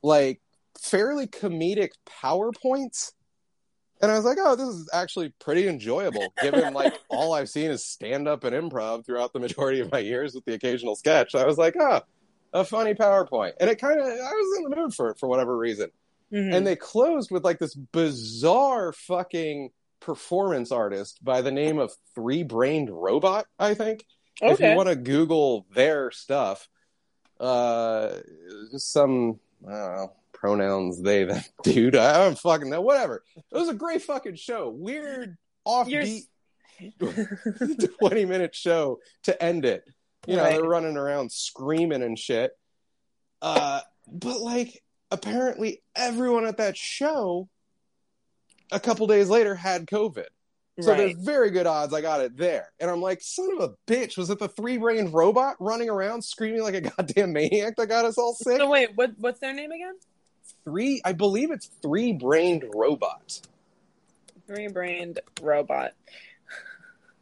like 0.03 0.41
fairly 0.81 1.27
comedic 1.27 1.91
PowerPoints. 2.07 3.13
And 4.01 4.11
I 4.11 4.17
was 4.17 4.25
like, 4.25 4.39
oh, 4.41 4.57
this 4.57 4.67
is 4.69 4.89
actually 4.93 5.29
pretty 5.39 5.69
enjoyable, 5.69 6.33
given 6.43 6.75
like 6.83 6.95
all 7.09 7.35
I've 7.35 7.49
seen 7.49 7.71
is 7.71 7.85
stand 7.85 8.27
up 8.27 8.43
and 8.43 8.55
improv 8.55 9.07
throughout 9.07 9.33
the 9.33 9.39
majority 9.39 9.79
of 9.81 9.93
my 9.93 10.01
years 10.01 10.35
with 10.35 10.45
the 10.45 10.55
occasional 10.55 10.97
sketch. 10.97 11.35
I 11.37 11.47
was 11.47 11.57
like, 11.59 11.75
oh, 11.79 12.01
a 12.53 12.65
funny 12.65 12.95
PowerPoint. 12.95 13.53
And 13.61 13.71
it 13.71 13.77
kind 13.79 14.01
of, 14.01 14.07
I 14.07 14.11
was 14.11 14.59
in 14.59 14.65
the 14.71 14.77
mood 14.77 14.93
for 14.95 15.11
it 15.11 15.19
for 15.19 15.29
whatever 15.29 15.57
reason. 15.57 15.91
Mhm. 16.33 16.53
And 16.55 16.67
they 16.67 16.75
closed 16.77 17.31
with 17.31 17.45
like 17.45 17.59
this 17.61 17.75
bizarre 17.75 18.93
fucking 18.93 19.71
performance 20.05 20.71
artist 20.73 21.23
by 21.25 21.41
the 21.43 21.51
name 21.51 21.79
of 21.79 21.93
Three 22.15 22.43
Brained 22.43 22.91
Robot, 22.91 23.47
I 23.59 23.75
think 23.75 24.05
if 24.41 24.61
you 24.61 24.75
want 24.75 24.89
to 24.89 24.97
Google 24.97 25.67
their 25.75 26.11
stuff, 26.11 26.69
uh, 27.41 28.15
just 28.71 28.93
some 28.93 29.39
I 29.67 29.71
don't 29.73 29.97
know 29.97 30.13
pronouns 30.33 31.01
they 31.03 31.25
them 31.25 31.43
dude. 31.63 31.97
I 31.97 32.19
don't 32.25 32.39
fucking 32.39 32.69
know. 32.71 32.81
Whatever. 32.81 33.23
It 33.37 33.57
was 33.57 33.69
a 33.69 33.75
great 33.75 34.03
fucking 34.03 34.35
show. 34.37 34.69
Weird 34.71 35.37
offbeat 35.67 36.23
twenty 37.99 38.25
minute 38.25 38.55
show 38.55 38.99
to 39.25 39.43
end 39.43 39.65
it. 39.65 39.85
You 40.27 40.37
know 40.37 40.43
Right. 40.45 40.53
they're 40.53 40.65
running 40.69 40.97
around 40.97 41.31
screaming 41.33 42.03
and 42.03 42.19
shit. 42.19 42.53
Uh, 43.41 43.81
but 44.09 44.41
like 44.41 44.83
apparently 45.11 45.83
everyone 45.97 46.47
at 46.47 46.57
that 46.59 46.77
show 46.77 47.49
a 48.73 48.81
couple 48.81 49.07
days 49.07 49.29
later 49.29 49.55
had 49.55 49.87
COVID. 49.87 50.27
So 50.81 50.91
right. 50.91 50.97
there's 50.97 51.15
very 51.15 51.51
good 51.51 51.67
odds 51.67 51.93
I 51.93 52.01
got 52.01 52.23
it 52.23 52.37
there. 52.37 52.73
And 52.81 52.91
I'm 52.91 53.03
like, 53.03 53.21
son 53.21 53.51
of 53.59 53.71
a 53.71 53.93
bitch, 53.93 54.17
was 54.17 54.31
it 54.31 54.39
the 54.39 54.49
three 54.49 54.79
brained 54.79 55.13
robot 55.13 55.57
running 55.61 55.91
around 55.91 56.23
screaming 56.23 56.63
like 56.63 56.75
a 56.75 56.81
goddamn 56.97 57.35
maniac 57.35 57.77
that 57.77 57.89
got 57.89 58.07
us 58.07 58.17
all 58.17 58.35
sick? 58.35 58.57
So 58.57 58.71
wait, 58.71 58.91
what 58.95 59.13
what's 59.19 59.39
their 59.39 59.53
name 59.53 59.71
again? 59.71 59.95
Three, 60.65 61.03
I 61.05 61.13
believe 61.13 61.51
it's 61.51 61.67
three 61.83 62.13
brained 62.15 62.65
robot. 62.75 63.41
Three 64.47 64.69
brained 64.69 65.21
robot. 65.43 65.93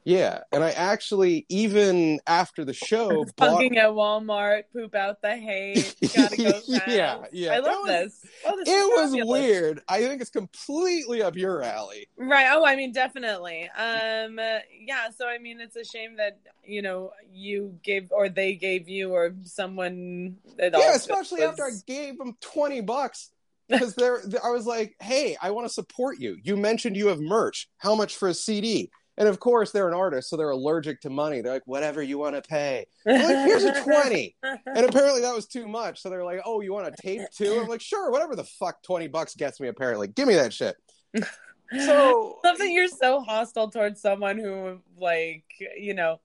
Yeah. 0.05 0.41
And 0.53 0.65
I 0.65 0.71
actually, 0.71 1.47
even 1.49 2.21
after 2.27 2.65
the 2.65 2.73
show, 2.73 3.25
bought. 3.37 3.53
Fucking 3.53 3.77
at 3.77 3.91
Walmart, 3.91 4.65
poop 4.73 4.95
out 4.95 5.21
the 5.23 5.37
hate. 5.37 5.95
Gotta 6.15 6.37
go. 6.37 6.61
Yeah, 6.87 7.25
yeah. 7.33 7.53
I 7.53 7.59
love 7.59 7.81
was- 7.83 7.89
this. 7.89 8.27
Oh, 8.47 8.57
this 8.57 8.69
It 8.69 9.17
was 9.17 9.27
weird. 9.29 9.83
I 9.89 10.01
think 10.07 10.21
it's 10.21 10.31
completely 10.31 11.23
up 11.23 11.37
your 11.37 11.63
alley. 11.63 12.09
Right. 12.17 12.47
Oh, 12.51 12.65
I 12.65 12.77
mean, 12.77 12.93
definitely. 12.93 13.69
Um, 13.77 14.39
uh, 14.39 14.59
yeah. 14.81 15.11
So, 15.17 15.29
I 15.29 15.39
mean, 15.39 15.61
it's 15.61 15.77
a 15.77 15.85
shame 15.85 16.17
that 16.17 16.39
you 16.65 16.83
know 16.83 17.13
you 17.33 17.79
gave 17.83 18.11
or 18.11 18.29
they 18.29 18.55
gave 18.55 18.89
you 18.89 19.13
or 19.13 19.35
someone. 19.45 20.37
Yeah, 20.59 20.95
especially 20.95 21.43
after 21.43 21.65
I 21.65 21.71
gave 21.87 22.19
them 22.19 22.37
20 22.41 22.81
bucks. 22.83 23.31
Because 23.69 23.95
there, 23.95 24.21
I 24.43 24.51
was 24.51 24.67
like, 24.67 24.97
hey, 25.01 25.37
I 25.41 25.53
want 25.53 25.69
to 25.69 25.73
support 25.73 26.19
you. 26.19 26.37
You 26.43 26.57
mentioned 26.57 26.97
you 26.97 27.07
have 27.07 27.21
merch. 27.21 27.69
How 27.79 27.95
much 27.95 28.17
for 28.17 28.27
a 28.27 28.35
CD? 28.35 28.91
And 29.21 29.29
of 29.29 29.39
course, 29.39 29.71
they're 29.71 29.87
an 29.87 29.93
artist, 29.93 30.31
so 30.31 30.39
they're 30.39 30.49
allergic 30.49 31.03
to 31.03 31.11
money. 31.11 31.43
They're 31.43 31.53
like, 31.53 31.67
whatever 31.67 32.03
you 32.03 32.17
want 32.17 32.37
to 32.37 32.43
pay. 32.43 32.87
I'm 33.07 33.23
like, 33.23 33.47
here's 33.47 33.65
a 33.65 33.83
20. 33.85 34.35
And 34.43 34.87
apparently 34.87 35.21
that 35.21 35.35
was 35.35 35.47
too 35.47 35.69
much. 35.69 36.01
So 36.01 36.09
they're 36.09 36.25
like, 36.25 36.41
oh, 36.47 36.63
you 36.63 36.73
want 36.73 36.89
a 36.89 37.03
tape 37.03 37.29
too? 37.31 37.61
I'm 37.61 37.69
like, 37.69 37.83
sure, 37.83 38.11
whatever 38.11 38.35
the 38.35 38.45
fuck 38.45 38.83
20 38.83 39.09
bucks 39.09 39.35
gets 39.37 39.61
me, 39.61 39.69
apparently. 39.69 40.09
Give 40.09 40.27
me 40.27 40.35
that 40.35 40.53
shit. 40.53 40.75
So, 41.73 42.39
that 42.43 42.59
you're 42.69 42.89
so 42.89 43.21
hostile 43.21 43.71
towards 43.71 44.01
someone 44.01 44.39
who, 44.39 44.81
like, 44.99 45.45
you 45.79 45.95
know, 45.95 46.19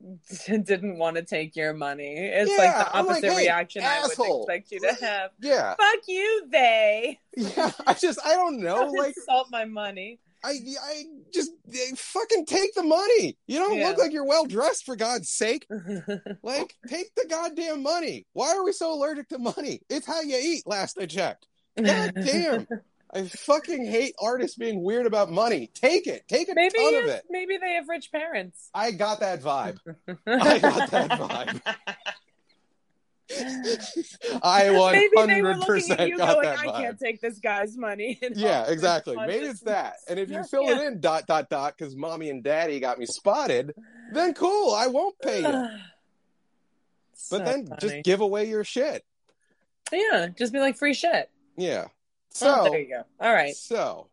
didn't 0.48 0.96
want 0.96 1.16
to 1.16 1.22
take 1.22 1.54
your 1.54 1.74
money. 1.74 2.16
It's 2.16 2.50
like 2.58 2.74
the 2.74 2.96
I'm 2.96 3.04
like, 3.04 3.16
opposite 3.16 3.32
hey, 3.32 3.42
reaction 3.44 3.82
I 3.84 4.00
would 4.00 4.12
expect 4.12 4.72
you 4.72 4.80
to 4.80 5.04
have. 5.04 5.32
yeah. 5.40 5.74
Fuck 5.74 6.00
you, 6.08 6.46
they. 6.50 7.18
Yeah. 7.36 7.72
I 7.86 7.92
just, 7.92 8.18
I 8.24 8.34
don't 8.34 8.60
know. 8.60 8.86
Like, 8.86 9.16
insult 9.16 9.48
my 9.50 9.66
money. 9.66 10.18
I, 10.42 10.50
I 10.82 11.04
just 11.32 11.50
fucking 11.96 12.46
take 12.46 12.74
the 12.74 12.82
money. 12.82 13.36
You 13.46 13.58
don't 13.58 13.78
Yeah. 13.78 13.88
look 13.88 13.98
like 13.98 14.12
you're 14.12 14.26
well 14.26 14.46
dressed, 14.46 14.84
for 14.84 14.96
God's 14.96 15.28
sake. 15.30 15.66
Like, 16.42 16.74
take 16.88 17.14
the 17.14 17.26
goddamn 17.28 17.82
money. 17.82 18.26
Why 18.32 18.54
are 18.56 18.64
we 18.64 18.72
so 18.72 18.92
allergic 18.94 19.28
to 19.28 19.38
money? 19.38 19.80
It's 19.90 20.06
how 20.06 20.20
you 20.22 20.36
eat, 20.40 20.62
last 20.66 20.98
I 21.00 21.06
checked. 21.06 21.46
God 21.80 22.12
damn. 22.24 22.66
I 23.12 23.24
fucking 23.24 23.84
hate 23.86 24.14
artists 24.22 24.56
being 24.56 24.82
weird 24.82 25.04
about 25.06 25.30
money. 25.30 25.68
Take 25.74 26.06
it. 26.06 26.22
Take 26.28 26.48
a 26.48 26.54
Maybe 26.54 26.78
ton 26.78 26.94
of 26.94 27.04
it. 27.06 27.24
maybe 27.28 27.58
they 27.58 27.72
have 27.74 27.88
rich 27.88 28.10
parents. 28.12 28.70
I 28.72 28.92
got 28.92 29.20
that 29.20 29.42
vibe. 29.42 29.78
I 30.26 30.58
got 30.60 30.90
that 30.92 31.10
vibe. 31.10 31.60
I 34.42 34.70
Maybe 34.92 35.32
they 35.32 35.42
were 35.42 35.54
looking 35.56 35.90
at 35.92 35.98
100% 35.98 36.18
got 36.18 36.34
going, 36.34 36.42
that 36.46 36.58
"I 36.58 36.66
vibe. 36.66 36.76
can't 36.76 36.98
take 36.98 37.20
this 37.20 37.38
guy's 37.38 37.76
money." 37.76 38.18
Yeah, 38.34 38.68
exactly. 38.70 39.16
Maybe 39.16 39.46
it's 39.46 39.60
that. 39.60 39.94
And 40.08 40.18
if 40.18 40.30
you 40.30 40.42
fill 40.44 40.64
yeah. 40.64 40.80
it 40.80 40.86
in 40.86 41.00
dot 41.00 41.26
dot 41.26 41.48
dot 41.50 41.74
because 41.76 41.94
mommy 41.96 42.30
and 42.30 42.42
daddy 42.42 42.80
got 42.80 42.98
me 42.98 43.06
spotted, 43.06 43.74
then 44.12 44.34
cool. 44.34 44.74
I 44.74 44.86
won't 44.88 45.18
pay 45.20 45.38
you. 45.40 45.44
But 45.48 45.70
So 47.14 47.38
then 47.38 47.66
funny. 47.66 47.78
just 47.80 48.04
give 48.04 48.20
away 48.20 48.48
your 48.48 48.64
shit. 48.64 49.04
yeah, 49.92 50.28
just 50.36 50.52
be 50.52 50.58
like 50.60 50.76
free 50.76 50.94
shit. 50.94 51.30
Yeah. 51.56 51.86
oh, 51.88 51.92
So 52.30 52.68
there 52.70 52.80
you 52.80 52.88
go. 52.88 53.02
All 53.20 53.32
right. 53.32 53.54
so 53.54 54.08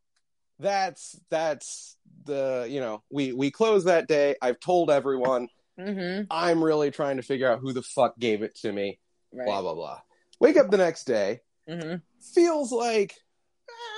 that's 0.59 1.19
that's 1.29 1.95
the 2.25 2.67
you 2.69 2.79
know 2.81 3.01
we 3.09 3.31
we 3.33 3.51
close 3.51 3.85
that 3.85 4.07
day. 4.07 4.35
I've 4.41 4.59
told 4.59 4.89
everyone. 4.91 5.47
Mm-hmm. 5.79 6.23
I'm 6.31 6.63
really 6.63 6.89
trying 6.89 7.17
to 7.17 7.21
figure 7.23 7.47
out 7.51 7.59
who 7.59 7.71
the 7.71 7.83
fuck 7.83 8.17
gave 8.17 8.41
it 8.41 8.55
to 8.61 8.71
me. 8.71 8.97
Right. 9.33 9.45
Blah 9.45 9.61
blah 9.61 9.73
blah. 9.75 9.99
Wake 10.39 10.57
up 10.57 10.69
the 10.69 10.77
next 10.77 11.05
day. 11.05 11.41
Mm-hmm. 11.69 11.95
Feels 12.33 12.71
like 12.71 13.15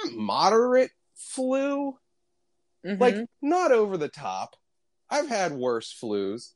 eh, 0.05 0.09
moderate 0.13 0.91
flu. 1.15 1.97
Mm-hmm. 2.85 3.01
Like 3.01 3.15
not 3.41 3.71
over 3.71 3.97
the 3.97 4.07
top. 4.07 4.55
I've 5.09 5.27
had 5.27 5.51
worse 5.51 5.95
flus. 6.01 6.53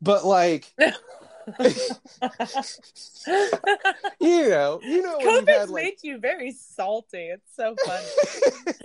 But 0.00 0.24
like 0.24 0.72
you 4.20 4.48
know, 4.48 4.80
you 4.82 5.02
know 5.02 5.18
COVID's 5.18 5.48
had 5.48 5.70
like 5.70 5.84
made 5.84 5.94
you 6.02 6.18
very 6.18 6.52
salty. 6.52 7.30
It's 7.30 7.54
so 7.54 7.74
funny. 7.84 8.06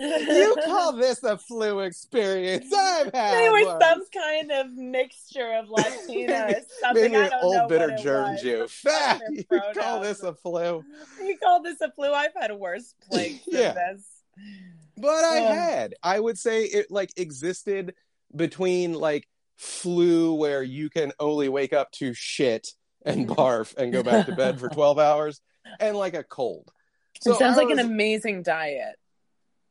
you 0.00 0.56
call 0.66 0.92
this 0.94 1.22
a 1.22 1.38
flu 1.38 1.80
experience? 1.80 2.72
I've 2.72 3.12
had 3.12 3.34
Anyway, 3.34 3.64
one. 3.64 3.80
some 3.80 4.02
kind 4.12 4.50
of 4.52 4.72
mixture 4.74 5.52
of 5.54 5.68
Latina 5.68 6.46
or 6.48 6.60
something. 6.80 7.12
Maybe 7.12 7.16
I 7.16 7.24
an 7.24 7.30
don't 7.30 7.44
old 7.44 7.54
know 7.54 7.68
bitter 7.68 7.96
germ. 7.96 8.36
Jew. 8.40 8.66
Fat. 8.68 9.20
You 9.30 9.44
call 9.74 10.00
this 10.00 10.22
a 10.22 10.34
flu? 10.34 10.84
You 11.22 11.38
call 11.38 11.62
this 11.62 11.80
a 11.80 11.90
flu? 11.90 12.12
I've 12.12 12.34
had 12.38 12.52
worse 12.52 12.94
plagues 13.10 13.44
than 13.50 13.60
Yeah. 13.60 13.72
this. 13.72 14.06
But 14.96 15.24
I 15.24 15.38
Um, 15.38 15.56
had. 15.56 15.94
I 16.02 16.20
would 16.20 16.38
say 16.38 16.64
it 16.64 16.90
like 16.90 17.10
existed 17.16 17.94
between 18.34 18.92
like 18.94 19.26
flu 19.60 20.32
where 20.34 20.62
you 20.62 20.88
can 20.88 21.12
only 21.20 21.50
wake 21.50 21.74
up 21.74 21.92
to 21.92 22.14
shit 22.14 22.68
and 23.04 23.28
mm-hmm. 23.28 23.38
barf 23.38 23.76
and 23.76 23.92
go 23.92 24.02
back 24.02 24.24
to 24.26 24.34
bed 24.34 24.58
for 24.58 24.68
12 24.72 24.98
hours 24.98 25.40
and 25.78 25.96
like 25.96 26.14
a 26.14 26.24
cold. 26.24 26.72
it 27.14 27.22
sounds 27.24 27.58
I 27.58 27.62
like 27.62 27.70
an 27.70 27.78
amazing 27.78 28.42
diet. 28.42 28.96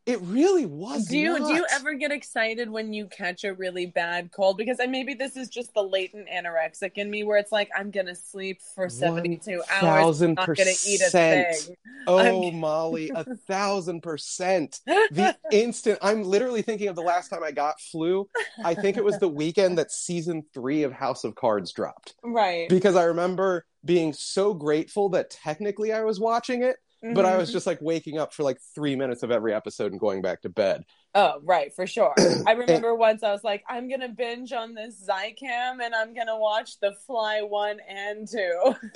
It 0.09 0.19
really 0.23 0.65
was. 0.65 1.05
Do 1.05 1.19
you 1.19 1.37
do 1.37 1.53
you 1.53 1.67
ever 1.71 1.93
get 1.93 2.11
excited 2.11 2.67
when 2.67 2.93
you 2.93 3.05
catch 3.05 3.43
a 3.43 3.53
really 3.53 3.85
bad 3.85 4.31
cold? 4.31 4.57
Because 4.57 4.79
I, 4.79 4.87
maybe 4.87 5.13
this 5.13 5.37
is 5.37 5.49
just 5.49 5.71
the 5.75 5.83
latent 5.83 6.27
anorexic 6.27 6.93
in 6.95 7.11
me, 7.11 7.23
where 7.23 7.37
it's 7.37 7.51
like 7.51 7.69
I'm 7.77 7.91
gonna 7.91 8.15
sleep 8.15 8.59
for 8.73 8.89
seventy 8.89 9.37
two 9.37 9.61
hours, 9.69 10.21
I'm 10.23 10.33
not 10.33 10.47
gonna 10.47 10.71
eat 10.87 11.01
a 11.01 11.11
thing. 11.11 11.53
Oh, 12.07 12.17
I'm- 12.17 12.55
Mollie, 12.55 13.11
a 13.13 13.23
thousand 13.47 14.01
percent. 14.01 14.79
The 14.87 15.37
instant 15.51 15.99
I'm 16.01 16.23
literally 16.23 16.63
thinking 16.63 16.87
of 16.87 16.95
the 16.95 17.03
last 17.03 17.29
time 17.29 17.43
I 17.43 17.51
got 17.51 17.79
flu. 17.79 18.27
I 18.63 18.73
think 18.73 18.97
it 18.97 19.03
was 19.03 19.19
the 19.19 19.27
weekend 19.27 19.77
that 19.77 19.91
season 19.91 20.43
three 20.55 20.81
of 20.81 20.91
House 20.91 21.23
of 21.23 21.35
Cards 21.35 21.71
dropped. 21.71 22.15
right. 22.23 22.67
because 22.67 22.95
I 22.95 23.03
remember 23.03 23.65
being 23.85 24.13
so 24.13 24.55
grateful 24.55 25.09
that 25.09 25.29
technically 25.29 25.93
I 25.93 26.01
was 26.01 26.19
watching 26.19 26.63
it 26.63 26.77
but 27.01 27.25
I 27.25 27.37
was 27.37 27.49
Mhm. 27.49 27.53
just 27.53 27.67
like 27.67 27.81
waking 27.81 28.17
up 28.17 28.33
for 28.33 28.43
like 28.43 28.59
three 28.75 28.95
minutes 28.95 29.23
of 29.23 29.31
every 29.31 29.53
episode 29.53 29.91
and 29.91 29.99
going 29.99 30.21
back 30.21 30.41
to 30.41 30.49
bed. 30.49 30.83
Oh, 31.15 31.39
right, 31.43 31.73
for 31.73 31.87
sure. 31.87 32.13
I 32.45 32.51
remember 32.57 32.93
once 32.93 33.23
I 33.23 33.31
was 33.31 33.43
like, 33.43 33.63
I'm 33.67 33.89
gonna 33.89 34.09
binge 34.09 34.51
on 34.53 34.73
this 34.75 35.03
Zicam 35.07 35.81
and 35.83 35.95
I'm 35.95 36.13
gonna 36.13 36.37
watch 36.37 36.79
The 36.79 36.93
Fly 37.07 37.41
one 37.41 37.79
and 37.87 38.27
two. 38.27 38.75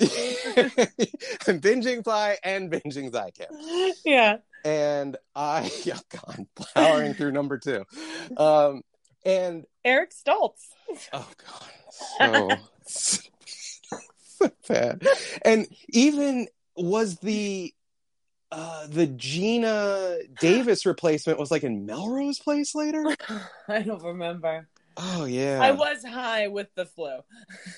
I'm 1.46 1.60
binging 1.60 2.04
Fly 2.04 2.38
and 2.42 2.70
binging 2.70 3.10
Zicam. 3.10 3.92
yeah. 4.04 4.36
And 4.64 5.16
I, 5.34 5.70
yeah, 5.84 5.98
God, 6.10 6.46
powering 6.74 7.14
through 7.14 7.32
number 7.32 7.58
two. 7.58 7.84
Um, 8.36 8.82
and 9.26 9.64
Eric 9.84 10.12
Stoltz. 10.12 10.60
oh 11.12 11.28
God, 11.46 11.68
so, 11.90 12.48
so 12.86 14.50
bad. 14.68 15.06
And 15.44 15.66
even 15.88 16.48
was 16.76 17.18
the 17.18 17.72
uh 18.54 18.86
the 18.88 19.06
Geena 19.06 20.18
Davis 20.38 20.86
replacement 20.86 21.38
was 21.38 21.50
like 21.50 21.64
in 21.64 21.86
Melrose 21.86 22.38
Place 22.38 22.74
later? 22.74 23.16
I 23.68 23.82
don't 23.82 24.02
remember. 24.02 24.68
Oh 24.96 25.24
yeah. 25.24 25.60
I 25.60 25.72
was 25.72 26.04
high 26.04 26.48
with 26.48 26.68
the 26.74 26.86
flu. 26.86 27.18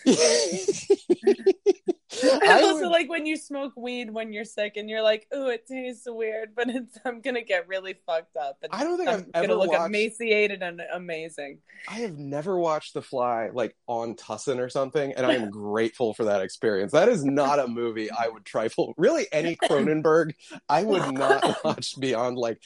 I 2.24 2.40
I 2.58 2.62
also 2.62 2.82
would- 2.84 2.90
like 2.90 3.08
when 3.08 3.26
you 3.26 3.36
smoke 3.36 3.72
weed 3.76 4.10
when 4.10 4.32
you're 4.32 4.44
sick 4.44 4.76
and 4.76 4.88
you're 4.88 5.02
like, 5.02 5.26
"Ooh, 5.34 5.48
it 5.48 5.66
tastes 5.66 6.06
weird," 6.06 6.54
but 6.54 6.68
it's 6.68 6.98
I'm 7.04 7.20
gonna 7.20 7.42
get 7.42 7.68
really 7.68 7.94
fucked 8.06 8.36
up 8.36 8.58
and 8.62 8.72
I 8.72 8.84
don't 8.84 8.96
think 8.96 9.08
I'm 9.08 9.26
I've 9.34 9.42
gonna 9.46 9.58
look 9.58 9.72
watched 9.72 9.86
emaciated 9.86 10.62
and 10.62 10.80
amazing. 10.92 11.58
I 11.88 11.94
have 12.00 12.18
never 12.18 12.58
watched 12.58 12.94
The 12.94 13.02
Fly 13.02 13.50
like 13.52 13.76
on 13.86 14.14
Tussin 14.14 14.58
or 14.58 14.68
something, 14.68 15.12
and 15.12 15.26
I 15.26 15.34
am 15.34 15.50
grateful 15.50 16.14
for 16.14 16.24
that 16.24 16.40
experience. 16.42 16.92
That 16.92 17.08
is 17.08 17.24
not 17.24 17.58
a 17.58 17.68
movie 17.68 18.10
I 18.10 18.28
would 18.28 18.44
trifle. 18.44 18.94
Really, 18.96 19.26
any 19.32 19.56
Cronenberg, 19.64 20.32
I 20.68 20.82
would 20.82 21.12
not 21.12 21.58
watch 21.64 21.98
beyond 22.00 22.38
like 22.38 22.60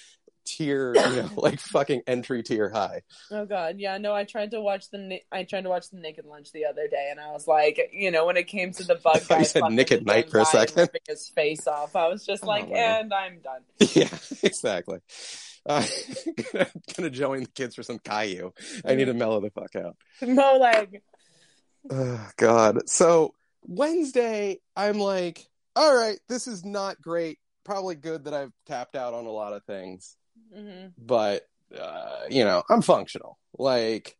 tier, 0.44 0.94
you 0.96 1.00
know, 1.22 1.30
like 1.36 1.60
fucking 1.60 2.02
entry 2.06 2.42
tier 2.42 2.68
high. 2.70 3.02
Oh 3.30 3.44
god, 3.46 3.76
yeah, 3.78 3.98
no, 3.98 4.14
I 4.14 4.24
tried 4.24 4.50
to 4.52 4.60
watch 4.60 4.90
the 4.90 4.98
Na- 4.98 5.16
I 5.32 5.44
tried 5.44 5.62
to 5.62 5.68
watch 5.70 5.90
the 5.90 5.98
Naked 5.98 6.24
Lunch 6.26 6.52
the 6.52 6.66
other 6.66 6.88
day, 6.88 7.08
and 7.10 7.20
I 7.20 7.32
was 7.32 7.46
like, 7.46 7.80
you 7.92 8.10
know, 8.10 8.26
when 8.26 8.36
it 8.36 8.46
came 8.46 8.72
to 8.72 8.84
the 8.84 8.94
bug 9.04 9.20
you 9.22 9.26
guy 9.28 9.42
said 9.42 9.64
Naked 9.70 10.04
Night 10.06 10.30
for 10.30 10.38
a 10.40 10.44
second. 10.44 10.90
his 11.08 11.28
face 11.28 11.66
off, 11.66 11.94
I 11.96 12.08
was 12.08 12.24
just 12.24 12.44
Oh, 12.44 12.48
like, 12.48 12.68
man. 12.70 13.02
and 13.04 13.14
I'm 13.14 13.40
done. 13.40 13.62
Yeah, 13.94 14.08
exactly. 14.42 14.98
Uh, 15.66 15.84
gonna, 16.52 16.66
gonna 16.96 17.10
join 17.10 17.40
the 17.40 17.46
kids 17.48 17.74
for 17.74 17.82
some 17.82 17.98
Caillou. 17.98 18.52
I 18.84 18.94
need 18.94 19.04
to 19.06 19.14
mellow 19.14 19.40
the 19.40 19.50
fuck 19.50 19.76
out. 19.76 19.96
No 20.22 20.56
leg. 20.56 21.02
Oh, 21.90 22.28
God. 22.36 22.88
So 22.90 23.32
Wednesday, 23.62 24.58
I'm 24.76 24.98
like, 24.98 25.46
all 25.74 25.94
right, 25.96 26.18
this 26.28 26.46
is 26.46 26.62
not 26.64 27.00
great. 27.00 27.38
Probably 27.64 27.94
good 27.94 28.24
that 28.24 28.34
I've 28.34 28.52
tapped 28.66 28.96
out 28.96 29.14
on 29.14 29.24
a 29.24 29.30
lot 29.30 29.54
of 29.54 29.64
things, 29.64 30.16
hmm 30.52 30.86
but 30.98 31.46
uh, 31.78 32.22
you 32.28 32.44
know, 32.44 32.62
I'm 32.68 32.82
functional. 32.82 33.38
Like, 33.56 34.16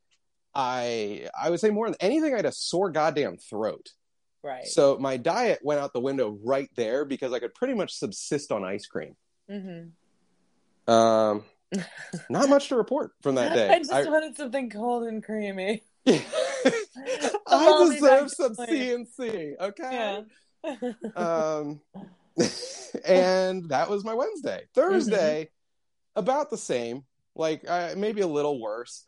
I 0.54 1.28
I 1.38 1.50
would 1.50 1.60
say 1.60 1.70
more 1.70 1.86
than 1.88 1.96
anything, 2.00 2.32
I 2.32 2.36
had 2.36 2.46
a 2.46 2.52
sore 2.52 2.90
goddamn 2.90 3.36
throat. 3.38 3.88
Right. 4.42 4.66
So 4.66 4.96
my 4.98 5.16
diet 5.16 5.58
went 5.62 5.80
out 5.80 5.92
the 5.92 6.00
window 6.00 6.38
right 6.44 6.68
there 6.76 7.04
because 7.04 7.32
I 7.32 7.40
could 7.40 7.54
pretty 7.54 7.74
much 7.74 7.92
subsist 7.92 8.52
on 8.52 8.64
ice 8.64 8.86
cream. 8.86 9.16
hmm 9.48 9.88
Um, 10.92 11.44
not 12.30 12.48
much 12.48 12.68
to 12.68 12.76
report 12.76 13.12
from 13.22 13.34
that 13.34 13.52
day. 13.54 13.68
I 13.74 13.78
just 13.78 13.92
I- 13.92 14.04
wanted 14.08 14.36
something 14.36 14.70
cold 14.70 15.04
and 15.04 15.22
creamy. 15.22 15.82
I 16.06 16.22
I'll 17.46 17.90
deserve 17.90 18.30
some. 18.30 18.54
CNC, 18.56 19.54
okay? 19.60 20.22
Yeah. 20.64 20.72
um 21.16 21.80
and 23.04 23.68
that 23.70 23.88
was 23.88 24.04
my 24.04 24.12
wednesday 24.14 24.62
thursday 24.74 25.48
about 26.16 26.50
the 26.50 26.58
same 26.58 27.04
like 27.34 27.64
uh, 27.68 27.94
maybe 27.96 28.20
a 28.20 28.26
little 28.26 28.60
worse 28.60 29.06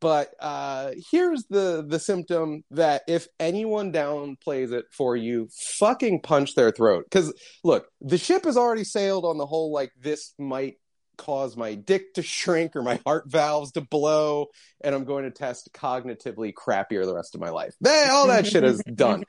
but 0.00 0.34
uh 0.40 0.90
here's 1.10 1.44
the 1.44 1.84
the 1.86 1.98
symptom 1.98 2.64
that 2.70 3.02
if 3.06 3.28
anyone 3.38 3.92
downplays 3.92 4.72
it 4.72 4.86
for 4.90 5.16
you 5.16 5.48
fucking 5.78 6.20
punch 6.20 6.54
their 6.54 6.70
throat. 6.70 7.04
Because 7.04 7.32
look 7.62 7.86
the 8.00 8.18
ship 8.18 8.44
has 8.44 8.56
already 8.56 8.84
sailed 8.84 9.24
on 9.24 9.38
the 9.38 9.46
whole 9.46 9.72
like 9.72 9.92
this 10.00 10.34
might 10.38 10.76
cause 11.18 11.56
my 11.56 11.74
dick 11.74 12.14
to 12.14 12.22
shrink 12.22 12.74
or 12.74 12.82
my 12.82 12.98
heart 13.04 13.24
valves 13.30 13.72
to 13.72 13.82
blow 13.82 14.46
and 14.80 14.94
i'm 14.94 15.04
going 15.04 15.24
to 15.24 15.30
test 15.30 15.68
cognitively 15.74 16.52
crappier 16.54 17.04
the 17.04 17.14
rest 17.14 17.34
of 17.34 17.40
my 17.40 17.50
life. 17.50 17.74
That- 17.82 18.10
all 18.10 18.28
that 18.28 18.46
shit 18.46 18.64
is 18.64 18.82
done. 18.94 19.24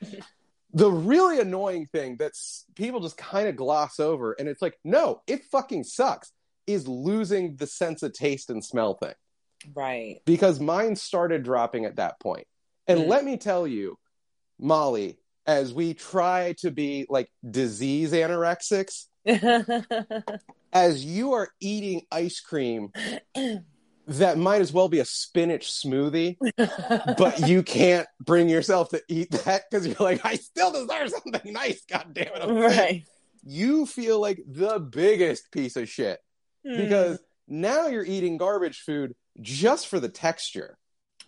The 0.72 0.90
really 0.90 1.38
annoying 1.38 1.86
thing 1.92 2.16
that 2.16 2.32
people 2.74 3.00
just 3.00 3.16
kind 3.16 3.48
of 3.48 3.54
gloss 3.54 4.00
over 4.00 4.32
and 4.32 4.48
it's 4.48 4.62
like 4.62 4.78
no 4.82 5.20
it 5.26 5.44
fucking 5.52 5.84
sucks 5.84 6.32
is 6.66 6.86
losing 6.88 7.56
the 7.56 7.66
sense 7.66 8.02
of 8.02 8.12
taste 8.12 8.50
and 8.50 8.64
smell 8.64 8.94
thing 8.94 9.14
right. 9.74 10.20
because 10.24 10.60
mine 10.60 10.96
started 10.96 11.42
dropping 11.42 11.84
at 11.84 11.96
that 11.96 12.18
point. 12.20 12.46
and 12.86 13.00
Mm. 13.00 13.08
let 13.08 13.24
me 13.24 13.36
tell 13.36 13.66
you 13.66 13.96
molly 14.58 15.18
as 15.46 15.72
we 15.74 15.94
try 15.94 16.54
to 16.58 16.70
be 16.70 17.06
like 17.08 17.28
disease 17.48 18.12
anorexics 18.12 19.06
as 20.72 21.04
you 21.04 21.32
are 21.32 21.48
eating 21.60 22.02
ice 22.10 22.40
cream 22.40 22.90
that 24.06 24.36
might 24.38 24.60
as 24.60 24.72
well 24.72 24.88
be 24.88 25.00
a 25.00 25.04
spinach 25.04 25.70
smoothie 25.70 26.36
but 27.18 27.48
you 27.48 27.62
can't 27.62 28.06
bring 28.20 28.48
yourself 28.48 28.90
to 28.90 29.00
eat 29.08 29.30
that 29.30 29.62
because 29.70 29.86
you're 29.86 29.96
like, 29.98 30.20
I 30.24 30.36
still 30.36 30.70
deserve 30.72 31.08
something 31.10 31.52
nice. 31.52 31.82
God 31.90 32.08
damn 32.12 32.26
it. 32.26 32.42
I'm 32.42 32.70
sick." 32.70 32.78
right. 32.78 33.02
You 33.44 33.86
feel 33.86 34.20
like 34.20 34.42
the 34.46 34.78
biggest 34.78 35.50
piece 35.52 35.76
of 35.76 35.88
shit 35.88 36.18
Hmm. 36.66 36.76
because 36.76 37.18
now 37.46 37.88
you're 37.88 38.04
eating 38.04 38.38
garbage 38.38 38.80
food 38.80 39.14
just 39.40 39.88
for 39.88 40.00
the 40.00 40.08
texture. 40.08 40.78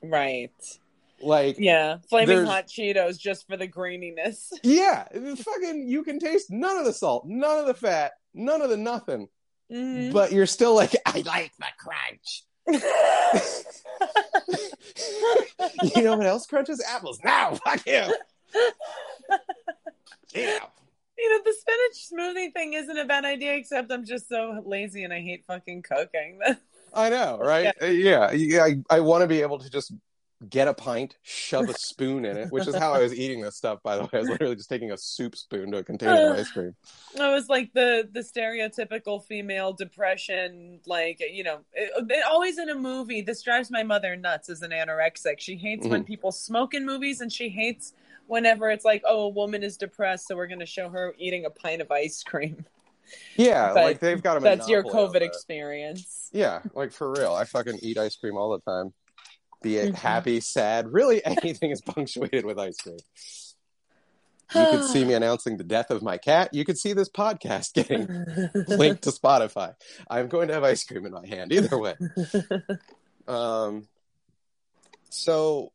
Mm, 0.02 0.12
right. 0.12 0.78
Like, 1.20 1.56
Yeah. 1.58 1.98
Flaming 2.08 2.28
There's- 2.28 2.48
hot 2.48 2.66
Cheetos 2.68 3.18
just 3.18 3.46
for 3.46 3.56
the 3.56 3.68
graininess. 3.68 4.50
yeah, 4.62 5.04
fucking, 5.12 5.88
you 5.88 6.02
can 6.04 6.18
taste 6.18 6.50
none 6.50 6.76
of 6.78 6.84
the 6.84 6.92
salt, 6.92 7.26
none 7.26 7.58
of 7.58 7.66
the 7.66 7.74
fat, 7.74 8.12
none 8.34 8.62
of 8.62 8.70
the 8.70 8.76
nothing, 8.76 9.28
Mhm. 9.72 10.12
but 10.12 10.32
you're 10.32 10.46
still 10.46 10.74
like, 10.74 10.94
I 11.06 11.22
like 11.26 11.52
the 11.58 11.66
crunch. 11.78 12.44
you 15.96 16.02
know 16.02 16.16
what 16.16 16.26
else 16.26 16.46
crunches? 16.46 16.82
Apples. 16.86 17.18
Now, 17.24 17.54
fuck 17.54 17.84
you. 17.86 18.02
Yeah. 20.34 20.58
You 21.18 21.30
know, 21.30 21.42
the 21.44 21.54
spinach 21.54 22.10
smoothie 22.12 22.52
thing 22.52 22.74
isn't 22.74 22.98
a 22.98 23.04
bad 23.04 23.24
idea, 23.24 23.54
except 23.54 23.90
I'm 23.90 24.04
just 24.04 24.28
so 24.28 24.62
lazy 24.66 25.04
and 25.04 25.12
I 25.12 25.20
hate 25.20 25.44
fucking 25.46 25.82
cooking. 25.82 26.40
I 26.92 27.08
know, 27.10 27.38
right? 27.38 27.74
Uh, 27.82 27.86
Yeah, 27.86 28.32
yeah. 28.32 28.64
I, 28.64 28.76
I 28.90 29.00
want 29.00 29.22
to 29.22 29.26
be 29.28 29.42
able 29.42 29.58
to 29.58 29.70
just 29.70 29.92
get 30.48 30.68
a 30.68 30.74
pint, 30.74 31.16
shove 31.22 31.68
a 31.68 31.74
spoon 31.74 32.24
in 32.24 32.36
it, 32.36 32.50
which 32.50 32.68
is 32.68 32.76
how 32.76 32.92
I 32.94 33.00
was 33.00 33.14
eating 33.14 33.40
this 33.40 33.56
stuff. 33.56 33.80
By 33.82 33.96
the 33.96 34.02
way, 34.04 34.10
I 34.14 34.18
was 34.18 34.28
literally 34.28 34.56
just 34.56 34.68
taking 34.68 34.92
a 34.92 34.98
soup 34.98 35.36
spoon 35.36 35.72
to 35.72 35.78
a 35.78 35.84
container 35.84 36.22
of 36.22 36.30
ice 36.30 36.50
cream. 36.50 36.74
I 37.18 37.30
was 37.32 37.48
like 37.48 37.72
the 37.72 38.08
the 38.12 38.20
stereotypical 38.20 39.24
female 39.24 39.72
depression, 39.72 40.80
like 40.86 41.20
you 41.20 41.44
know, 41.44 41.60
it, 41.72 41.90
it- 42.10 42.24
always 42.28 42.58
in 42.58 42.68
a 42.68 42.74
movie. 42.74 43.22
This 43.22 43.42
drives 43.42 43.70
my 43.70 43.82
mother 43.82 44.16
nuts 44.16 44.48
as 44.50 44.62
an 44.62 44.70
anorexic. 44.70 45.40
She 45.40 45.56
hates 45.56 45.88
when 45.88 46.02
Mhm. 46.02 46.06
people 46.06 46.30
smoke 46.32 46.74
in 46.74 46.84
movies, 46.84 47.20
and 47.20 47.32
she 47.32 47.48
hates 47.48 47.94
whenever 48.26 48.70
it's 48.70 48.84
like, 48.84 49.02
oh, 49.06 49.24
a 49.24 49.28
woman 49.28 49.62
is 49.62 49.76
depressed, 49.76 50.26
so 50.28 50.36
we're 50.36 50.46
going 50.46 50.60
to 50.60 50.66
show 50.66 50.88
her 50.88 51.14
eating 51.18 51.44
a 51.44 51.50
pint 51.50 51.80
of 51.82 51.90
ice 51.90 52.22
cream. 52.22 52.64
Yeah, 53.36 53.72
But 53.72 53.84
like 53.84 54.00
they've 54.00 54.22
got 54.22 54.36
a 54.36 54.40
That's 54.40 54.68
your 54.68 54.82
COVID 54.82 55.20
experience. 55.22 56.28
Yeah, 56.32 56.62
like 56.74 56.92
for 56.92 57.10
real. 57.12 57.34
I 57.34 57.44
fucking 57.44 57.78
eat 57.82 57.98
ice 57.98 58.16
cream 58.16 58.36
all 58.36 58.50
the 58.50 58.70
time. 58.70 58.92
Be 59.62 59.76
it 59.78 59.92
Mhm. 59.94 59.98
happy, 59.98 60.40
sad, 60.40 60.92
really 60.92 61.24
anything 61.24 61.70
is 61.70 61.80
punctuated 61.82 62.44
with 62.44 62.58
ice 62.58 62.76
cream. 62.78 62.98
You 64.54 64.66
could 64.66 64.84
see 64.84 65.04
me 65.04 65.14
announcing 65.20 65.56
the 65.56 65.64
death 65.64 65.90
of 65.90 66.02
my 66.02 66.18
cat. 66.18 66.52
You 66.52 66.64
could 66.64 66.78
see 66.78 66.92
this 66.94 67.08
podcast 67.08 67.74
getting 67.74 68.06
linked 68.76 69.02
to 69.02 69.10
Spotify. 69.10 69.74
I'm 70.10 70.28
going 70.28 70.48
to 70.48 70.54
have 70.54 70.64
ice 70.64 70.84
cream 70.84 71.06
in 71.06 71.12
my 71.12 71.26
hand 71.26 71.52
either 71.52 71.78
way. 71.78 71.94
Um, 73.28 73.88
so 75.10 75.72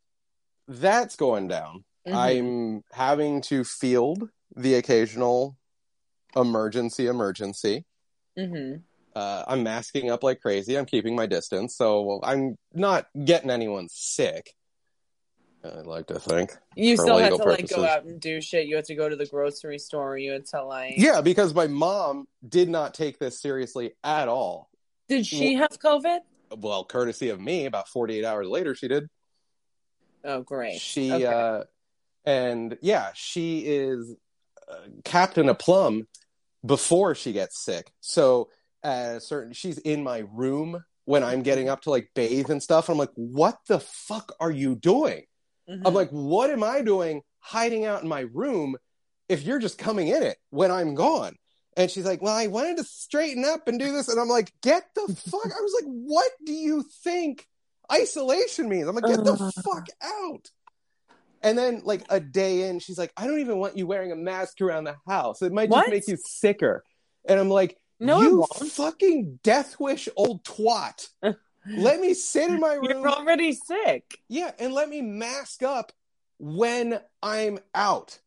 that's 0.69 1.17
going 1.17 1.49
down. 1.49 1.83
Mhm. 2.07 2.15
I'm 2.15 2.83
having 2.91 3.41
to 3.43 3.63
field 3.63 4.29
the 4.55 4.75
occasional 4.75 5.57
emergency 6.35 7.07
emergency. 7.07 7.85
Mhm. 8.37 8.83
Uh, 9.13 9.43
I'm 9.47 9.63
masking 9.63 10.09
up 10.09 10.23
like 10.23 10.41
crazy. 10.41 10.77
I'm 10.77 10.85
keeping 10.85 11.15
my 11.15 11.25
distance, 11.25 11.75
so 11.75 12.21
I'm 12.23 12.57
not 12.73 13.07
getting 13.25 13.49
anyone 13.49 13.87
sick. 13.89 14.55
I'd 15.63 15.85
like 15.85 16.07
to 16.07 16.19
think. 16.19 16.57
You 16.75 16.97
still 16.97 17.17
had 17.17 17.29
to 17.29 17.35
legal 17.35 17.47
like 17.47 17.69
go 17.69 17.85
out 17.85 18.03
and 18.05 18.19
do 18.19 18.41
shit. 18.41 18.65
You 18.67 18.77
had 18.77 18.85
to 18.85 18.95
go 18.95 19.07
to 19.07 19.15
the 19.15 19.27
grocery 19.27 19.77
store. 19.77 20.17
You 20.17 20.31
had 20.31 20.45
to 20.47 20.63
like. 20.63 20.93
Yeah, 20.97 21.21
because 21.21 21.53
my 21.53 21.67
mom 21.67 22.27
did 22.47 22.67
not 22.67 22.95
take 22.95 23.19
this 23.19 23.39
seriously 23.39 23.91
at 24.03 24.27
all. 24.27 24.69
Did 25.07 25.25
she 25.25 25.53
have 25.55 25.69
COVID? 25.69 26.19
Well, 26.57 26.83
courtesy 26.83 27.29
of 27.29 27.39
me, 27.39 27.65
about 27.65 27.89
48 27.89 28.25
hours 28.25 28.47
later, 28.47 28.73
she 28.73 28.87
did. 28.87 29.07
Oh, 30.23 30.41
great. 30.41 30.79
She 30.79 31.11
Okay. 31.11 31.25
uh 31.25 31.63
and 32.25 32.77
yeah, 32.81 33.11
she 33.13 33.59
is 33.59 34.15
uh, 34.69 34.75
Captain 35.03 35.49
a 35.49 35.55
Plum 35.55 36.07
before 36.65 37.15
she 37.15 37.33
gets 37.33 37.63
sick. 37.63 37.91
So 38.01 38.49
uh 38.83 39.19
certain 39.19 39.53
she's 39.53 39.77
in 39.79 40.03
my 40.03 40.23
room 40.31 40.83
when 41.05 41.23
I'm 41.23 41.41
getting 41.43 41.69
up 41.69 41.81
to 41.81 41.89
like 41.89 42.09
bathe 42.15 42.49
and 42.49 42.61
stuff. 42.61 42.89
I'm 42.89 42.97
like, 42.97 43.11
what 43.15 43.57
the 43.67 43.79
fuck 43.79 44.33
are 44.39 44.51
you 44.51 44.75
doing? 44.75 45.23
Mhm. 45.69 45.81
I'm 45.85 45.93
like, 45.93 46.09
what 46.09 46.49
am 46.49 46.63
I 46.63 46.81
doing 46.81 47.21
hiding 47.39 47.85
out 47.85 48.03
in 48.03 48.07
my 48.07 48.21
room 48.21 48.77
if 49.29 49.43
you're 49.43 49.59
just 49.59 49.77
coming 49.77 50.07
in 50.07 50.23
it 50.23 50.37
when 50.49 50.71
I'm 50.71 50.95
gone? 50.95 51.35
And 51.77 51.89
she's 51.89 52.05
like, 52.05 52.21
well, 52.21 52.35
I 52.35 52.47
wanted 52.47 52.77
to 52.77 52.83
straighten 52.83 53.45
up 53.45 53.67
and 53.67 53.79
do 53.79 53.93
this. 53.93 54.09
And 54.09 54.19
I'm 54.19 54.27
like, 54.27 54.51
get 54.61 54.83
the 54.93 55.07
fuck. 55.15 55.45
I 55.45 55.61
was 55.61 55.81
like, 55.81 55.89
what 55.89 56.31
do 56.45 56.51
you 56.53 56.83
think 57.03 57.47
isolation 57.91 58.67
means? 58.67 58.87
I'm 58.87 58.95
like, 58.95 59.05
get 59.05 59.23
the 59.23 59.37
fuck 59.63 59.87
out. 60.03 60.49
And 61.43 61.57
then, 61.57 61.81
like 61.83 62.03
a 62.09 62.19
day 62.19 62.69
in, 62.69 62.79
she's 62.79 62.97
like, 62.97 63.11
I 63.17 63.25
don't 63.25 63.39
even 63.39 63.57
want 63.57 63.77
you 63.77 63.87
wearing 63.87 64.11
a 64.11 64.15
mask 64.15 64.61
around 64.61 64.83
the 64.83 64.95
house. 65.07 65.41
It 65.41 65.51
might 65.51 65.69
just 65.69 65.71
What? 65.71 65.89
make 65.89 66.07
you 66.07 66.17
sicker. 66.17 66.83
And 67.27 67.39
I'm 67.39 67.49
like, 67.49 67.77
no, 67.99 68.21
you 68.21 68.45
fucking 68.69 69.39
death 69.43 69.79
wish 69.79 70.07
old 70.15 70.43
twat. 70.43 71.07
Let 71.67 71.99
me 71.99 72.13
sit 72.15 72.49
in 72.49 72.59
my 72.59 72.73
room. 72.73 72.85
You're 72.85 73.09
already 73.09 73.53
sick. 73.53 74.17
Yeah, 74.27 74.51
and 74.57 74.73
let 74.73 74.89
me 74.89 75.01
mask 75.03 75.61
up 75.61 75.91
when 76.39 76.99
I'm 77.21 77.59
out. 77.75 78.19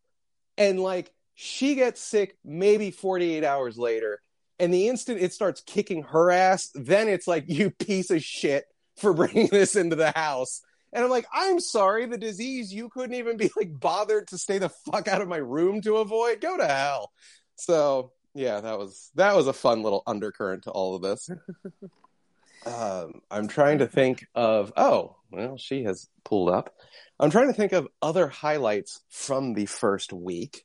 And 0.56 0.78
like 0.78 1.12
she 1.34 1.74
gets 1.74 2.00
sick 2.00 2.36
maybe 2.44 2.92
48 2.92 3.42
hours 3.42 3.76
later, 3.76 4.22
and 4.60 4.72
the 4.72 4.86
instant 4.88 5.20
it 5.20 5.32
starts 5.32 5.60
kicking 5.60 6.04
her 6.04 6.30
ass, 6.30 6.70
then 6.76 7.08
it's 7.08 7.26
like 7.26 7.46
you 7.48 7.70
piece 7.70 8.10
of 8.10 8.22
shit 8.22 8.66
for 8.98 9.12
bringing 9.14 9.48
this 9.48 9.74
into 9.74 9.96
the 9.96 10.12
house. 10.12 10.62
And 10.94 11.02
I'm 11.04 11.10
like, 11.10 11.26
I'm 11.32 11.58
sorry, 11.60 12.06
the 12.06 12.16
disease 12.16 12.72
you 12.72 12.88
couldn't 12.88 13.16
even 13.16 13.36
be 13.36 13.50
like 13.56 13.78
bothered 13.78 14.28
to 14.28 14.38
stay 14.38 14.58
the 14.58 14.68
fuck 14.70 15.08
out 15.08 15.20
of 15.20 15.28
my 15.28 15.36
room 15.38 15.80
to 15.82 15.96
avoid. 15.96 16.40
Go 16.40 16.56
to 16.56 16.66
hell. 16.66 17.10
So 17.56 18.12
yeah, 18.32 18.60
that 18.60 18.78
was 18.78 19.10
that 19.16 19.34
was 19.36 19.46
a 19.48 19.52
fun 19.52 19.82
little 19.82 20.02
undercurrent 20.06 20.62
to 20.64 20.70
all 20.70 20.94
of 20.94 21.02
this. 21.02 21.28
um, 22.66 23.20
I'm 23.30 23.48
trying 23.48 23.78
to 23.78 23.86
think 23.86 24.26
of 24.34 24.72
oh, 24.76 25.16
well, 25.30 25.56
she 25.58 25.84
has 25.84 26.08
pulled 26.24 26.48
up. 26.48 26.74
I'm 27.18 27.30
trying 27.30 27.48
to 27.48 27.54
think 27.54 27.72
of 27.72 27.88
other 28.00 28.28
highlights 28.28 29.00
from 29.10 29.54
the 29.54 29.66
first 29.66 30.12
week. 30.12 30.64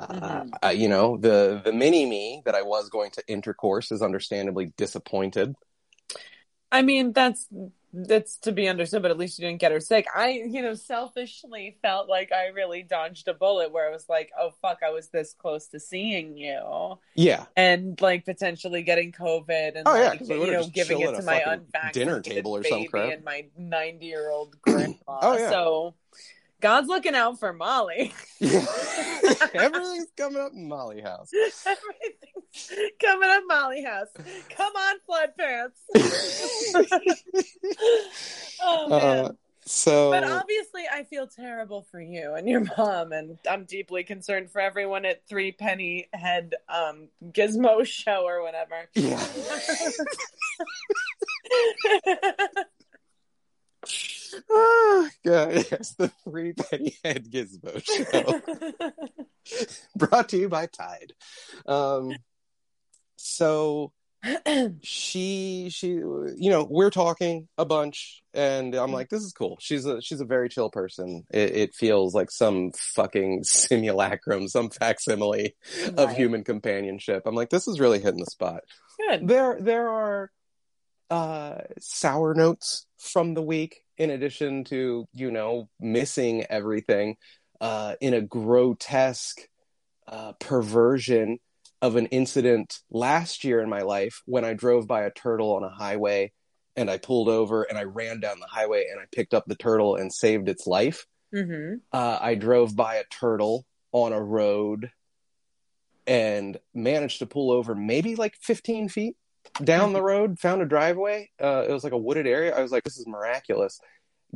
Uh, 0.00 0.06
Mhm. 0.42 0.50
uh, 0.64 0.68
you 0.68 0.88
know, 0.88 1.16
the 1.16 1.60
the 1.64 1.72
mini 1.72 2.06
me 2.06 2.42
that 2.44 2.54
I 2.54 2.62
was 2.62 2.88
going 2.88 3.10
to 3.12 3.24
intercourse 3.26 3.90
is 3.90 4.02
understandably 4.02 4.72
disappointed. 4.76 5.54
I 6.70 6.82
mean, 6.82 7.12
that's 7.12 7.48
that's 7.92 8.36
to 8.38 8.52
be 8.52 8.68
understood, 8.68 9.00
but 9.02 9.10
at 9.10 9.16
least 9.16 9.38
you 9.38 9.46
didn't 9.46 9.60
get 9.60 9.72
her 9.72 9.80
sick. 9.80 10.06
I, 10.14 10.42
you 10.46 10.60
know, 10.60 10.74
selfishly 10.74 11.78
felt 11.80 12.08
like 12.08 12.32
I 12.32 12.48
really 12.48 12.82
dodged 12.82 13.28
a 13.28 13.34
bullet 13.34 13.72
where 13.72 13.88
I 13.88 13.92
was 13.92 14.08
like, 14.08 14.30
oh 14.38 14.50
fuck, 14.60 14.80
I 14.84 14.90
was 14.90 15.08
this 15.08 15.32
close 15.32 15.68
to 15.68 15.80
seeing 15.80 16.36
you 16.36 16.98
Yeah, 17.14 17.46
and 17.56 17.98
like 18.00 18.24
potentially 18.24 18.82
getting 18.82 19.12
COVID 19.12 19.76
and 19.76 19.82
Oh, 19.86 19.94
yeah, 19.94 20.10
like, 20.10 20.20
we 20.20 20.38
you 20.38 20.52
know 20.52 20.66
giving 20.66 21.00
it 21.00 21.16
to 21.16 21.22
my 21.22 21.40
unvaccinated 21.40 21.92
dinner 21.92 22.20
table 22.20 22.56
or 22.56 22.64
some 22.64 22.80
baby 22.80 22.88
crap. 22.88 23.12
and 23.12 23.24
my 23.24 23.46
ninety 23.56 24.06
year 24.06 24.30
old 24.30 24.60
grandma. 24.62 24.94
Oh, 25.08 25.38
yeah. 25.38 25.48
So 25.50 25.94
God's 26.60 26.88
looking 26.88 27.14
out 27.14 27.38
for 27.38 27.52
Mollie. 27.52 28.12
Everything's 28.40 30.08
coming 30.16 30.42
up 30.42 30.52
in 30.52 30.68
Molly 30.68 31.00
House. 31.00 31.30
Everything's 31.66 32.27
coming 33.00 33.30
up 33.30 33.42
Molly 33.46 33.82
house. 33.82 34.08
Come 34.50 34.72
on, 34.74 34.96
flood 35.06 35.32
pants. 35.38 35.80
oh 38.62 38.88
man. 38.88 39.24
Uh, 39.26 39.32
so 39.64 40.10
But 40.10 40.24
obviously, 40.24 40.84
I 40.90 41.04
feel 41.04 41.26
terrible 41.26 41.86
for 41.90 42.00
you 42.00 42.34
and 42.34 42.48
your 42.48 42.64
mom, 42.78 43.12
and 43.12 43.38
I'm 43.48 43.64
deeply 43.64 44.02
concerned 44.02 44.50
for 44.50 44.60
everyone 44.60 45.04
at 45.04 45.26
Three 45.28 45.52
Penny 45.52 46.08
Head 46.14 46.54
um, 46.68 47.08
Gizmo 47.22 47.84
Show 47.84 48.24
or 48.24 48.42
whatever. 48.42 48.88
yeah. 48.94 49.22
Ah, 54.50 55.08
God, 55.24 55.54
yes, 55.70 55.94
the 55.94 56.08
three 56.24 56.52
penny 56.52 56.96
head 57.04 57.30
gizmo 57.30 57.82
show. 57.82 58.40
brought 59.96 60.28
to 60.30 60.36
you 60.36 60.48
by 60.48 60.66
Tide. 60.66 61.12
Um, 61.66 62.12
so 63.18 63.92
she 64.82 65.68
she 65.70 65.88
you 65.88 66.50
know 66.50 66.66
we're 66.68 66.90
talking 66.90 67.48
a 67.56 67.64
bunch 67.64 68.22
and 68.34 68.74
i'm 68.74 68.92
like 68.92 69.08
this 69.10 69.22
is 69.22 69.32
cool. 69.32 69.56
She's 69.60 69.86
a 69.86 70.00
she's 70.00 70.20
a 70.20 70.24
very 70.24 70.48
chill 70.48 70.70
person. 70.70 71.24
It, 71.30 71.56
it 71.56 71.74
feels 71.74 72.14
like 72.14 72.30
some 72.30 72.72
fucking 72.72 73.42
simulacrum 73.44 74.48
some 74.48 74.70
facsimile 74.70 75.56
of 75.96 76.16
human 76.16 76.44
companionship. 76.44 77.24
I'm 77.26 77.34
like 77.34 77.50
this 77.50 77.68
is 77.68 77.80
really 77.80 78.00
hitting 78.00 78.20
the 78.20 78.26
spot. 78.26 78.62
Good. 79.08 79.28
there 79.28 79.58
there 79.60 79.88
are 79.88 80.30
uh 81.10 81.58
sour 81.80 82.34
notes 82.34 82.86
from 82.98 83.34
the 83.34 83.42
week 83.42 83.82
in 83.96 84.10
addition 84.10 84.64
to 84.64 85.06
you 85.14 85.30
know 85.30 85.68
missing 85.80 86.44
everything 86.50 87.16
uh 87.60 87.94
in 88.00 88.14
a 88.14 88.20
grotesque 88.20 89.40
uh 90.06 90.32
perversion 90.40 91.38
of 91.80 91.96
an 91.96 92.06
incident 92.06 92.78
last 92.90 93.44
year 93.44 93.60
in 93.60 93.68
my 93.68 93.82
life 93.82 94.22
when 94.26 94.44
I 94.44 94.54
drove 94.54 94.86
by 94.86 95.02
a 95.02 95.10
turtle 95.10 95.54
on 95.54 95.62
a 95.62 95.68
highway 95.68 96.32
and 96.76 96.90
I 96.90 96.98
pulled 96.98 97.28
over 97.28 97.64
and 97.64 97.78
I 97.78 97.84
ran 97.84 98.20
down 98.20 98.40
the 98.40 98.46
highway 98.46 98.86
and 98.90 99.00
I 99.00 99.04
picked 99.12 99.34
up 99.34 99.44
the 99.46 99.56
turtle 99.56 99.96
and 99.96 100.12
saved 100.12 100.48
its 100.48 100.66
life. 100.66 101.06
Mm-hmm. 101.34 101.76
Uh, 101.92 102.18
I 102.20 102.34
drove 102.34 102.74
by 102.74 102.96
a 102.96 103.04
turtle 103.10 103.66
on 103.92 104.12
a 104.12 104.22
road 104.22 104.90
and 106.06 106.58
managed 106.74 107.18
to 107.18 107.26
pull 107.26 107.50
over 107.50 107.74
maybe 107.74 108.16
like 108.16 108.34
15 108.40 108.88
feet 108.88 109.16
down 109.62 109.92
the 109.92 110.02
road, 110.14 110.38
found 110.38 110.62
a 110.62 110.66
driveway. 110.66 111.30
Uh, 111.40 111.64
it 111.68 111.72
was 111.72 111.84
like 111.84 111.92
a 111.92 111.98
wooded 111.98 112.26
area. 112.26 112.56
I 112.56 112.62
was 112.62 112.72
like, 112.72 112.84
this 112.84 112.98
is 112.98 113.06
miraculous. 113.06 113.80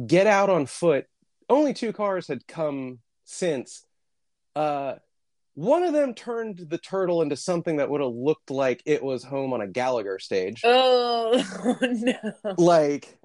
Get 0.07 0.27
out 0.27 0.51
on 0.51 0.67
foot. 0.67 1.07
Only 1.49 1.75
two 1.75 1.93
cars 1.93 2.29
had 2.29 2.47
come 2.47 2.99
since. 3.25 3.85
Uh, 4.55 4.95
one 5.55 5.83
of 5.83 5.93
them 5.93 6.15
turned 6.15 6.59
the 6.71 6.79
turtle 6.79 7.23
into 7.23 7.37
something 7.37 7.77
that 7.77 7.91
would 7.91 8.01
have 8.01 8.13
looked 8.15 8.51
like 8.51 8.83
it 8.87 9.03
was 9.03 9.23
home 9.23 9.53
on 9.53 9.61
a 9.61 9.67
Gallagher 9.67 10.19
stage. 10.19 10.63
Oh 10.65 11.43
no! 11.81 12.55
Like, 12.57 13.19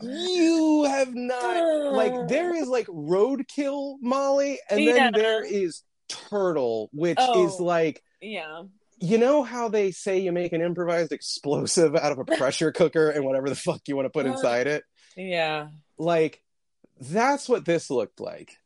you 0.00 0.84
have 0.88 1.14
not 1.14 1.92
like 1.92 2.12
ah. 2.12 2.26
there 2.26 2.54
is 2.54 2.68
like 2.68 2.86
roadkill 2.86 3.96
Mollie, 4.00 4.58
and 4.70 4.80
Yeah. 4.80 4.92
then 4.92 5.12
there 5.14 5.44
is 5.44 5.82
turtle, 6.08 6.90
which 6.92 7.18
Oh. 7.20 7.46
is 7.46 7.58
like 7.60 8.02
Yeah. 8.20 8.64
you 8.98 9.18
know 9.18 9.42
how 9.42 9.68
they 9.68 9.90
say 9.90 10.18
you 10.18 10.32
make 10.32 10.52
an 10.52 10.60
improvised 10.62 11.12
explosive 11.12 11.94
out 11.96 12.12
of 12.12 12.18
a 12.18 12.24
pressure 12.24 12.72
cooker 12.80 13.10
and 13.10 13.24
whatever 13.24 13.48
the 13.48 13.56
fuck 13.56 13.80
you 13.86 13.96
want 13.96 14.06
to 14.06 14.10
put 14.10 14.26
uh, 14.26 14.30
inside 14.32 14.66
it. 14.66 14.84
Yeah. 15.16 15.68
Like 15.98 16.42
that's 17.00 17.48
what 17.48 17.64
this 17.64 17.90
looked 17.90 18.20
like. 18.20 18.56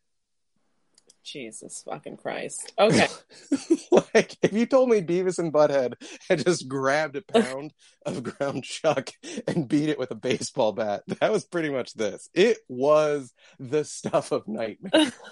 Jesus 1.27 1.83
fucking 1.85 2.17
Christ. 2.17 2.73
Okay. 2.79 3.09
like 4.15 4.37
if 4.43 4.53
you 4.53 4.67
told 4.67 4.89
me 4.89 5.03
Beavis 5.03 5.39
and 5.39 5.53
Butthead 5.53 5.95
had 6.29 6.45
just 6.45 6.69
grabbed 6.69 7.17
a 7.17 7.23
pound 7.41 7.73
of 8.05 8.23
ground 8.23 8.65
chuck 8.65 9.11
and 9.47 9.69
beat 9.69 9.89
it 9.89 9.99
with 9.99 10.11
a 10.13 10.17
baseball 10.17 10.73
bat, 10.73 11.03
that 11.21 11.33
was 11.33 11.45
pretty 11.45 11.71
much 11.71 11.95
this. 11.95 12.31
It 12.33 12.59
was 12.69 13.33
the 13.59 13.85
stuff 13.85 14.33
of 14.33 14.47
nightmare. 14.47 15.13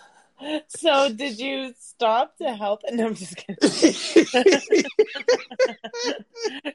so 0.69 1.13
did 1.13 1.39
you 1.39 1.73
stop 1.79 2.37
to 2.39 2.55
help? 2.55 2.81
No, 2.93 3.07
I'm 3.07 3.15
just 3.15 3.37
kidding. 3.37 3.57
did 6.65 6.75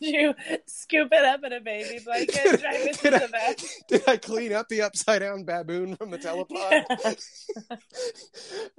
you 0.00 0.34
scoop 0.66 1.08
it 1.12 1.24
up 1.24 1.42
in 1.44 1.52
a 1.52 1.60
baby 1.60 2.00
blanket, 2.04 2.60
drive 2.60 2.74
it 2.76 2.94
to 2.98 3.02
Did 3.02 3.14
I- 3.14 3.18
the 3.18 3.28
vet? 3.28 3.64
Did 3.88 4.02
I 4.08 4.16
clean 4.16 4.52
up 4.52 4.68
the 4.68 4.82
upside 4.82 5.20
down 5.20 5.44
baboon 5.44 5.96
from 5.96 6.10
the 6.10 6.18
telepod? 6.18 6.84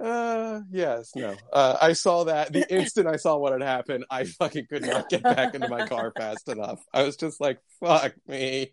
uh, 0.00 0.60
yes, 0.70 1.12
no. 1.14 1.34
Uh, 1.52 1.76
I 1.80 1.92
saw 1.92 2.24
that 2.24 2.52
the 2.52 2.72
instant 2.72 3.06
I 3.06 3.16
saw 3.16 3.36
what 3.36 3.52
had 3.52 3.62
happened. 3.62 4.04
I 4.10 4.24
fucking 4.24 4.66
could 4.68 4.86
not 4.86 5.08
get 5.08 5.22
back 5.22 5.54
into 5.54 5.68
my 5.68 5.86
car 5.86 6.12
fast 6.16 6.48
enough. 6.48 6.80
I 6.92 7.02
was 7.02 7.16
just 7.16 7.40
like, 7.40 7.58
"Fuck 7.80 8.14
me!" 8.26 8.72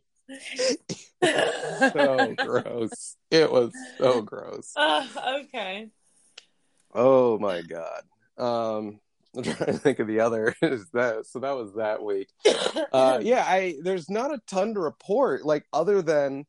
So 1.93 2.35
gross. 2.37 3.15
It 3.31 3.51
was 3.51 3.73
so 3.97 4.21
gross. 4.21 4.71
Ah, 4.75 5.39
okay. 5.41 5.89
Oh 6.93 7.37
my 7.39 7.61
god. 7.61 8.03
Um, 8.37 8.99
I'm 9.35 9.43
trying 9.43 9.73
to 9.73 9.77
think 9.79 9.99
of 9.99 10.07
the 10.07 10.21
other. 10.21 10.55
Is 10.61 10.89
that 10.93 11.25
so? 11.27 11.39
That 11.39 11.55
was 11.55 11.73
that 11.75 12.03
week. 12.03 12.29
uh 12.91 13.19
yeah 13.21 13.43
i 13.47 13.75
there's 13.83 14.09
not 14.09 14.33
a 14.33 14.39
ton 14.47 14.73
to 14.73 14.79
report 14.79 15.45
like 15.45 15.65
other 15.73 16.01
than 16.01 16.45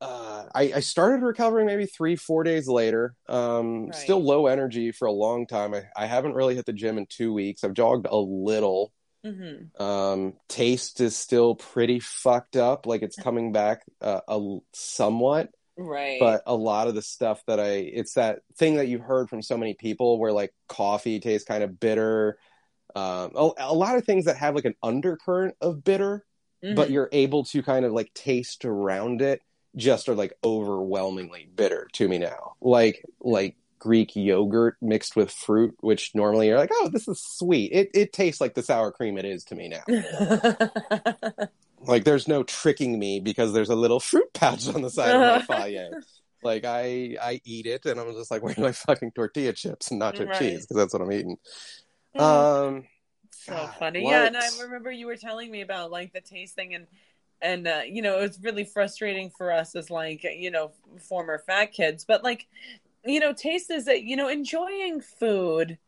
uh 0.00 0.44
i 0.54 0.72
i 0.76 0.80
started 0.80 1.22
recovering 1.24 1.66
maybe 1.66 1.86
three 1.86 2.16
four 2.16 2.42
days 2.42 2.66
later 2.66 3.14
um 3.28 3.86
Right. 3.86 3.94
still 3.94 4.22
low 4.22 4.46
energy 4.46 4.90
for 4.92 5.06
a 5.06 5.12
long 5.12 5.46
time 5.46 5.74
I, 5.74 5.84
I 5.96 6.06
haven't 6.06 6.34
really 6.34 6.54
hit 6.56 6.64
the 6.66 6.72
gym 6.72 6.96
in 6.98 7.06
two 7.08 7.32
weeks 7.32 7.62
i've 7.62 7.74
jogged 7.74 8.06
a 8.10 8.16
little 8.16 8.92
hmm 9.24 9.70
um 9.78 10.34
taste 10.48 11.00
is 11.00 11.16
still 11.16 11.54
pretty 11.54 12.00
fucked 12.00 12.56
up 12.56 12.86
like 12.86 13.02
it's 13.02 13.16
coming 13.16 13.52
back 13.52 13.82
uh, 14.02 14.20
a 14.28 14.58
somewhat 14.72 15.50
Right. 15.76 16.20
but 16.20 16.42
a 16.46 16.54
lot 16.54 16.88
of 16.88 16.94
the 16.94 17.02
stuff 17.02 17.42
that 17.46 17.60
I 17.60 17.70
it's 17.94 18.14
that 18.14 18.40
thing 18.56 18.76
that 18.76 18.88
you've 18.88 19.02
heard 19.02 19.30
from 19.30 19.42
so 19.42 19.58
many 19.58 19.74
people 19.74 20.18
where 20.18 20.32
like 20.32 20.52
coffee 20.68 21.20
tastes 21.20 21.46
kind 21.48 21.64
of 21.64 21.80
bitter. 21.80 22.38
Um, 22.96 23.32
a, 23.36 23.50
a 23.58 23.74
lot 23.74 23.96
of 23.96 24.04
things 24.04 24.26
that 24.26 24.36
have 24.36 24.54
like 24.54 24.64
an 24.66 24.74
undercurrent 24.82 25.56
of 25.60 25.84
bitter, 25.84 26.26
but 26.70 26.90
Mhm. 26.90 26.92
you're 26.92 27.08
able 27.12 27.44
to 27.44 27.62
kind 27.62 27.84
of 27.84 27.92
like 27.92 28.12
taste 28.14 28.64
around 28.64 29.22
it 29.22 29.42
just 29.76 30.08
are 30.08 30.14
like 30.14 30.34
overwhelmingly 30.44 31.50
bitter 31.54 31.88
to 31.94 32.08
me 32.08 32.18
now. 32.18 32.54
Like 32.60 33.06
like 33.20 33.56
Greek 33.80 34.16
yogurt 34.16 34.76
mixed 34.82 35.16
with 35.16 35.32
fruit, 35.32 35.76
which 35.80 36.14
normally 36.14 36.48
you're 36.48 36.58
like, 36.58 36.70
oh, 36.72 36.90
this 36.92 37.08
is 37.08 37.20
sweet. 37.22 37.72
It 37.72 37.90
it 37.94 38.12
tastes 38.12 38.40
like 38.40 38.54
the 38.54 38.62
sour 38.62 38.92
cream 38.92 39.18
it 39.18 39.26
is 39.26 39.44
to 39.46 39.56
me 39.56 39.68
now. 39.68 39.84
Like 41.82 42.04
there's 42.04 42.28
no 42.28 42.42
tricking 42.42 42.98
me 42.98 43.20
because 43.20 43.52
there's 43.52 43.70
a 43.70 43.74
little 43.74 44.00
fruit 44.00 44.32
pouch 44.34 44.68
on 44.68 44.82
the 44.82 44.90
side 44.90 45.16
of 45.16 45.22
my 45.26 45.38
Fage. 45.48 45.94
Like 46.42 46.64
I 46.64 47.16
I 47.20 47.40
eat 47.44 47.66
it 47.66 47.86
and 47.86 47.98
I'm 47.98 48.12
just 48.12 48.30
like, 48.30 48.42
where 48.42 48.54
are 48.56 48.60
my 48.62 48.72
fucking 48.72 49.12
tortilla 49.12 49.52
chips 49.52 49.90
and 49.90 50.00
nacho 50.00 50.28
Right. 50.28 50.32
cheese? 50.32 50.66
Because 50.66 50.76
that's 50.76 50.92
what 50.92 51.02
I'm 51.02 51.12
eating. 51.12 51.36
Oh, 52.18 52.66
Um, 52.66 52.86
so 53.30 53.52
God, 53.54 53.70
funny. 53.78 54.04
what? 54.04 54.10
Yeah, 54.10 54.26
and 54.26 54.36
I 54.36 54.48
remember 54.62 54.90
you 54.90 55.06
were 55.06 55.16
telling 55.16 55.50
me 55.50 55.62
about 55.62 55.90
like 55.90 56.12
the 56.12 56.20
tasting 56.20 56.74
and 56.74 56.86
and 57.42 57.66
uh, 57.66 57.80
you 57.86 58.02
know 58.02 58.18
it 58.18 58.22
was 58.28 58.40
really 58.42 58.64
frustrating 58.64 59.30
for 59.30 59.50
us 59.52 59.74
as 59.74 59.90
like 59.90 60.24
you 60.24 60.50
know 60.50 60.72
former 61.08 61.38
fat 61.38 61.72
kids, 61.72 62.04
but 62.04 62.22
like 62.22 62.46
you 63.04 63.20
know 63.20 63.32
taste 63.32 63.70
is 63.70 63.86
that 63.86 64.02
you 64.02 64.16
know 64.16 64.28
enjoying 64.28 65.00
food. 65.00 65.78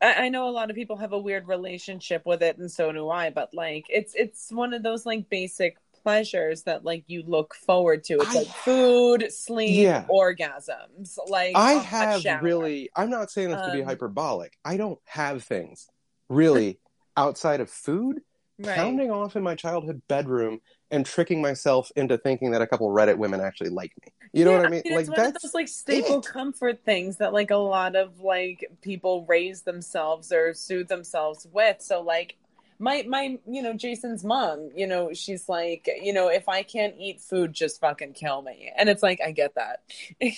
I, 0.00 0.24
I 0.24 0.28
know 0.28 0.48
a 0.48 0.50
lot 0.52 0.70
of 0.70 0.76
people 0.76 0.96
have 0.96 1.12
a 1.12 1.18
weird 1.18 1.48
relationship 1.48 2.22
with 2.24 2.42
it, 2.42 2.58
and 2.58 2.70
so 2.70 2.92
do 2.92 3.08
I. 3.10 3.30
But 3.30 3.52
like 3.54 3.86
it's 3.88 4.14
it's 4.14 4.50
one 4.52 4.72
of 4.74 4.82
those 4.82 5.04
like 5.06 5.28
basic 5.28 5.76
pleasures 6.02 6.62
that 6.62 6.84
like 6.84 7.04
you 7.08 7.22
look 7.26 7.54
forward 7.54 8.04
to. 8.04 8.14
It's 8.14 8.30
I- 8.34 8.38
like 8.38 8.46
food, 8.48 9.32
sleep, 9.32 9.82
Yeah. 9.82 10.04
orgasms. 10.08 11.18
Like 11.28 11.56
I 11.56 11.74
have 11.74 12.24
really. 12.42 12.90
I'm 12.96 13.10
not 13.10 13.30
saying 13.30 13.50
this 13.50 13.62
to 13.66 13.72
be 13.72 13.80
Um, 13.82 13.86
hyperbolic. 13.86 14.56
I 14.64 14.76
don't 14.76 15.00
have 15.04 15.42
things 15.44 15.88
really 16.28 16.78
outside 17.16 17.60
of 17.60 17.68
food. 17.70 18.20
Right. 18.58 18.98
Pounding 18.98 19.10
off 19.10 19.36
in 19.36 19.42
my 19.42 19.54
childhood 19.54 20.02
bedroom 20.08 20.60
and 20.90 21.06
tricking 21.06 21.40
myself 21.40 21.90
into 21.96 22.18
thinking 22.18 22.50
that 22.52 22.62
a 22.62 22.66
couple 22.66 22.88
Reddit 22.90 23.16
women 23.18 23.40
actually 23.40 23.70
like 23.70 23.92
me. 24.04 24.12
You 24.32 24.44
know 24.44 24.50
Yeah, 24.50 24.56
what 24.56 24.62
I 24.62 24.68
mean? 24.68 24.84
it's 24.84 25.08
like 25.08 25.08
one 25.08 25.20
of 25.24 25.32
that's 25.32 25.42
those 25.42 25.54
like 25.54 25.68
staple 25.68 26.22
it. 26.22 26.22
comfort 26.22 26.84
things 26.84 27.16
that 27.18 27.32
like 27.32 27.50
a 27.50 27.56
lot 27.56 27.96
of 27.96 28.20
like 28.20 28.70
people 28.82 29.24
raise 29.26 29.62
themselves 29.62 30.30
or 30.32 30.54
soothe 30.54 30.88
themselves 30.88 31.46
with. 31.52 31.82
So 31.82 32.00
like 32.02 32.36
my 32.78 33.04
my 33.08 33.38
you 33.46 33.62
know 33.62 33.72
Jason's 33.74 34.24
mom, 34.24 34.70
you 34.76 34.86
know, 34.86 35.12
she's 35.12 35.48
like, 35.48 35.88
you 36.02 36.12
know, 36.12 36.28
if 36.28 36.48
I 36.48 36.62
can't 36.62 36.94
eat 36.98 37.20
food, 37.20 37.52
just 37.52 37.80
fucking 37.80 38.12
kill 38.12 38.42
me. 38.42 38.72
And 38.76 38.88
it's 38.88 39.02
like 39.02 39.20
I 39.24 39.32
get 39.32 39.54
that. 39.56 39.80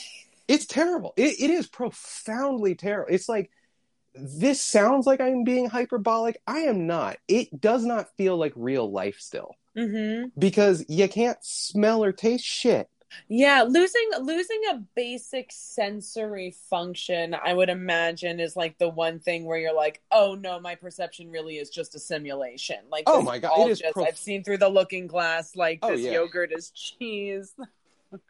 it's 0.49 0.67
terrible. 0.67 1.13
It, 1.17 1.41
it 1.41 1.51
is 1.51 1.67
profoundly 1.67 2.75
terrible. 2.75 3.13
It's 3.13 3.29
like 3.29 3.51
this 4.15 4.61
sounds 4.63 5.07
like 5.07 5.21
I'm 5.21 5.45
being 5.45 5.69
hyperbolic. 5.69 6.41
I 6.47 6.61
am 6.61 6.87
not. 6.87 7.19
It 7.29 7.61
does 7.61 7.85
not 7.85 8.09
feel 8.17 8.37
like 8.37 8.53
real 8.57 8.91
life 8.91 9.17
still 9.21 9.57
hmm 9.75 10.33
because 10.39 10.85
you 10.89 11.09
can't 11.09 11.39
smell 11.43 12.05
or 12.05 12.13
taste 12.13 12.45
shit. 12.45 12.89
Yeah, 13.29 13.63
losing 13.69 14.11
losing 14.21 14.61
a 14.71 14.77
basic 14.95 15.51
sensory 15.53 16.53
function, 16.71 17.35
I 17.35 17.55
would 17.55 17.69
imagine, 17.69 18.41
is 18.41 18.57
like 18.57 18.79
the 18.79 18.89
one 18.89 19.21
thing 19.21 19.45
where 19.45 19.59
you're 19.59 19.75
like, 19.75 20.01
oh 20.11 20.35
no, 20.35 20.61
my 20.61 20.75
perception 20.75 21.31
really 21.31 21.57
is 21.59 21.71
just 21.71 21.95
a 21.95 21.99
simulation. 21.99 22.79
Like, 22.91 23.07
Oh 23.07 23.21
my 23.23 23.39
God, 23.39 23.53
it 23.55 23.67
is 23.69 23.81
just 23.81 23.93
prof- 23.93 24.09
I've 24.09 24.19
seen 24.19 24.45
through 24.45 24.59
the 24.59 24.69
looking 24.69 25.07
glass. 25.07 25.57
Like 25.57 25.83
Oh, 25.83 25.89
this 25.89 25.97
yeah. 25.97 26.11
yogurt 26.11 26.53
is 26.53 26.71
cheese. 26.71 27.53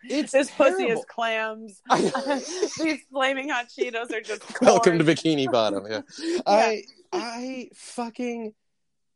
It's 0.04 0.32
This 0.32 0.50
pussy 0.50 0.84
is 0.88 1.04
clams. 1.08 1.80
These 2.78 3.00
flaming 3.10 3.48
hot 3.48 3.66
Cheetos 3.68 4.12
are 4.12 4.20
just 4.20 4.42
Welcome 4.62 4.98
to. 4.98 5.04
Bikini 5.04 5.50
Bottom. 5.50 5.86
Yeah. 5.88 6.00
I 6.46 6.82
I 7.12 7.68
fucking 7.74 8.52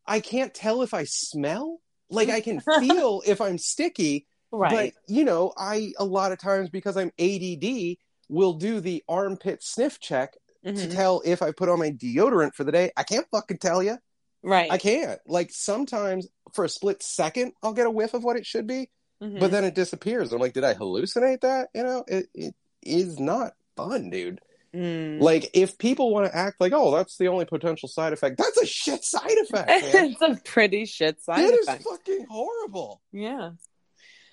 I 0.07 0.21
can't 0.21 0.55
tell 0.55 0.83
if 0.83 0.95
I 0.95 1.05
smell. 1.05 1.81
Like 2.11 2.29
I 2.29 2.41
can 2.41 2.61
feel 2.61 3.23
if 3.27 3.41
I'm 3.41 3.59
sticky, 3.59 4.27
right. 4.53 4.93
but 4.95 5.15
you 5.15 5.25
know, 5.25 5.53
I 5.57 5.93
a 5.99 6.05
lot 6.05 6.33
of 6.33 6.39
times 6.39 6.71
because 6.71 6.97
I'm 6.97 7.11
ADD 7.19 7.97
will 8.29 8.55
do 8.55 8.81
the 8.81 9.03
armpit 9.09 9.63
sniff 9.63 9.99
check 10.01 10.35
to 10.65 10.73
Mhm. 10.73 10.95
tell 10.95 11.23
if 11.25 11.43
I 11.43 11.51
put 11.53 11.69
on 11.69 11.79
my 11.79 11.91
deodorant 11.91 12.55
for 12.55 12.65
the 12.65 12.73
day. 12.73 12.91
I 12.97 13.03
can't 13.03 13.27
fucking 13.31 13.59
tell 13.59 13.83
you. 13.83 13.99
Right. 14.43 14.71
I 14.71 14.79
can't. 14.79 15.19
Like 15.27 15.51
sometimes 15.51 16.29
for 16.55 16.65
a 16.65 16.69
split 16.69 17.03
second 17.03 17.53
I'll 17.63 17.73
get 17.73 17.87
a 17.87 17.91
whiff 17.91 18.15
of 18.15 18.23
what 18.25 18.37
it 18.37 18.47
should 18.47 18.67
be, 18.67 18.91
Mhm. 19.25 19.41
but 19.41 19.51
then 19.51 19.65
it 19.65 19.75
disappears. 19.75 20.33
I'm 20.33 20.41
like, 20.41 20.53
did 20.53 20.65
I 20.65 20.75
hallucinate 20.75 21.41
that? 21.41 21.69
You 21.75 21.83
know, 21.83 22.05
it 22.07 22.27
it 22.35 22.55
is 22.83 23.19
not 23.19 23.55
fun, 23.77 24.11
dude. 24.11 24.41
Mm. 24.75 25.21
Like, 25.21 25.51
if 25.55 25.79
people 25.79 26.13
want 26.13 26.27
to 26.27 26.37
act 26.37 26.61
like, 26.61 26.73
oh, 26.75 26.91
that's 26.95 27.17
the 27.17 27.29
only 27.29 27.45
potential 27.45 27.89
side 27.89 28.13
effect, 28.13 28.37
that's 28.39 28.61
a 28.61 28.67
shit 28.67 29.05
side 29.05 29.39
effect, 29.43 29.71
it's 29.71 30.21
a 30.21 30.41
pretty 30.45 30.85
shit 30.85 31.23
side 31.23 31.41
it 31.45 31.61
effect. 31.61 31.81
It 31.81 31.87
is 31.87 31.87
fucking 31.87 32.27
horrible. 32.29 33.01
Yeah. 33.13 33.53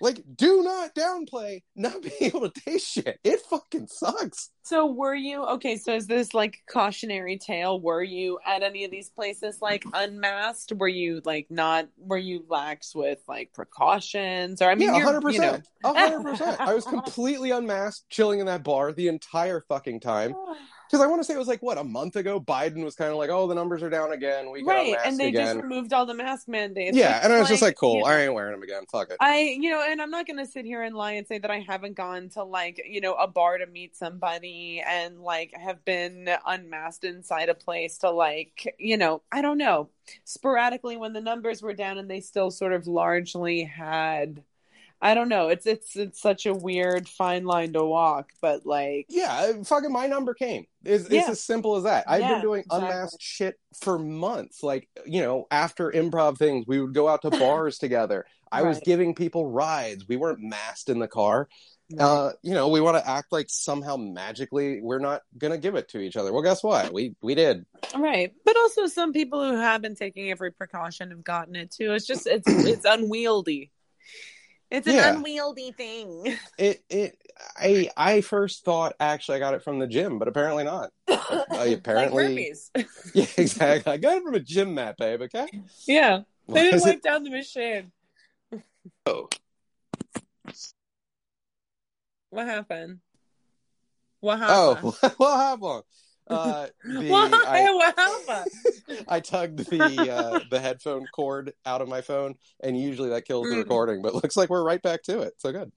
Like, 0.01 0.23
do 0.35 0.63
not 0.63 0.95
downplay 0.95 1.61
not 1.75 2.01
being 2.01 2.13
able 2.21 2.49
to 2.49 2.61
taste 2.61 2.87
shit. 2.87 3.19
It 3.23 3.39
fucking 3.41 3.87
sucks. 3.87 4.49
So 4.63 4.85
were 4.85 5.15
you 5.15 5.43
okay? 5.43 5.77
So 5.77 5.95
is 5.95 6.07
this 6.07 6.33
like 6.33 6.57
cautionary 6.69 7.37
tale? 7.37 7.79
Were 7.79 8.03
you 8.03 8.39
at 8.45 8.63
any 8.63 8.85
of 8.85 8.91
these 8.91 9.09
places 9.09 9.59
like 9.61 9.83
unmasked? 9.93 10.73
Were 10.73 10.87
you 10.87 11.21
like 11.25 11.47
not? 11.49 11.87
Were 11.97 12.17
you 12.17 12.45
lax 12.47 12.93
with 12.93 13.19
like 13.27 13.53
precautions? 13.53 14.61
Or 14.61 14.69
I 14.69 14.75
mean, 14.75 14.89
yeah, 14.89 14.97
you're, 14.97 15.05
hundred 15.05 15.33
you 15.33 15.39
know, 15.39 15.51
percent, 15.51 15.67
hundred 15.83 16.23
percent. 16.23 16.61
I 16.61 16.73
was 16.73 16.85
completely 16.85 17.51
unmasked, 17.51 18.09
chilling 18.09 18.39
in 18.39 18.45
that 18.45 18.63
bar 18.63 18.91
the 18.91 19.07
entire 19.07 19.61
fucking 19.61 19.99
time. 19.99 20.35
Because 20.91 21.05
I 21.05 21.07
want 21.07 21.21
to 21.21 21.23
say 21.23 21.33
it 21.33 21.37
was 21.37 21.47
like 21.47 21.61
what 21.61 21.77
a 21.77 21.85
month 21.85 22.17
ago. 22.17 22.37
Biden 22.41 22.83
was 22.83 22.95
kind 22.95 23.11
of 23.11 23.17
like, 23.17 23.29
"Oh, 23.29 23.47
the 23.47 23.55
numbers 23.55 23.81
are 23.81 23.89
down 23.89 24.11
again. 24.11 24.51
We 24.51 24.61
right, 24.63 24.97
and 25.05 25.17
they 25.17 25.29
again." 25.29 25.55
just 25.55 25.63
removed 25.63 25.93
all 25.93 26.05
the 26.05 26.13
mask 26.13 26.49
mandates. 26.49 26.97
yeah, 26.97 27.15
It's 27.15 27.25
and 27.25 27.33
I 27.33 27.39
was 27.39 27.47
just 27.47 27.61
like, 27.61 27.77
"Cool, 27.77 27.95
you 27.95 27.99
know, 28.01 28.09
I 28.09 28.19
ain't 28.23 28.33
wearing 28.33 28.51
them 28.51 28.61
again. 28.61 28.83
Fuck 28.91 29.09
it." 29.09 29.17
I, 29.21 29.55
you 29.57 29.69
know, 29.69 29.81
and 29.87 30.01
I'm 30.01 30.09
not 30.11 30.27
going 30.27 30.39
to 30.39 30.45
sit 30.45 30.65
here 30.65 30.83
and 30.83 30.93
lie 30.93 31.13
and 31.13 31.25
say 31.25 31.37
that 31.39 31.49
I 31.49 31.59
haven't 31.65 31.95
gone 31.95 32.27
to 32.29 32.43
like, 32.43 32.81
you 32.85 32.99
know, 32.99 33.13
a 33.13 33.25
bar 33.27 33.57
to 33.57 33.67
meet 33.67 33.95
somebody 33.95 34.83
and 34.85 35.21
like 35.21 35.53
have 35.55 35.85
been 35.85 36.29
unmasked 36.45 37.05
inside 37.05 37.47
a 37.47 37.53
place 37.55 37.99
to 37.99 38.09
like, 38.11 38.75
you 38.77 38.97
know, 38.97 39.21
I 39.31 39.41
don't 39.41 39.57
know, 39.57 39.89
sporadically 40.25 40.97
when 40.97 41.13
the 41.13 41.21
numbers 41.21 41.61
were 41.61 41.73
down 41.73 41.99
and 41.99 42.09
they 42.09 42.19
still 42.19 42.51
sort 42.51 42.73
of 42.73 42.85
largely 42.87 43.63
had, 43.63 44.43
I 45.01 45.15
don't 45.15 45.29
know, 45.29 45.47
it's 45.47 45.65
it's 45.65 45.95
it's 45.95 46.21
such 46.21 46.45
a 46.45 46.53
weird 46.53 47.09
fine 47.09 47.43
line 47.43 47.73
to 47.73 47.83
walk, 47.83 48.29
but 48.39 48.65
like, 48.65 49.07
Yeah, 49.09 49.63
fucking 49.63 49.91
my 49.91 50.05
number 50.07 50.33
came. 50.35 50.65
It's, 50.85 51.05
it's 51.05 51.29
as 51.29 51.43
simple 51.43 51.75
as 51.75 51.83
that. 51.83 52.05
I've 52.07 52.21
Yeah, 52.21 52.33
been 52.33 52.41
doing 52.41 52.59
exactly. 52.61 52.87
unmasked 52.87 53.21
shit 53.21 53.59
for 53.79 53.97
months. 53.97 54.61
Like, 54.61 54.87
you 55.05 55.21
know, 55.21 55.47
after 55.49 55.89
improv 55.91 56.37
things, 56.37 56.65
we 56.67 56.79
would 56.79 56.93
go 56.93 57.07
out 57.07 57.23
to 57.23 57.29
bars 57.39 57.79
together. 57.79 58.25
I 58.51 58.61
was 58.63 58.79
giving 58.79 59.15
people 59.15 59.47
rides. 59.49 60.07
We 60.07 60.17
weren't 60.17 60.41
masked 60.41 60.89
in 60.89 60.99
the 60.99 61.07
car. 61.07 61.47
Uh, 61.99 62.31
you 62.41 62.53
know, 62.53 62.69
we 62.69 62.79
want 62.79 62.97
to 62.97 63.09
act 63.09 63.31
like 63.31 63.47
somehow 63.49 63.97
magically 63.97 64.81
we're 64.81 64.99
not 64.99 65.23
gonna 65.37 65.57
give 65.57 65.75
it 65.75 65.89
to 65.89 65.99
each 65.99 66.15
other. 66.15 66.31
Well, 66.31 66.41
guess 66.43 66.63
what? 66.63 66.93
We 66.93 67.15
we 67.21 67.35
did. 67.35 67.65
right, 67.97 68.31
but 68.45 68.55
also 68.55 68.87
some 68.87 69.11
people 69.13 69.43
who 69.43 69.57
have 69.57 69.81
been 69.81 69.95
taking 69.95 70.31
every 70.31 70.51
precaution 70.51 71.09
have 71.09 71.23
gotten 71.23 71.55
it 71.55 71.71
too. 71.71 71.93
It's 71.93 72.05
just 72.07 72.27
it's 72.27 72.47
it's 72.47 72.85
unwieldy. 72.85 73.71
It's 74.71 74.87
an 74.87 74.95
Yeah. 74.95 75.13
unwieldy 75.13 75.71
thing. 75.73 76.37
It 76.57 76.83
it. 76.89 77.17
I 77.57 77.89
I 77.97 78.21
first 78.21 78.63
thought 78.63 78.93
actually 78.99 79.37
I 79.37 79.39
got 79.39 79.53
it 79.53 79.63
from 79.63 79.79
the 79.79 79.87
gym, 79.87 80.17
but 80.17 80.27
apparently 80.27 80.63
not. 80.63 80.91
i 81.09 81.75
apparently- 81.77 82.55
like. 82.75 82.87
Yeah, 83.13 83.25
exactly. 83.37 83.91
I 83.91 83.97
got 83.97 84.17
it 84.17 84.23
from 84.23 84.35
a 84.35 84.39
gym 84.39 84.73
mat, 84.75 84.95
babe. 84.97 85.21
Okay. 85.23 85.47
yeah, 85.85 86.21
they 86.47 86.61
didn't 86.61 86.73
Was 86.75 86.85
it- 86.85 86.89
wipe 86.89 87.01
down 87.01 87.23
the 87.23 87.29
machine. 87.31 87.91
Oh. 89.05 89.27
What 92.29 92.47
happened? 92.47 92.99
What 94.21 94.39
oh, 94.41 94.75
happened? 94.75 94.93
Oh, 95.03 95.13
what 95.17 95.37
happened? 95.37 95.83
Uh, 96.27 96.67
the, 96.83 97.07
what? 97.09 97.47
I. 97.47 98.47
I 99.07 99.19
tugged 99.19 99.69
the 99.69 100.09
uh, 100.09 100.39
the 100.49 100.59
headphone 100.59 101.07
cord 101.07 101.53
out 101.65 101.81
of 101.81 101.87
my 101.87 102.01
phone, 102.01 102.35
and 102.61 102.77
usually 102.77 103.09
that 103.09 103.25
kills 103.25 103.47
the 103.49 103.55
Mm. 103.55 103.59
recording. 103.59 104.01
But 104.01 104.15
looks 104.15 104.35
like 104.35 104.49
we're 104.49 104.63
right 104.63 104.81
back 104.81 105.03
to 105.03 105.21
it. 105.21 105.33
So 105.37 105.51
good, 105.51 105.71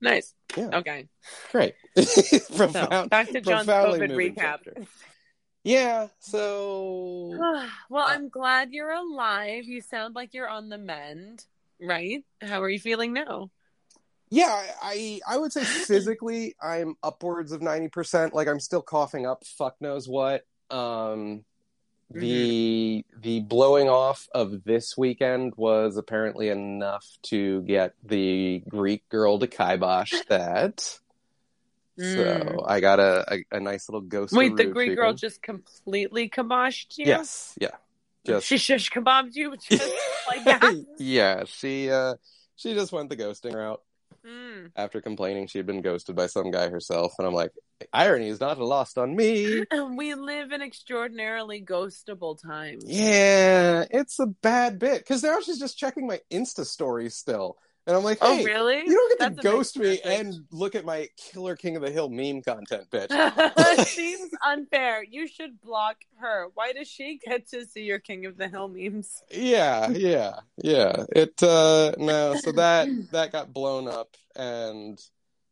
nice. 0.00 0.34
Yeah. 0.56 0.70
Okay. 0.74 1.08
great, 1.50 1.74
So 1.96 3.06
back 3.10 3.30
to 3.30 3.40
John's 3.40 3.66
COVID 3.66 4.10
recap. 4.10 4.34
chapter. 4.38 4.74
Yeah. 5.64 6.08
So 6.20 7.30
well, 7.90 8.04
I'm 8.06 8.28
glad 8.28 8.72
you're 8.72 8.92
alive. 8.92 9.64
You 9.64 9.80
sound 9.80 10.14
like 10.14 10.34
you're 10.34 10.48
on 10.48 10.68
the 10.68 10.78
mend, 10.78 11.44
right? 11.80 12.22
How 12.40 12.62
are 12.62 12.68
you 12.68 12.78
feeling 12.78 13.12
now? 13.12 13.50
Yeah, 14.30 14.62
I 14.82 15.20
I 15.28 15.36
would 15.36 15.52
say 15.52 15.64
physically 15.64 16.54
I'm 16.60 16.96
upwards 17.02 17.52
of 17.52 17.62
ninety 17.62 17.88
percent. 17.88 18.34
Like 18.34 18.48
I'm 18.48 18.60
still 18.60 18.82
coughing 18.82 19.26
up, 19.26 19.44
fuck 19.44 19.76
knows 19.80 20.08
what. 20.08 20.44
Um, 20.70 21.44
the 22.10 23.04
the 23.20 23.40
blowing 23.40 23.88
off 23.88 24.28
of 24.34 24.64
this 24.64 24.96
weekend 24.96 25.54
was 25.56 25.96
apparently 25.96 26.48
enough 26.48 27.06
to 27.24 27.62
get 27.62 27.94
the 28.04 28.62
Greek 28.68 29.08
girl 29.08 29.38
to 29.38 29.46
kibosh 29.46 30.12
that. 30.28 30.98
So 31.96 32.64
I 32.66 32.80
got 32.80 32.98
a, 32.98 33.34
a, 33.34 33.56
a 33.56 33.60
nice 33.60 33.88
little 33.88 34.00
ghost. 34.00 34.32
Wait, 34.32 34.56
the 34.56 34.64
Greek 34.64 34.96
girl 34.96 35.12
just 35.12 35.42
completely 35.42 36.28
kiboshed 36.28 36.98
you? 36.98 37.06
Yes, 37.06 37.56
yeah. 37.60 37.68
Just 38.26 38.46
She 38.46 38.58
shish 38.58 38.90
kebabbed 38.90 39.34
you 39.34 39.56
just 39.56 39.92
like 40.26 40.44
that? 40.44 40.86
yeah, 40.98 41.44
she 41.46 41.90
uh 41.90 42.14
she 42.56 42.74
just 42.74 42.90
went 42.90 43.10
the 43.10 43.16
ghosting 43.16 43.54
route 43.54 43.80
Mm. 44.24 44.70
after 44.74 45.02
complaining 45.02 45.46
she 45.46 45.58
had 45.58 45.66
been 45.66 45.82
ghosted 45.82 46.16
by 46.16 46.26
some 46.26 46.50
guy 46.50 46.68
herself 46.70 47.12
and 47.18 47.28
I'm 47.28 47.34
like, 47.34 47.52
irony 47.92 48.28
is 48.28 48.40
not 48.40 48.58
lost 48.58 48.96
on 48.96 49.14
me. 49.14 49.64
We 49.96 50.14
live 50.14 50.50
in 50.52 50.62
extraordinarily 50.62 51.62
ghostable 51.62 52.40
times. 52.40 52.84
Yeah, 52.86 53.84
it's 53.90 54.18
a 54.18 54.26
bad 54.26 54.78
bit 54.78 54.98
because 54.98 55.22
now 55.22 55.40
she's 55.40 55.58
just 55.58 55.76
checking 55.78 56.06
my 56.06 56.20
Insta 56.30 56.64
stories 56.64 57.14
still, 57.14 57.58
and 57.86 57.96
I'm 57.96 58.02
like, 58.02 58.18
Oh, 58.20 58.42
really? 58.42 58.78
you 58.78 58.94
don't 58.94 59.10
get 59.10 59.18
That's 59.18 59.36
to 59.36 59.42
ghost 59.42 59.78
me 59.78 60.00
and 60.04 60.34
look 60.50 60.74
at 60.74 60.84
my 60.84 61.08
Killer 61.16 61.54
King 61.56 61.76
of 61.76 61.82
the 61.82 61.90
Hill 61.90 62.08
meme 62.08 62.42
content, 62.42 62.88
bitch. 62.90 63.08
That 63.56 63.86
seems 63.86 64.30
unfair. 64.44 65.04
You 65.04 65.26
should 65.26 65.60
block 65.60 65.96
her. 66.16 66.48
Why 66.54 66.72
does 66.72 66.88
she 66.88 67.20
get 67.24 67.48
to 67.50 67.66
see 67.66 67.82
your 67.82 67.98
King 67.98 68.26
of 68.26 68.36
the 68.36 68.48
Hill 68.48 68.68
memes? 68.68 69.22
yeah, 69.30 69.90
yeah, 69.90 70.36
yeah. 70.56 71.04
It 71.14 71.42
uh 71.42 71.92
no, 71.98 72.36
so 72.36 72.52
that 72.52 72.88
that 73.12 73.32
got 73.32 73.52
blown 73.52 73.88
up, 73.88 74.16
and 74.34 74.98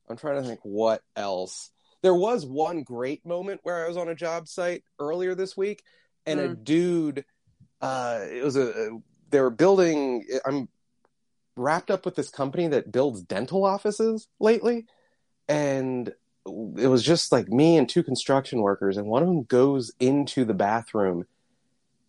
I'm 0.08 0.16
trying 0.16 0.42
to 0.42 0.48
think 0.48 0.60
what 0.62 1.02
else. 1.16 1.70
There 2.02 2.14
was 2.14 2.44
one 2.44 2.82
great 2.82 3.24
moment 3.24 3.60
where 3.62 3.84
I 3.84 3.88
was 3.88 3.96
on 3.96 4.08
a 4.08 4.14
job 4.14 4.48
site 4.48 4.82
earlier 4.98 5.34
this 5.34 5.56
week, 5.56 5.82
and 6.26 6.40
a 6.40 6.48
dude, 6.54 7.24
uh, 7.80 8.20
it 8.22 8.42
was 8.42 8.56
a 8.56 8.90
they 9.30 9.40
were 9.40 9.50
building. 9.50 10.24
I'm 10.44 10.68
wrapped 11.56 11.90
up 11.90 12.04
with 12.04 12.14
this 12.14 12.30
company 12.30 12.68
that 12.68 12.92
builds 12.92 13.22
dental 13.22 13.64
offices 13.64 14.28
lately, 14.40 14.86
and 15.48 16.12
it 16.46 16.88
was 16.88 17.02
just 17.02 17.32
like 17.32 17.48
me 17.48 17.76
and 17.76 17.88
two 17.88 18.02
construction 18.02 18.60
workers, 18.60 18.96
and 18.96 19.06
one 19.06 19.22
of 19.22 19.28
them 19.28 19.44
goes 19.44 19.92
into 20.00 20.44
the 20.44 20.54
bathroom, 20.54 21.26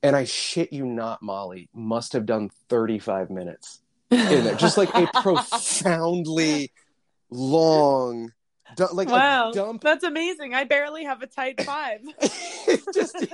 and 0.02 0.16
I 0.16 0.26
shit 0.26 0.74
you 0.74 0.86
not, 0.86 1.22
Mollie, 1.22 1.70
must 1.74 2.14
have 2.14 2.26
done 2.26 2.50
35 2.70 3.30
minutes 3.30 3.82
in 4.12 4.44
there, 4.44 4.56
just 4.56 4.78
like 4.78 4.94
a 4.94 5.08
profoundly 5.22 6.72
long, 7.30 8.32
du- 8.76 8.94
like 8.94 9.10
wow, 9.10 9.52
dump 9.52 9.82
that's 9.82 10.04
amazing. 10.04 10.54
I 10.54 10.64
barely 10.64 11.04
have 11.04 11.22
a 11.22 11.28
tight 11.28 11.62
five. 11.64 12.02
just 12.94 13.26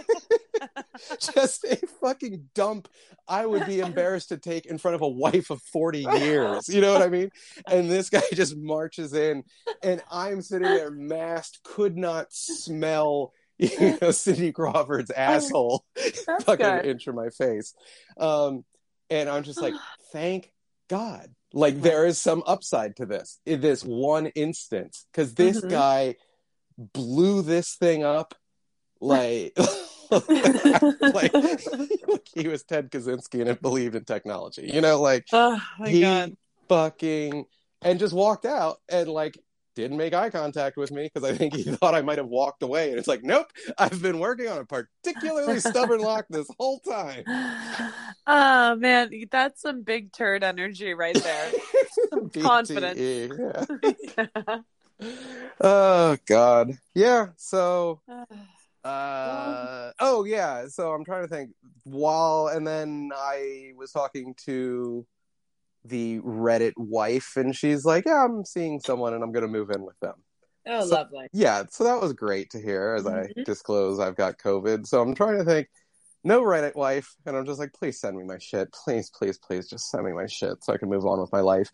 just 1.34 1.64
a 1.64 1.78
fucking 2.02 2.50
dump 2.54 2.88
I 3.28 3.46
would 3.46 3.66
be 3.66 3.80
embarrassed 3.80 4.30
to 4.30 4.38
take 4.38 4.66
in 4.66 4.78
front 4.78 4.96
of 4.96 5.02
a 5.02 5.08
wife 5.08 5.50
of 5.50 5.62
40 5.62 6.00
years. 6.00 6.68
You 6.68 6.82
know 6.82 6.94
what 6.94 7.02
I 7.02 7.10
mean? 7.10 7.30
And 7.68 7.90
this 7.90 8.10
guy 8.10 8.22
just 8.34 8.58
marches 8.58 9.14
in 9.14 9.44
and 9.84 10.02
I'm 10.12 10.42
sitting 10.42 10.68
there 10.68 10.92
masked, 10.92 11.64
could 11.64 11.98
not 11.98 12.34
smell 12.34 13.34
you 13.58 13.98
know 14.02 14.12
Cindy 14.12 14.54
Crawford's 14.54 15.12
asshole 15.12 15.84
fucking 16.44 16.66
good. 16.66 16.86
inch 16.86 17.04
from 17.04 17.16
my 17.16 17.30
face. 17.30 17.74
Um 18.18 18.64
and 19.10 19.30
I'm 19.30 19.44
just 19.44 19.62
like, 19.62 19.74
thank 20.12 20.52
God. 20.88 21.30
Like 21.54 21.82
there 21.82 22.06
is 22.06 22.22
some 22.22 22.44
upside 22.46 22.96
to 22.98 23.06
this 23.06 23.40
in 23.46 23.62
this 23.62 23.84
one 23.84 24.28
instance. 24.28 25.06
Cause 25.14 25.34
this 25.34 25.62
Mhm. 25.62 25.70
guy 25.70 26.16
blew 26.78 27.42
this 27.42 27.76
thing 27.76 28.04
up 28.04 28.36
like 29.02 29.58
like 30.12 31.32
he 32.34 32.48
was 32.48 32.64
Ted 32.64 32.92
Kaczynski 32.92 33.48
and 33.48 33.62
believed 33.62 33.96
in 33.96 34.06
technology. 34.06 34.70
You 34.74 34.82
know, 34.82 35.02
like 35.02 35.26
oh 35.34 35.60
he 35.86 36.02
god. 36.02 36.36
fucking 36.68 37.46
and 37.82 38.00
just 38.00 38.14
walked 38.14 38.46
out 38.46 38.78
and 38.90 39.10
like 39.10 39.38
didn't 39.80 39.98
make 39.98 40.14
eye 40.14 40.30
contact 40.30 40.78
with 40.78 40.92
me 40.92 41.10
because 41.12 41.30
I 41.30 41.36
think 41.36 41.56
he 41.56 41.64
thought 41.76 41.96
I 41.96 42.02
might 42.02 42.18
have 42.18 42.28
walked 42.28 42.64
away. 42.64 42.90
And 42.90 43.00
it's 43.00 43.08
like, 43.08 43.24
nope, 43.24 43.48
I've 43.78 44.02
been 44.02 44.20
working 44.20 44.48
on 44.48 44.60
a 44.60 44.66
particularly 44.66 45.60
stubborn 45.60 46.02
lock 46.02 46.26
this 46.30 46.48
whole 46.60 46.80
time. 46.80 47.24
Oh 48.32 48.76
man, 48.76 49.10
that's 49.32 49.60
some 49.64 49.82
big 49.82 50.12
turd 50.12 50.44
energy 50.44 50.94
right 50.94 51.16
there. 51.16 51.52
confidence. 52.44 53.00
BTE, 53.00 54.62
yeah. 55.00 55.08
Oh 55.60 56.16
God, 56.28 56.74
yeah. 56.94 57.30
So 57.38 58.02
uh 58.84 59.92
oh 60.00 60.24
yeah 60.24 60.66
so 60.70 60.94
i'm 60.94 61.04
trying 61.04 61.22
to 61.22 61.28
think 61.28 61.52
while 61.84 62.48
and 62.48 62.66
then 62.66 63.12
i 63.14 63.74
was 63.76 63.92
talking 63.92 64.34
to 64.46 65.06
the 65.86 66.20
reddit 66.20 66.74
wife 66.78 67.34
and 67.38 67.56
she's 67.56 67.86
like 67.86 68.06
yeah 68.06 68.24
i'm 68.26 68.44
seeing 68.44 68.80
someone 68.80 69.14
and 69.14 69.24
i'm 69.24 69.32
gonna 69.32 69.48
move 69.48 69.70
in 69.72 69.84
with 69.84 70.00
them. 70.02 70.16
Oh, 70.68 70.82
So- 70.86 70.96
lovely. 70.96 71.28
yeah 71.32 71.64
so 71.70 71.84
that 71.86 72.02
was 72.02 72.14
great 72.14 72.50
to 72.52 72.62
hear 72.62 72.94
as 72.98 73.08
i 73.08 73.28
Mhm. 73.28 73.46
disclose 73.46 74.00
i've 74.00 74.16
got 74.18 74.38
covid. 74.38 74.86
So 74.88 75.02
i'm 75.02 75.16
trying 75.16 75.38
to 75.38 75.46
think 75.46 75.68
no 76.24 76.42
reddit 76.42 76.76
wife 76.76 77.16
and 77.26 77.36
i'm 77.38 77.46
just 77.46 77.60
like 77.60 77.72
please 77.74 78.00
send 78.00 78.18
me 78.18 78.24
my 78.26 78.38
shit. 78.40 78.72
Please 78.74 79.10
please 79.10 79.38
please 79.38 79.68
just 79.70 79.90
send 79.90 80.04
me 80.06 80.12
my 80.12 80.26
shit 80.28 80.64
so 80.64 80.74
i 80.74 80.78
can 80.78 80.90
move 80.90 81.06
on 81.06 81.20
with 81.22 81.32
my 81.32 81.40
life. 81.42 81.72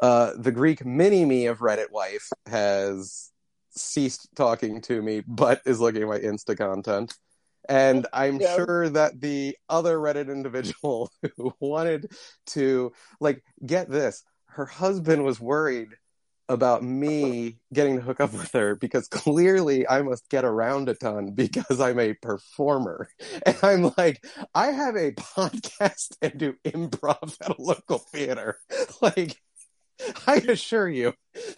Uh 0.00 0.32
the 0.38 0.52
greek 0.52 0.84
mini 0.86 1.24
me 1.24 1.46
of 1.46 1.58
reddit 1.58 1.90
wife 1.90 2.28
has 2.46 3.30
ceased 3.70 4.28
talking 4.36 4.80
to 4.82 5.02
me 5.02 5.22
but 5.26 5.60
is 5.66 5.80
looking 5.80 6.02
at 6.02 6.08
my 6.08 6.18
insta 6.18 6.56
content 6.56 7.14
and 7.68 8.06
i'm 8.12 8.40
Yeah. 8.40 8.56
sure 8.56 8.88
that 8.90 9.20
the 9.20 9.56
other 9.68 9.96
reddit 9.98 10.30
individual 10.30 11.10
who 11.36 11.52
wanted 11.60 12.12
to 12.46 12.92
like 13.20 13.42
get 13.64 13.90
this 13.90 14.22
her 14.46 14.66
husband 14.66 15.24
was 15.24 15.40
worried 15.40 15.88
about 16.48 16.82
me 16.82 17.60
getting 17.72 17.94
to 17.94 18.02
hook 18.02 18.20
up 18.20 18.32
with 18.32 18.50
her 18.50 18.74
because 18.74 19.06
clearly 19.06 19.86
I 19.86 20.02
must 20.02 20.28
get 20.28 20.44
around 20.44 20.88
a 20.88 20.94
ton 20.94 21.30
because 21.30 21.80
I'm 21.80 22.00
a 22.00 22.14
performer. 22.14 23.08
And 23.46 23.56
I'm 23.62 23.92
like, 23.96 24.24
I 24.52 24.72
have 24.72 24.96
a 24.96 25.12
podcast 25.36 26.16
and 26.20 26.36
do 26.36 26.54
improv 26.64 27.36
at 27.40 27.56
a 27.56 27.62
local 27.62 27.98
theater. 27.98 28.58
Like, 29.00 29.40
I 30.26 30.36
assure 30.36 30.88
you, 30.88 31.14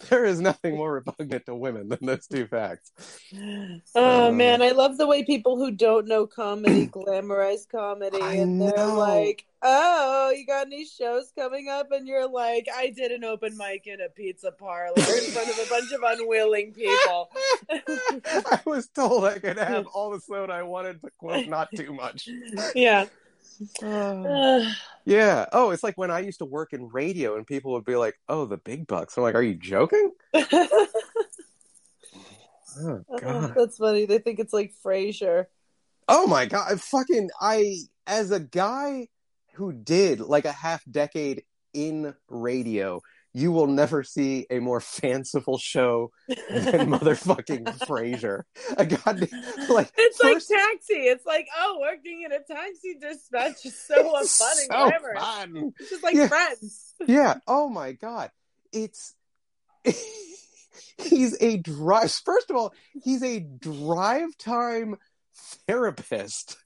there 0.09 0.25
is 0.25 0.39
nothing 0.41 0.75
more 0.77 0.93
repugnant 0.93 1.45
to 1.45 1.55
women 1.55 1.89
than 1.89 1.99
those 2.01 2.27
two 2.27 2.47
facts. 2.47 2.91
Oh 3.95 4.27
Um, 4.29 4.37
man, 4.37 4.61
I 4.61 4.71
love 4.71 4.97
the 4.97 5.07
way 5.07 5.23
people 5.23 5.57
who 5.57 5.71
don't 5.71 6.07
know 6.07 6.25
comedy 6.27 6.87
glamorize 6.93 7.67
comedy, 7.69 8.17
I 8.21 8.33
and 8.35 8.59
they're 8.59 8.71
know. 8.75 8.95
like, 8.97 9.45
"Oh, 9.61 10.31
you 10.35 10.45
got 10.45 10.67
any 10.67 10.85
shows 10.85 11.31
coming 11.37 11.69
up?" 11.69 11.91
And 11.91 12.07
you're 12.07 12.27
like, 12.27 12.67
"I 12.75 12.89
did 12.89 13.11
an 13.11 13.23
open 13.23 13.55
mic 13.57 13.85
in 13.87 14.01
a 14.01 14.09
pizza 14.09 14.51
parlor 14.51 14.95
in 14.97 15.31
front 15.31 15.49
of 15.49 15.59
a 15.59 15.69
bunch 15.69 15.91
of 15.91 16.01
unwilling 16.03 16.73
people." 16.73 17.29
I 17.71 18.59
was 18.65 18.87
told 18.89 19.25
I 19.25 19.39
could 19.39 19.57
have 19.57 19.85
all 19.93 20.11
the 20.11 20.19
soda 20.19 20.53
I 20.53 20.63
wanted, 20.63 21.01
but 21.01 21.15
quote, 21.17 21.47
not 21.47 21.69
too 21.75 21.93
much. 21.93 22.29
yeah. 22.75 23.05
Oh. 23.81 24.73
Yeah. 25.05 25.47
Oh, 25.51 25.71
it's 25.71 25.83
like 25.83 25.97
when 25.97 26.11
I 26.11 26.19
used 26.19 26.39
to 26.39 26.45
work 26.45 26.71
in 26.71 26.87
radio 26.87 27.35
and 27.35 27.45
people 27.45 27.73
would 27.73 27.83
be 27.83 27.97
like, 27.97 28.17
oh, 28.29 28.45
the 28.45 28.55
big 28.55 28.87
bucks. 28.87 29.17
I'm 29.17 29.23
like, 29.23 29.35
are 29.35 29.43
you 29.43 29.55
joking? 29.55 30.11
Oh, 32.75 33.03
uh, 33.13 33.19
God. 33.19 33.53
That's 33.55 33.77
funny. 33.77 34.05
They 34.05 34.19
think 34.19 34.39
it's 34.39 34.53
like 34.53 34.73
Frasier. 34.83 35.45
Oh, 36.07 36.27
my 36.27 36.45
God. 36.45 36.71
I 36.71 36.75
fucking, 36.75 37.29
I, 37.39 37.77
as 38.07 38.31
a 38.31 38.39
guy 38.39 39.09
who 39.53 39.71
did 39.71 40.19
like 40.19 40.45
a 40.45 40.51
half 40.51 40.81
decade 40.89 41.43
in 41.73 42.13
radio, 42.29 43.01
you 43.33 43.51
will 43.51 43.67
never 43.67 44.03
see 44.03 44.45
a 44.49 44.59
more 44.59 44.79
fanciful 44.99 45.57
show 45.57 46.11
than 46.27 46.37
motherfucking 46.91 47.65
Frasier. 47.79 48.43
A 48.77 48.85
goddamn, 48.85 49.27
like, 49.69 49.91
It's 49.97 50.17
first- 50.21 50.51
like 50.51 50.59
taxi. 50.59 50.93
It's 50.93 51.25
like, 51.25 51.47
oh, 51.57 51.77
working 51.81 52.23
in 52.25 52.31
a 52.31 52.39
taxi 52.43 52.95
dispatch 52.99 53.65
is 53.65 53.79
so 53.79 53.95
fun 54.03 54.13
and 54.13 54.27
so 54.27 54.67
glamorous. 54.67 55.23
fun. 55.23 55.73
It's 55.79 55.89
just 55.89 56.03
like 56.03 56.15
Yeah. 56.15 56.27
friends. 56.27 56.93
Yeah. 57.07 57.35
Oh 57.47 57.69
my 57.69 57.93
god. 57.93 58.29
It's 58.71 59.13
he's 60.97 61.35
a 61.41 61.57
drive 61.57 62.11
first 62.11 62.49
of 62.49 62.55
all, 62.55 62.73
he's 63.03 63.23
a 63.23 63.39
drive 63.39 64.37
time 64.37 64.95
therapist 65.67 66.57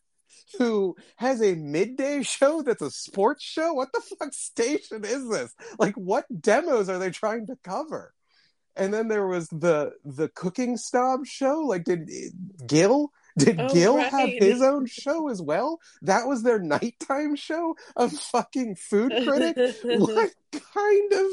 who 0.57 0.95
has 1.17 1.41
a 1.41 1.55
midday 1.55 2.23
show 2.23 2.61
that's 2.61 2.81
a 2.81 2.91
sports 2.91 3.43
show. 3.43 3.73
What 3.73 3.91
the 3.93 4.01
fuck 4.01 4.33
station 4.33 5.03
is 5.05 5.29
this? 5.29 5.53
Like 5.79 5.95
what 5.95 6.25
demos 6.41 6.89
are 6.89 6.99
they 6.99 7.11
trying 7.11 7.47
to 7.47 7.57
cover? 7.63 8.13
And 8.75 8.93
then 8.93 9.07
there 9.07 9.25
was 9.27 9.47
the 9.49 9.93
the 10.05 10.29
cooking 10.29 10.77
snob 10.77 11.25
show. 11.25 11.61
Like 11.61 11.83
did 11.83 12.09
Gil 12.67 13.09
did 13.37 13.59
Oh, 13.59 13.69
Gil 13.69 13.97
right. 13.97 14.11
have 14.11 14.29
his 14.29 14.61
own 14.61 14.85
show 14.87 15.29
as 15.29 15.41
well? 15.41 15.79
That 16.01 16.27
was 16.27 16.41
their 16.43 16.59
nighttime 16.59 17.35
show 17.35 17.75
of 17.95 18.11
fucking 18.11 18.75
food 18.75 19.11
critic 19.27 19.57
what 19.83 20.31
kind 20.73 21.13
of 21.13 21.25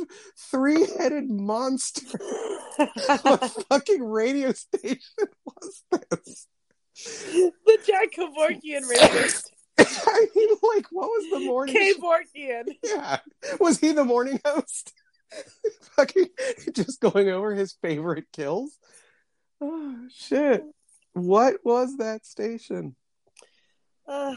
three-headed 0.51 1.31
monster 1.31 2.19
of 2.79 3.21
a 3.25 3.49
fucking 3.71 4.03
radio 4.05 4.53
station 4.53 5.01
was 5.47 5.85
this? 5.91 6.47
the 7.67 7.79
Jack 7.87 8.13
Kevorkian 8.17 8.89
radio 8.89 9.29
I 9.77 10.27
mean, 10.35 10.49
like, 10.63 10.87
what 10.93 11.09
was 11.09 11.31
the 11.31 11.41
morning? 11.41 11.75
Kevorkian. 11.75 12.69
Yeah, 12.85 13.19
was 13.59 13.79
he 13.81 13.93
the 13.93 14.05
morning 14.05 14.41
host? 14.45 14.93
Fucking 15.97 16.29
just 16.73 17.01
going 17.01 17.29
over 17.29 17.55
his 17.55 17.73
favorite 17.83 18.27
kills. 18.33 18.79
Oh 19.61 20.07
shit! 20.15 20.65
What 21.15 21.57
was 21.65 21.97
that 21.97 22.25
station? 22.25 22.95
Uh, 24.07 24.37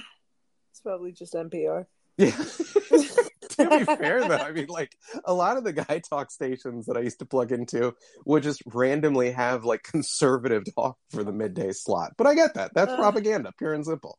it's 0.72 0.80
probably 0.82 1.12
just 1.12 1.34
NPR. 1.34 1.86
Yeah. 2.18 2.32
to 3.50 3.70
be 3.70 3.86
fair, 3.86 4.28
though, 4.28 4.38
I 4.38 4.52
mean, 4.52 4.68
like 4.68 4.96
a 5.26 5.34
lot 5.34 5.58
of 5.58 5.64
the 5.64 5.74
guy 5.74 6.00
talk 6.00 6.32
stations 6.32 6.86
that 6.88 6.98
I 6.98 7.02
used 7.02 7.20
to 7.20 7.26
plug 7.26 7.52
into 7.52 7.94
would 8.26 8.44
just 8.44 8.62
randomly 8.66 9.32
have 9.32 9.66
like 9.66 9.84
conservative 9.84 10.64
talk 10.76 10.98
for 11.12 11.24
the 11.24 11.32
midday 11.32 11.72
slot. 11.72 12.14
But 12.18 12.28
I 12.28 12.36
get 12.36 12.54
that. 12.56 12.74
That's 12.74 12.92
Uh. 12.92 12.98
propaganda, 12.98 13.52
pure 13.58 13.74
and 13.74 13.86
simple. 13.86 14.18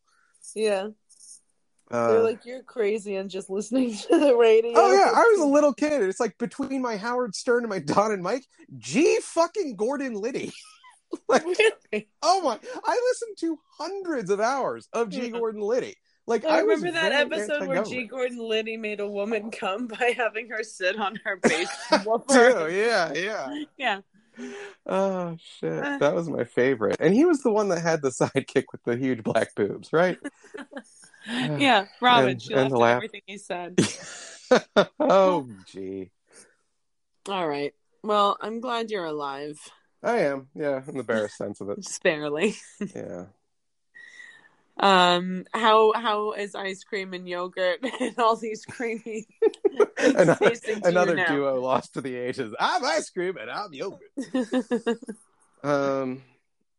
Yeah. 0.55 0.89
Uh, 1.91 2.09
They're 2.13 2.23
like, 2.23 2.45
you're 2.45 2.63
crazy 2.63 3.17
and 3.17 3.31
just 3.31 3.49
listening 3.49 3.95
to 4.11 4.19
the 4.19 4.37
radio. 4.37 4.73
Oh 4.77 4.93
yeah, 4.93 5.11
I 5.15 5.23
was 5.37 5.41
a 5.41 5.47
little 5.47 5.73
kid. 5.73 6.03
It's 6.03 6.21
like 6.21 6.37
between 6.39 6.83
my 6.83 6.97
Howard 6.97 7.35
Stern 7.35 7.65
and 7.65 7.71
my 7.71 7.79
Don 7.79 8.13
and 8.13 8.23
Mike, 8.23 8.45
G 8.77 9.19
fucking 9.23 9.77
Gordon 9.77 10.15
Liddy. 10.15 10.53
like, 11.29 11.45
Really? 11.47 12.09
oh 12.23 12.43
my! 12.43 12.59
I 12.85 13.01
listened 13.11 13.37
to 13.41 13.59
hundreds 13.79 14.29
of 14.31 14.41
hours 14.41 14.87
of 14.93 15.09
G 15.09 15.31
Gordon 15.31 15.63
Liddy. 15.63 15.95
Like 16.29 16.45
I 16.45 16.59
I, 16.59 16.61
remember 16.61 16.91
that 16.93 17.12
episode 17.12 17.66
where 17.66 17.83
G. 17.83 18.05
Gordon 18.05 18.39
Liddy 18.39 18.76
made 18.76 19.01
a 19.01 19.09
woman 19.09 19.51
come 19.53 19.87
by 19.89 20.14
having 20.16 20.51
her 20.51 20.62
sit 20.62 20.99
on 20.99 21.18
her 21.24 21.37
base 21.37 21.70
Too, 21.91 22.68
yeah, 22.70 23.12
yeah. 23.14 23.64
yeah. 23.79 24.01
Oh 24.87 25.37
shit, 25.59 25.72
Uh. 25.85 25.99
that 25.99 26.14
was 26.14 26.29
my 26.29 26.45
favorite. 26.45 26.99
And 27.01 27.14
he 27.14 27.24
was 27.24 27.43
the 27.43 27.51
one 27.51 27.70
that 27.70 27.81
had 27.81 28.03
the 28.03 28.11
sidekick 28.11 28.66
with 28.70 28.83
the 28.85 28.97
huge 28.97 29.22
black 29.24 29.55
boobs, 29.55 29.93
right? 29.93 30.18
Yeah. 31.26 31.87
Robin, 32.01 32.31
And- 32.31 32.43
she 32.43 32.53
and 32.55 32.70
laughed 32.72 32.93
at 32.93 32.97
everything 32.97 33.22
he 33.26 33.39
said. 33.39 33.74
oh 35.01 35.49
gee, 35.66 36.11
All 37.29 37.49
right. 37.49 37.74
Well, 38.03 38.37
I'm 38.41 38.61
glad 38.61 38.91
you're 38.91 39.05
alive. 39.07 39.59
I 40.03 40.18
am. 40.18 40.49
Yeah, 40.55 40.83
in 40.87 40.97
the 40.97 41.03
barest 41.03 41.37
sense 41.37 41.61
of 41.61 41.70
it. 41.70 41.81
Just 41.83 42.03
barely. 42.03 42.55
Yeah. 42.95 43.24
Um, 44.81 45.45
how 45.53 45.93
how 45.95 46.33
is 46.33 46.55
ice 46.55 46.85
cream 46.85 47.12
and 47.12 47.29
yogurt 47.29 47.81
and 48.01 48.18
all 48.18 48.37
these 48.37 48.64
creamy 48.64 49.26
Another, 49.99 50.37
tasting 50.37 50.81
to 50.81 50.81
you 50.81 50.89
another 50.89 51.24
duo 51.26 51.61
lost 51.61 51.95
to 51.95 52.01
the 52.01 52.14
ages. 52.14 52.55
I'm 52.59 52.85
ice 52.85 53.11
cream 53.11 53.37
and 53.37 53.51
I'm 53.51 53.72
yogurt. 53.72 54.01
Um, 55.64 56.22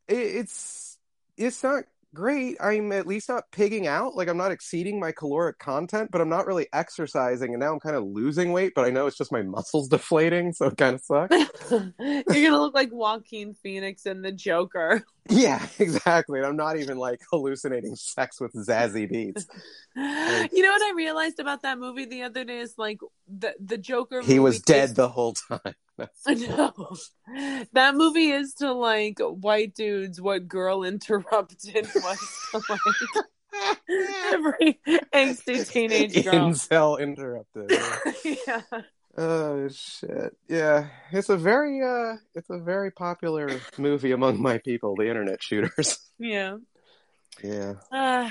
it, 0.08 0.16
it's 0.16 0.98
it's 1.36 1.62
not 1.64 1.84
great. 2.14 2.58
I'm 2.60 2.92
at 2.92 3.08
least 3.08 3.30
not 3.30 3.44
pigging 3.52 3.88
out. 3.88 4.16
Like 4.16 4.28
I'm 4.28 4.38
not 4.38 4.52
exceeding 4.52 5.00
my 5.00 5.12
caloric 5.12 5.60
content, 5.60 6.10
but 6.12 6.22
I'm 6.22 6.30
not 6.30 6.48
really 6.48 6.68
exercising, 6.74 7.54
and 7.54 7.60
now 7.60 7.74
I'm 7.74 7.80
kind 7.80 7.96
of 7.96 8.04
losing 8.06 8.52
weight. 8.52 8.74
But 8.76 8.86
I 8.86 8.90
know 8.90 9.08
it's 9.08 9.18
just 9.18 9.32
my 9.32 9.42
muscles 9.44 9.88
deflating, 9.88 10.54
so 10.54 10.68
it 10.68 10.78
kind 10.78 10.96
of 10.96 11.02
sucks. 11.02 11.36
You're 11.72 12.24
gonna 12.28 12.60
look 12.60 12.74
like 12.74 12.90
Joaquin 12.92 13.54
Phoenix 13.54 14.06
in 14.06 14.22
the 14.22 14.32
Joker. 14.32 15.04
yeah, 15.30 15.66
exactly. 15.80 16.40
And 16.40 16.48
I'm 16.48 16.58
not 16.58 16.78
even 16.78 16.98
like 16.98 17.22
hallucinating 17.32 17.96
sex 17.96 18.40
with 18.42 18.54
Zazie 18.54 19.10
Beetz. 19.12 19.46
You 20.52 20.64
know 20.64 20.72
what 20.72 20.82
I 20.82 20.94
realized 20.96 21.40
about 21.40 21.62
that 21.64 21.78
movie 21.78 22.06
the 22.06 22.24
other 22.24 22.44
day 22.44 22.60
is 22.60 22.76
like 22.78 23.00
the 23.28 23.54
the 23.60 23.78
Joker. 23.78 24.22
He 24.22 24.40
was 24.40 24.60
dead 24.62 24.90
is- 24.90 24.94
the 24.96 25.10
whole 25.10 25.34
time. 25.34 25.76
No, 26.28 26.96
that 27.74 27.96
movie 27.96 28.32
is 28.32 28.56
to 28.56 28.74
like 28.74 29.20
white 29.20 29.76
dudes 29.76 30.22
what 30.22 30.48
Girl 30.48 30.84
Interrupted 30.84 31.88
was 31.96 32.40
to 32.52 32.62
like 32.70 33.76
every 34.32 34.80
angsty 35.14 35.70
teenage 35.70 36.24
girl. 36.24 36.34
Incel 36.34 37.00
interrupted. 37.00 37.72
yeah. 38.48 38.62
Oh 39.18 39.68
shit. 39.70 40.36
Yeah. 40.48 40.88
It's 41.12 41.30
a 41.30 41.38
very 41.38 41.82
uh 41.82 42.18
it's 42.36 42.50
a 42.50 42.60
very 42.60 42.92
popular 42.92 43.50
movie 43.78 44.12
among 44.12 44.42
my 44.42 44.60
people, 44.60 44.96
the 44.96 45.08
internet 45.08 45.42
shooters. 45.44 46.00
Yeah. 46.20 46.58
yeah. 47.44 47.74
Uh, 47.92 48.30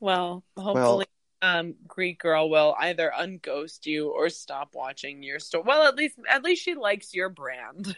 well, 0.00 0.44
hopefully, 0.56 1.06
um, 1.42 1.74
Greek 1.86 2.20
girl 2.20 2.48
will 2.48 2.74
either 2.78 3.12
unghost 3.18 3.86
you 3.86 4.08
or 4.10 4.30
stop 4.30 4.70
watching 4.74 5.22
your 5.22 5.38
store. 5.40 5.62
Well, 5.62 5.82
at 5.86 5.96
least, 5.96 6.16
at 6.30 6.42
least 6.44 6.62
she 6.62 6.74
likes 6.74 7.14
your 7.14 7.28
brand. 7.28 7.96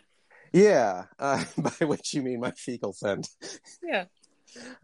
Yeah. 0.52 1.06
Uh, 1.18 1.44
by 1.58 1.86
which 1.86 2.14
you 2.14 2.22
mean 2.22 2.40
my 2.40 2.52
fecal 2.52 2.92
scent. 2.92 3.28
Yeah. 3.82 4.06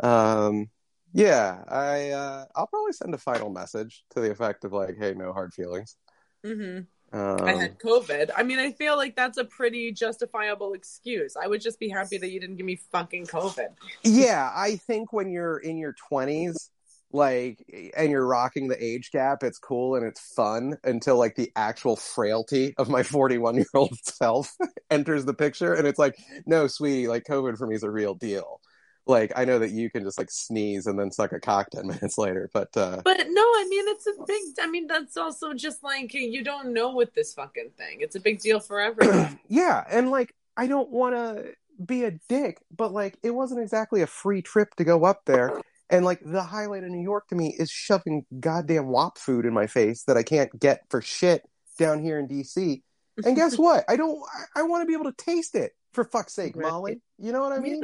Um 0.01 0.71
yeah, 1.13 1.65
I 1.69 2.11
uh 2.11 2.45
I'll 2.55 2.67
probably 2.69 2.93
send 2.93 3.15
a 3.15 3.19
final 3.19 3.51
message 3.51 4.05
to 4.11 4.21
the 4.21 4.31
effect 4.31 4.65
of 4.65 4.73
like, 4.73 4.97
hey, 4.99 5.15
no 5.15 5.33
hard 5.33 5.53
feelings. 5.55 5.97
hmm 6.45 6.81
Um, 7.13 7.45
I 7.45 7.55
had 7.55 7.79
COVID. 7.79 8.31
I 8.37 8.43
mean, 8.45 8.59
I 8.61 8.73
feel 8.73 8.97
like 8.97 9.17
that's 9.17 9.39
a 9.39 9.45
pretty 9.45 9.93
justifiable 9.93 10.75
excuse. 10.75 11.37
I 11.37 11.47
would 11.49 11.61
just 11.61 11.81
be 11.81 11.89
happy 11.89 12.19
that 12.19 12.31
you 12.31 12.41
didn't 12.41 12.57
give 12.57 12.67
me 12.67 12.77
fucking 12.93 13.27
COVID. 13.27 13.69
yeah, 14.05 14.51
I 14.55 14.77
think 14.77 15.13
when 15.13 15.31
you're 15.31 15.59
in 15.59 15.77
your 15.77 15.95
twenties, 16.09 16.71
like, 17.13 17.65
and 17.97 18.11
you're 18.11 18.27
rocking 18.27 18.69
the 18.69 18.83
age 18.83 19.11
gap, 19.11 19.43
it's 19.43 19.59
cool 19.59 19.97
and 19.97 20.07
it's 20.07 20.21
fun 20.35 20.77
until 20.85 21.19
like 21.19 21.35
the 21.35 21.51
actual 21.57 21.97
frailty 21.97 22.75
of 22.79 22.89
my 22.89 23.03
41 23.05 23.57
year 23.57 23.67
old 23.75 23.97
self 24.03 24.57
enters 24.91 25.25
the 25.25 25.35
picture, 25.35 25.75
and 25.75 25.87
it's 25.87 25.99
like, 25.99 26.17
no, 26.47 26.67
sweetie, 26.67 27.09
like 27.09 27.25
COVID 27.25 27.59
for 27.59 27.67
me 27.67 27.75
is 27.75 27.83
a 27.83 27.91
real 27.91 28.15
deal. 28.15 28.61
Like, 29.07 29.33
I 29.35 29.45
know 29.45 29.59
that 29.59 29.71
you 29.71 29.91
can 29.91 30.05
just 30.05 30.19
like 30.19 30.31
sneeze 30.31 30.87
and 30.87 30.99
then 30.99 31.11
suck 31.11 31.33
a 31.33 31.41
cock 31.41 31.71
ten 31.71 31.87
minutes 31.89 32.17
later, 32.17 32.49
but 32.53 32.69
uh, 32.77 33.01
But 33.05 33.27
no, 33.29 33.43
I 33.43 33.67
mean, 33.69 33.85
it's 33.89 34.07
a 34.07 34.13
big. 34.27 34.43
I 34.61 34.71
mean, 34.71 34.87
that's 34.87 35.17
also 35.17 35.53
just 35.53 35.83
like 35.83 36.15
you 36.15 36.45
don't 36.45 36.73
know 36.73 36.95
with 36.95 37.13
this 37.15 37.35
fucking 37.35 37.71
thing. 37.77 37.99
It's 38.01 38.15
a 38.15 38.21
big 38.21 38.41
deal 38.41 38.61
for 38.61 38.81
everyone. 38.81 39.39
yeah, 39.49 39.83
and 39.91 40.11
like, 40.11 40.35
I 40.57 40.67
don't 40.69 40.91
want 40.91 41.17
to 41.17 41.55
be 41.85 42.05
a 42.05 42.13
dick, 42.29 42.59
but 42.77 42.93
like, 42.93 43.19
it 43.23 43.31
wasn't 43.31 43.63
exactly 43.63 44.03
a 44.03 44.07
free 44.07 44.43
trip 44.43 44.75
to 44.77 44.85
go 44.85 45.05
up 45.05 45.23
there. 45.25 45.61
And 45.91 46.05
like 46.05 46.21
the 46.25 46.43
highlight 46.43 46.85
of 46.85 46.91
New 46.91 47.03
York 47.03 47.29
to 47.29 47.35
me 47.35 47.55
is 47.59 47.71
shoving 47.71 48.25
goddamn 48.39 48.87
WAP 48.87 49.19
food 49.19 49.45
in 49.45 49.53
my 49.53 49.67
face 49.67 50.05
that 50.05 50.17
I 50.17 50.23
can't 50.23 50.59
get 50.59 50.83
for 50.89 51.03
shit 51.03 51.43
down 51.79 52.01
here 52.01 52.19
in 52.19 52.29
DC. 52.29 52.83
And 53.25 53.35
guess 53.37 53.59
what? 53.59 53.85
I 53.89 53.97
don't. 53.97 54.19
I, 54.55 54.61
I 54.61 54.63
want 54.63 54.83
to 54.83 54.87
be 54.87 54.95
able 54.95 55.11
to 55.13 55.25
taste 55.25 55.55
it 55.57 55.73
for 55.93 56.05
fuck's 56.05 56.35
sake, 56.35 56.55
Right. 56.57 56.71
Mollie. 56.71 57.01
You 57.19 57.33
know 57.33 57.41
what 57.41 57.53
I 57.53 57.57
Yeah. 57.57 57.61
mean? 57.63 57.83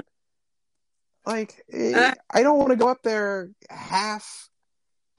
Like, 1.26 1.64
eh, 1.72 1.94
Uh. 1.94 2.14
I 2.30 2.42
don't 2.42 2.58
want 2.58 2.70
to 2.70 2.76
go 2.76 2.88
up 2.88 3.02
there 3.02 3.50
half. 3.68 4.48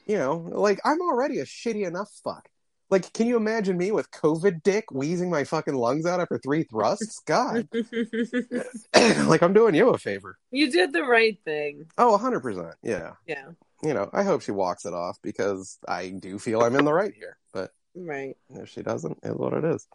You 0.06 0.18
know, 0.18 0.38
like 0.38 0.80
I'm 0.86 1.02
already 1.02 1.40
a 1.40 1.46
shitty 1.46 1.86
enough 1.86 2.10
fuck. 2.24 2.48
Like, 2.90 3.12
can 3.14 3.28
you 3.28 3.36
imagine 3.36 3.78
me 3.78 3.92
with 3.92 4.10
COVID 4.12 4.64
dick 4.64 4.86
wheezing 4.92 5.30
my 5.30 5.44
fucking 5.44 5.74
lungs 5.76 6.06
out 6.06 6.22
after 6.22 6.38
three 6.38 6.64
thrusts? 6.64 7.20
God, 7.26 7.68
like 9.28 9.42
I'm 9.42 9.54
doing 9.54 9.76
you 9.76 9.90
a 9.90 9.98
favor. 9.98 10.38
you 10.52 10.72
did 10.72 10.94
the 10.94 11.04
right 11.04 11.38
thing. 11.44 11.86
Oh, 11.98 12.18
100%. 12.22 12.74
Yeah. 12.84 13.14
Yeah. 13.26 13.50
You 13.84 13.94
know, 13.94 14.10
I 14.14 14.24
hope 14.24 14.42
she 14.42 14.52
walks 14.52 14.86
it 14.86 14.94
off 14.94 15.18
because 15.22 15.78
I 15.88 16.10
do 16.10 16.40
feel 16.40 16.62
I'm 16.64 16.76
in 16.76 16.86
the 16.86 16.94
right 16.94 17.14
here. 17.14 17.38
But 17.54 17.72
Right. 17.96 18.36
if 18.50 18.70
she 18.70 18.82
doesn't, 18.84 19.18
it's 19.24 19.36
what 19.36 19.54
it 19.54 19.64
is. 19.66 19.86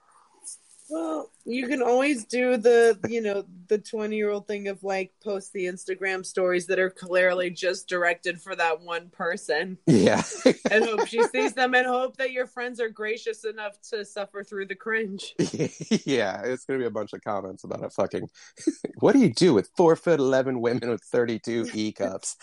Well, 0.92 1.30
you 1.44 1.66
can 1.66 1.82
always 1.82 2.24
do 2.26 2.56
the, 2.56 2.98
you 3.08 3.22
know, 3.22 3.44
the 3.68 3.78
20 3.78 4.14
year 4.16 4.30
old 4.30 4.46
thing 4.46 4.68
of 4.68 4.84
like 4.84 5.12
post 5.24 5.52
the 5.52 5.64
Instagram 5.66 6.24
stories 6.24 6.66
that 6.66 6.78
are 6.78 6.90
clearly 6.90 7.50
just 7.50 7.88
directed 7.88 8.40
for 8.40 8.54
that 8.54 8.80
one 8.82 9.08
person 9.10 9.78
Yeah. 9.86 10.22
and 10.70 10.84
hope 10.84 11.06
she 11.06 11.22
sees 11.34 11.54
them 11.54 11.74
and 11.74 11.86
hope 11.86 12.16
that 12.18 12.32
your 12.32 12.46
friends 12.46 12.80
are 12.80 12.90
gracious 12.90 13.44
enough 13.44 13.80
to 13.90 14.04
suffer 14.04 14.44
through 14.44 14.66
the 14.66 14.74
cringe. 14.76 15.34
yeah. 16.04 16.42
It's 16.44 16.64
going 16.66 16.78
to 16.78 16.82
be 16.82 16.86
a 16.86 16.90
bunch 16.90 17.12
of 17.14 17.22
comments 17.24 17.64
about 17.64 17.84
a 17.84 17.90
fucking. 17.90 18.28
what 19.00 19.12
do 19.14 19.20
you 19.20 19.32
do 19.32 19.54
with 19.54 19.70
four 19.76 19.96
foot 19.96 20.20
11 20.20 20.60
women 20.60 20.90
with 20.90 21.02
32 21.02 21.68
E 21.74 21.92
cups? 21.92 22.36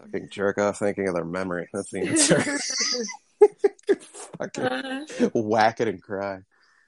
fucking 0.00 0.28
jerk 0.30 0.58
off 0.58 0.78
thinking 0.78 1.08
of 1.08 1.14
their 1.14 1.24
memory. 1.26 1.68
That's 1.74 1.90
the 1.90 2.00
answer. 2.00 2.40
fucking 4.38 4.64
Uh, 4.64 5.06
whack 5.34 5.80
it 5.80 5.88
and 5.88 6.00
cry. 6.02 6.40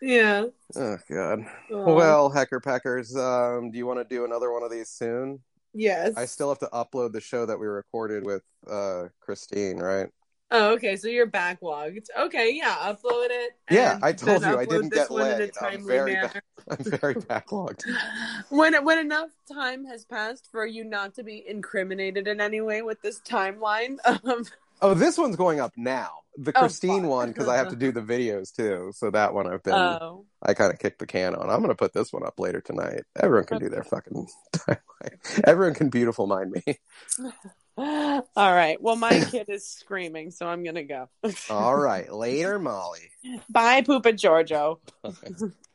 Yeah. 0.03 0.47
Oh, 0.77 0.99
God. 1.11 1.47
Aw. 1.73 1.95
Well, 1.95 2.29
Hecker 2.29 2.61
Peckers, 2.61 3.17
um, 3.17 3.71
do 3.71 3.79
you 3.79 3.87
want 3.87 4.01
to 4.01 4.15
do 4.15 4.25
another 4.25 4.53
one 4.53 4.63
of 4.63 4.71
these 4.71 4.89
soon? 4.89 5.41
yes. 5.75 6.13
I 6.17 6.27
still 6.27 6.49
have 6.49 6.59
to 6.59 6.69
upload 6.73 7.13
the 7.13 7.21
show 7.21 7.47
that 7.47 7.59
we 7.59 7.67
recorded 7.67 8.25
with 8.27 8.43
uh, 8.69 9.09
Christine, 9.21 9.79
right? 9.79 10.09
Oh, 10.55 10.73
okay. 10.75 10.97
So 10.97 11.09
you're 11.09 11.31
backlogged. 11.31 12.09
Okay, 12.19 12.53
yeah. 12.53 12.77
Upload 12.83 13.29
it. 13.31 13.53
Yeah, 13.71 13.99
I 14.03 14.13
told 14.13 14.43
you 14.43 14.59
I 14.59 14.67
didn't 14.67 14.93
get 14.93 15.11
one 15.11 15.23
in 15.23 15.33
a 15.33 15.39
laid. 15.39 15.53
I'm 15.63 15.87
very 15.87 16.13
manner. 16.13 16.43
I'm 16.71 16.85
very 16.85 17.15
backlogged. 17.15 17.85
when 18.51 18.85
when 18.85 18.99
enough 18.99 19.31
time 19.51 19.87
has 19.87 20.05
passed 20.05 20.49
for 20.53 20.67
you 20.67 20.85
not 20.85 21.15
to 21.15 21.23
be 21.23 21.43
incriminated 21.49 22.29
in 22.29 22.39
any 22.39 22.61
way 22.61 22.83
with 22.83 23.01
this 23.01 23.21
timeline, 23.21 23.97
um, 24.05 24.45
Oh, 24.83 24.95
this 24.95 25.17
one's 25.17 25.37
going 25.37 25.61
up 25.61 25.73
now. 25.77 26.11
The 26.37 26.53
Oh, 26.57 26.61
Christine 26.61 27.03
fuck. 27.03 27.11
one 27.11 27.29
because 27.29 27.47
I 27.49 27.57
have 27.57 27.69
to 27.69 27.77
do 27.77 27.93
the 27.93 28.01
videos 28.01 28.55
too. 28.55 28.93
So 28.95 29.11
that 29.11 29.33
one 29.35 29.47
I've 29.47 29.63
been 29.63 29.75
Oh. 29.75 30.25
I 30.43 30.55
kind 30.55 30.73
of 30.73 30.79
kicked 30.79 30.99
the 30.99 31.07
can 31.07 31.35
on. 31.35 31.49
I'm 31.51 31.61
gonna 31.61 31.75
put 31.75 31.93
this 31.95 32.13
one 32.13 32.27
up 32.27 32.41
later 32.41 32.61
tonight. 32.61 33.03
Everyone 33.21 33.45
can 33.47 33.59
do 33.59 33.69
their 33.69 33.85
fucking 33.85 34.27
timeline. 34.57 35.43
Everyone 35.45 35.75
can 35.75 35.89
beautiful 35.91 36.27
mind 36.27 36.53
me. 36.67 36.79
All 37.79 38.23
right. 38.37 38.81
Well, 38.83 38.97
my 38.97 39.25
kid 39.31 39.49
is 39.49 39.67
screaming, 39.67 40.31
so 40.31 40.47
I'm 40.47 40.63
gonna 40.65 40.85
go. 40.85 41.09
All 41.49 41.75
right, 41.77 42.13
later, 42.13 42.59
Mollie. 42.59 43.11
Bye, 43.49 43.81
Poopa 43.83 44.07
and 44.07 44.19
Giorgio. 44.19 44.81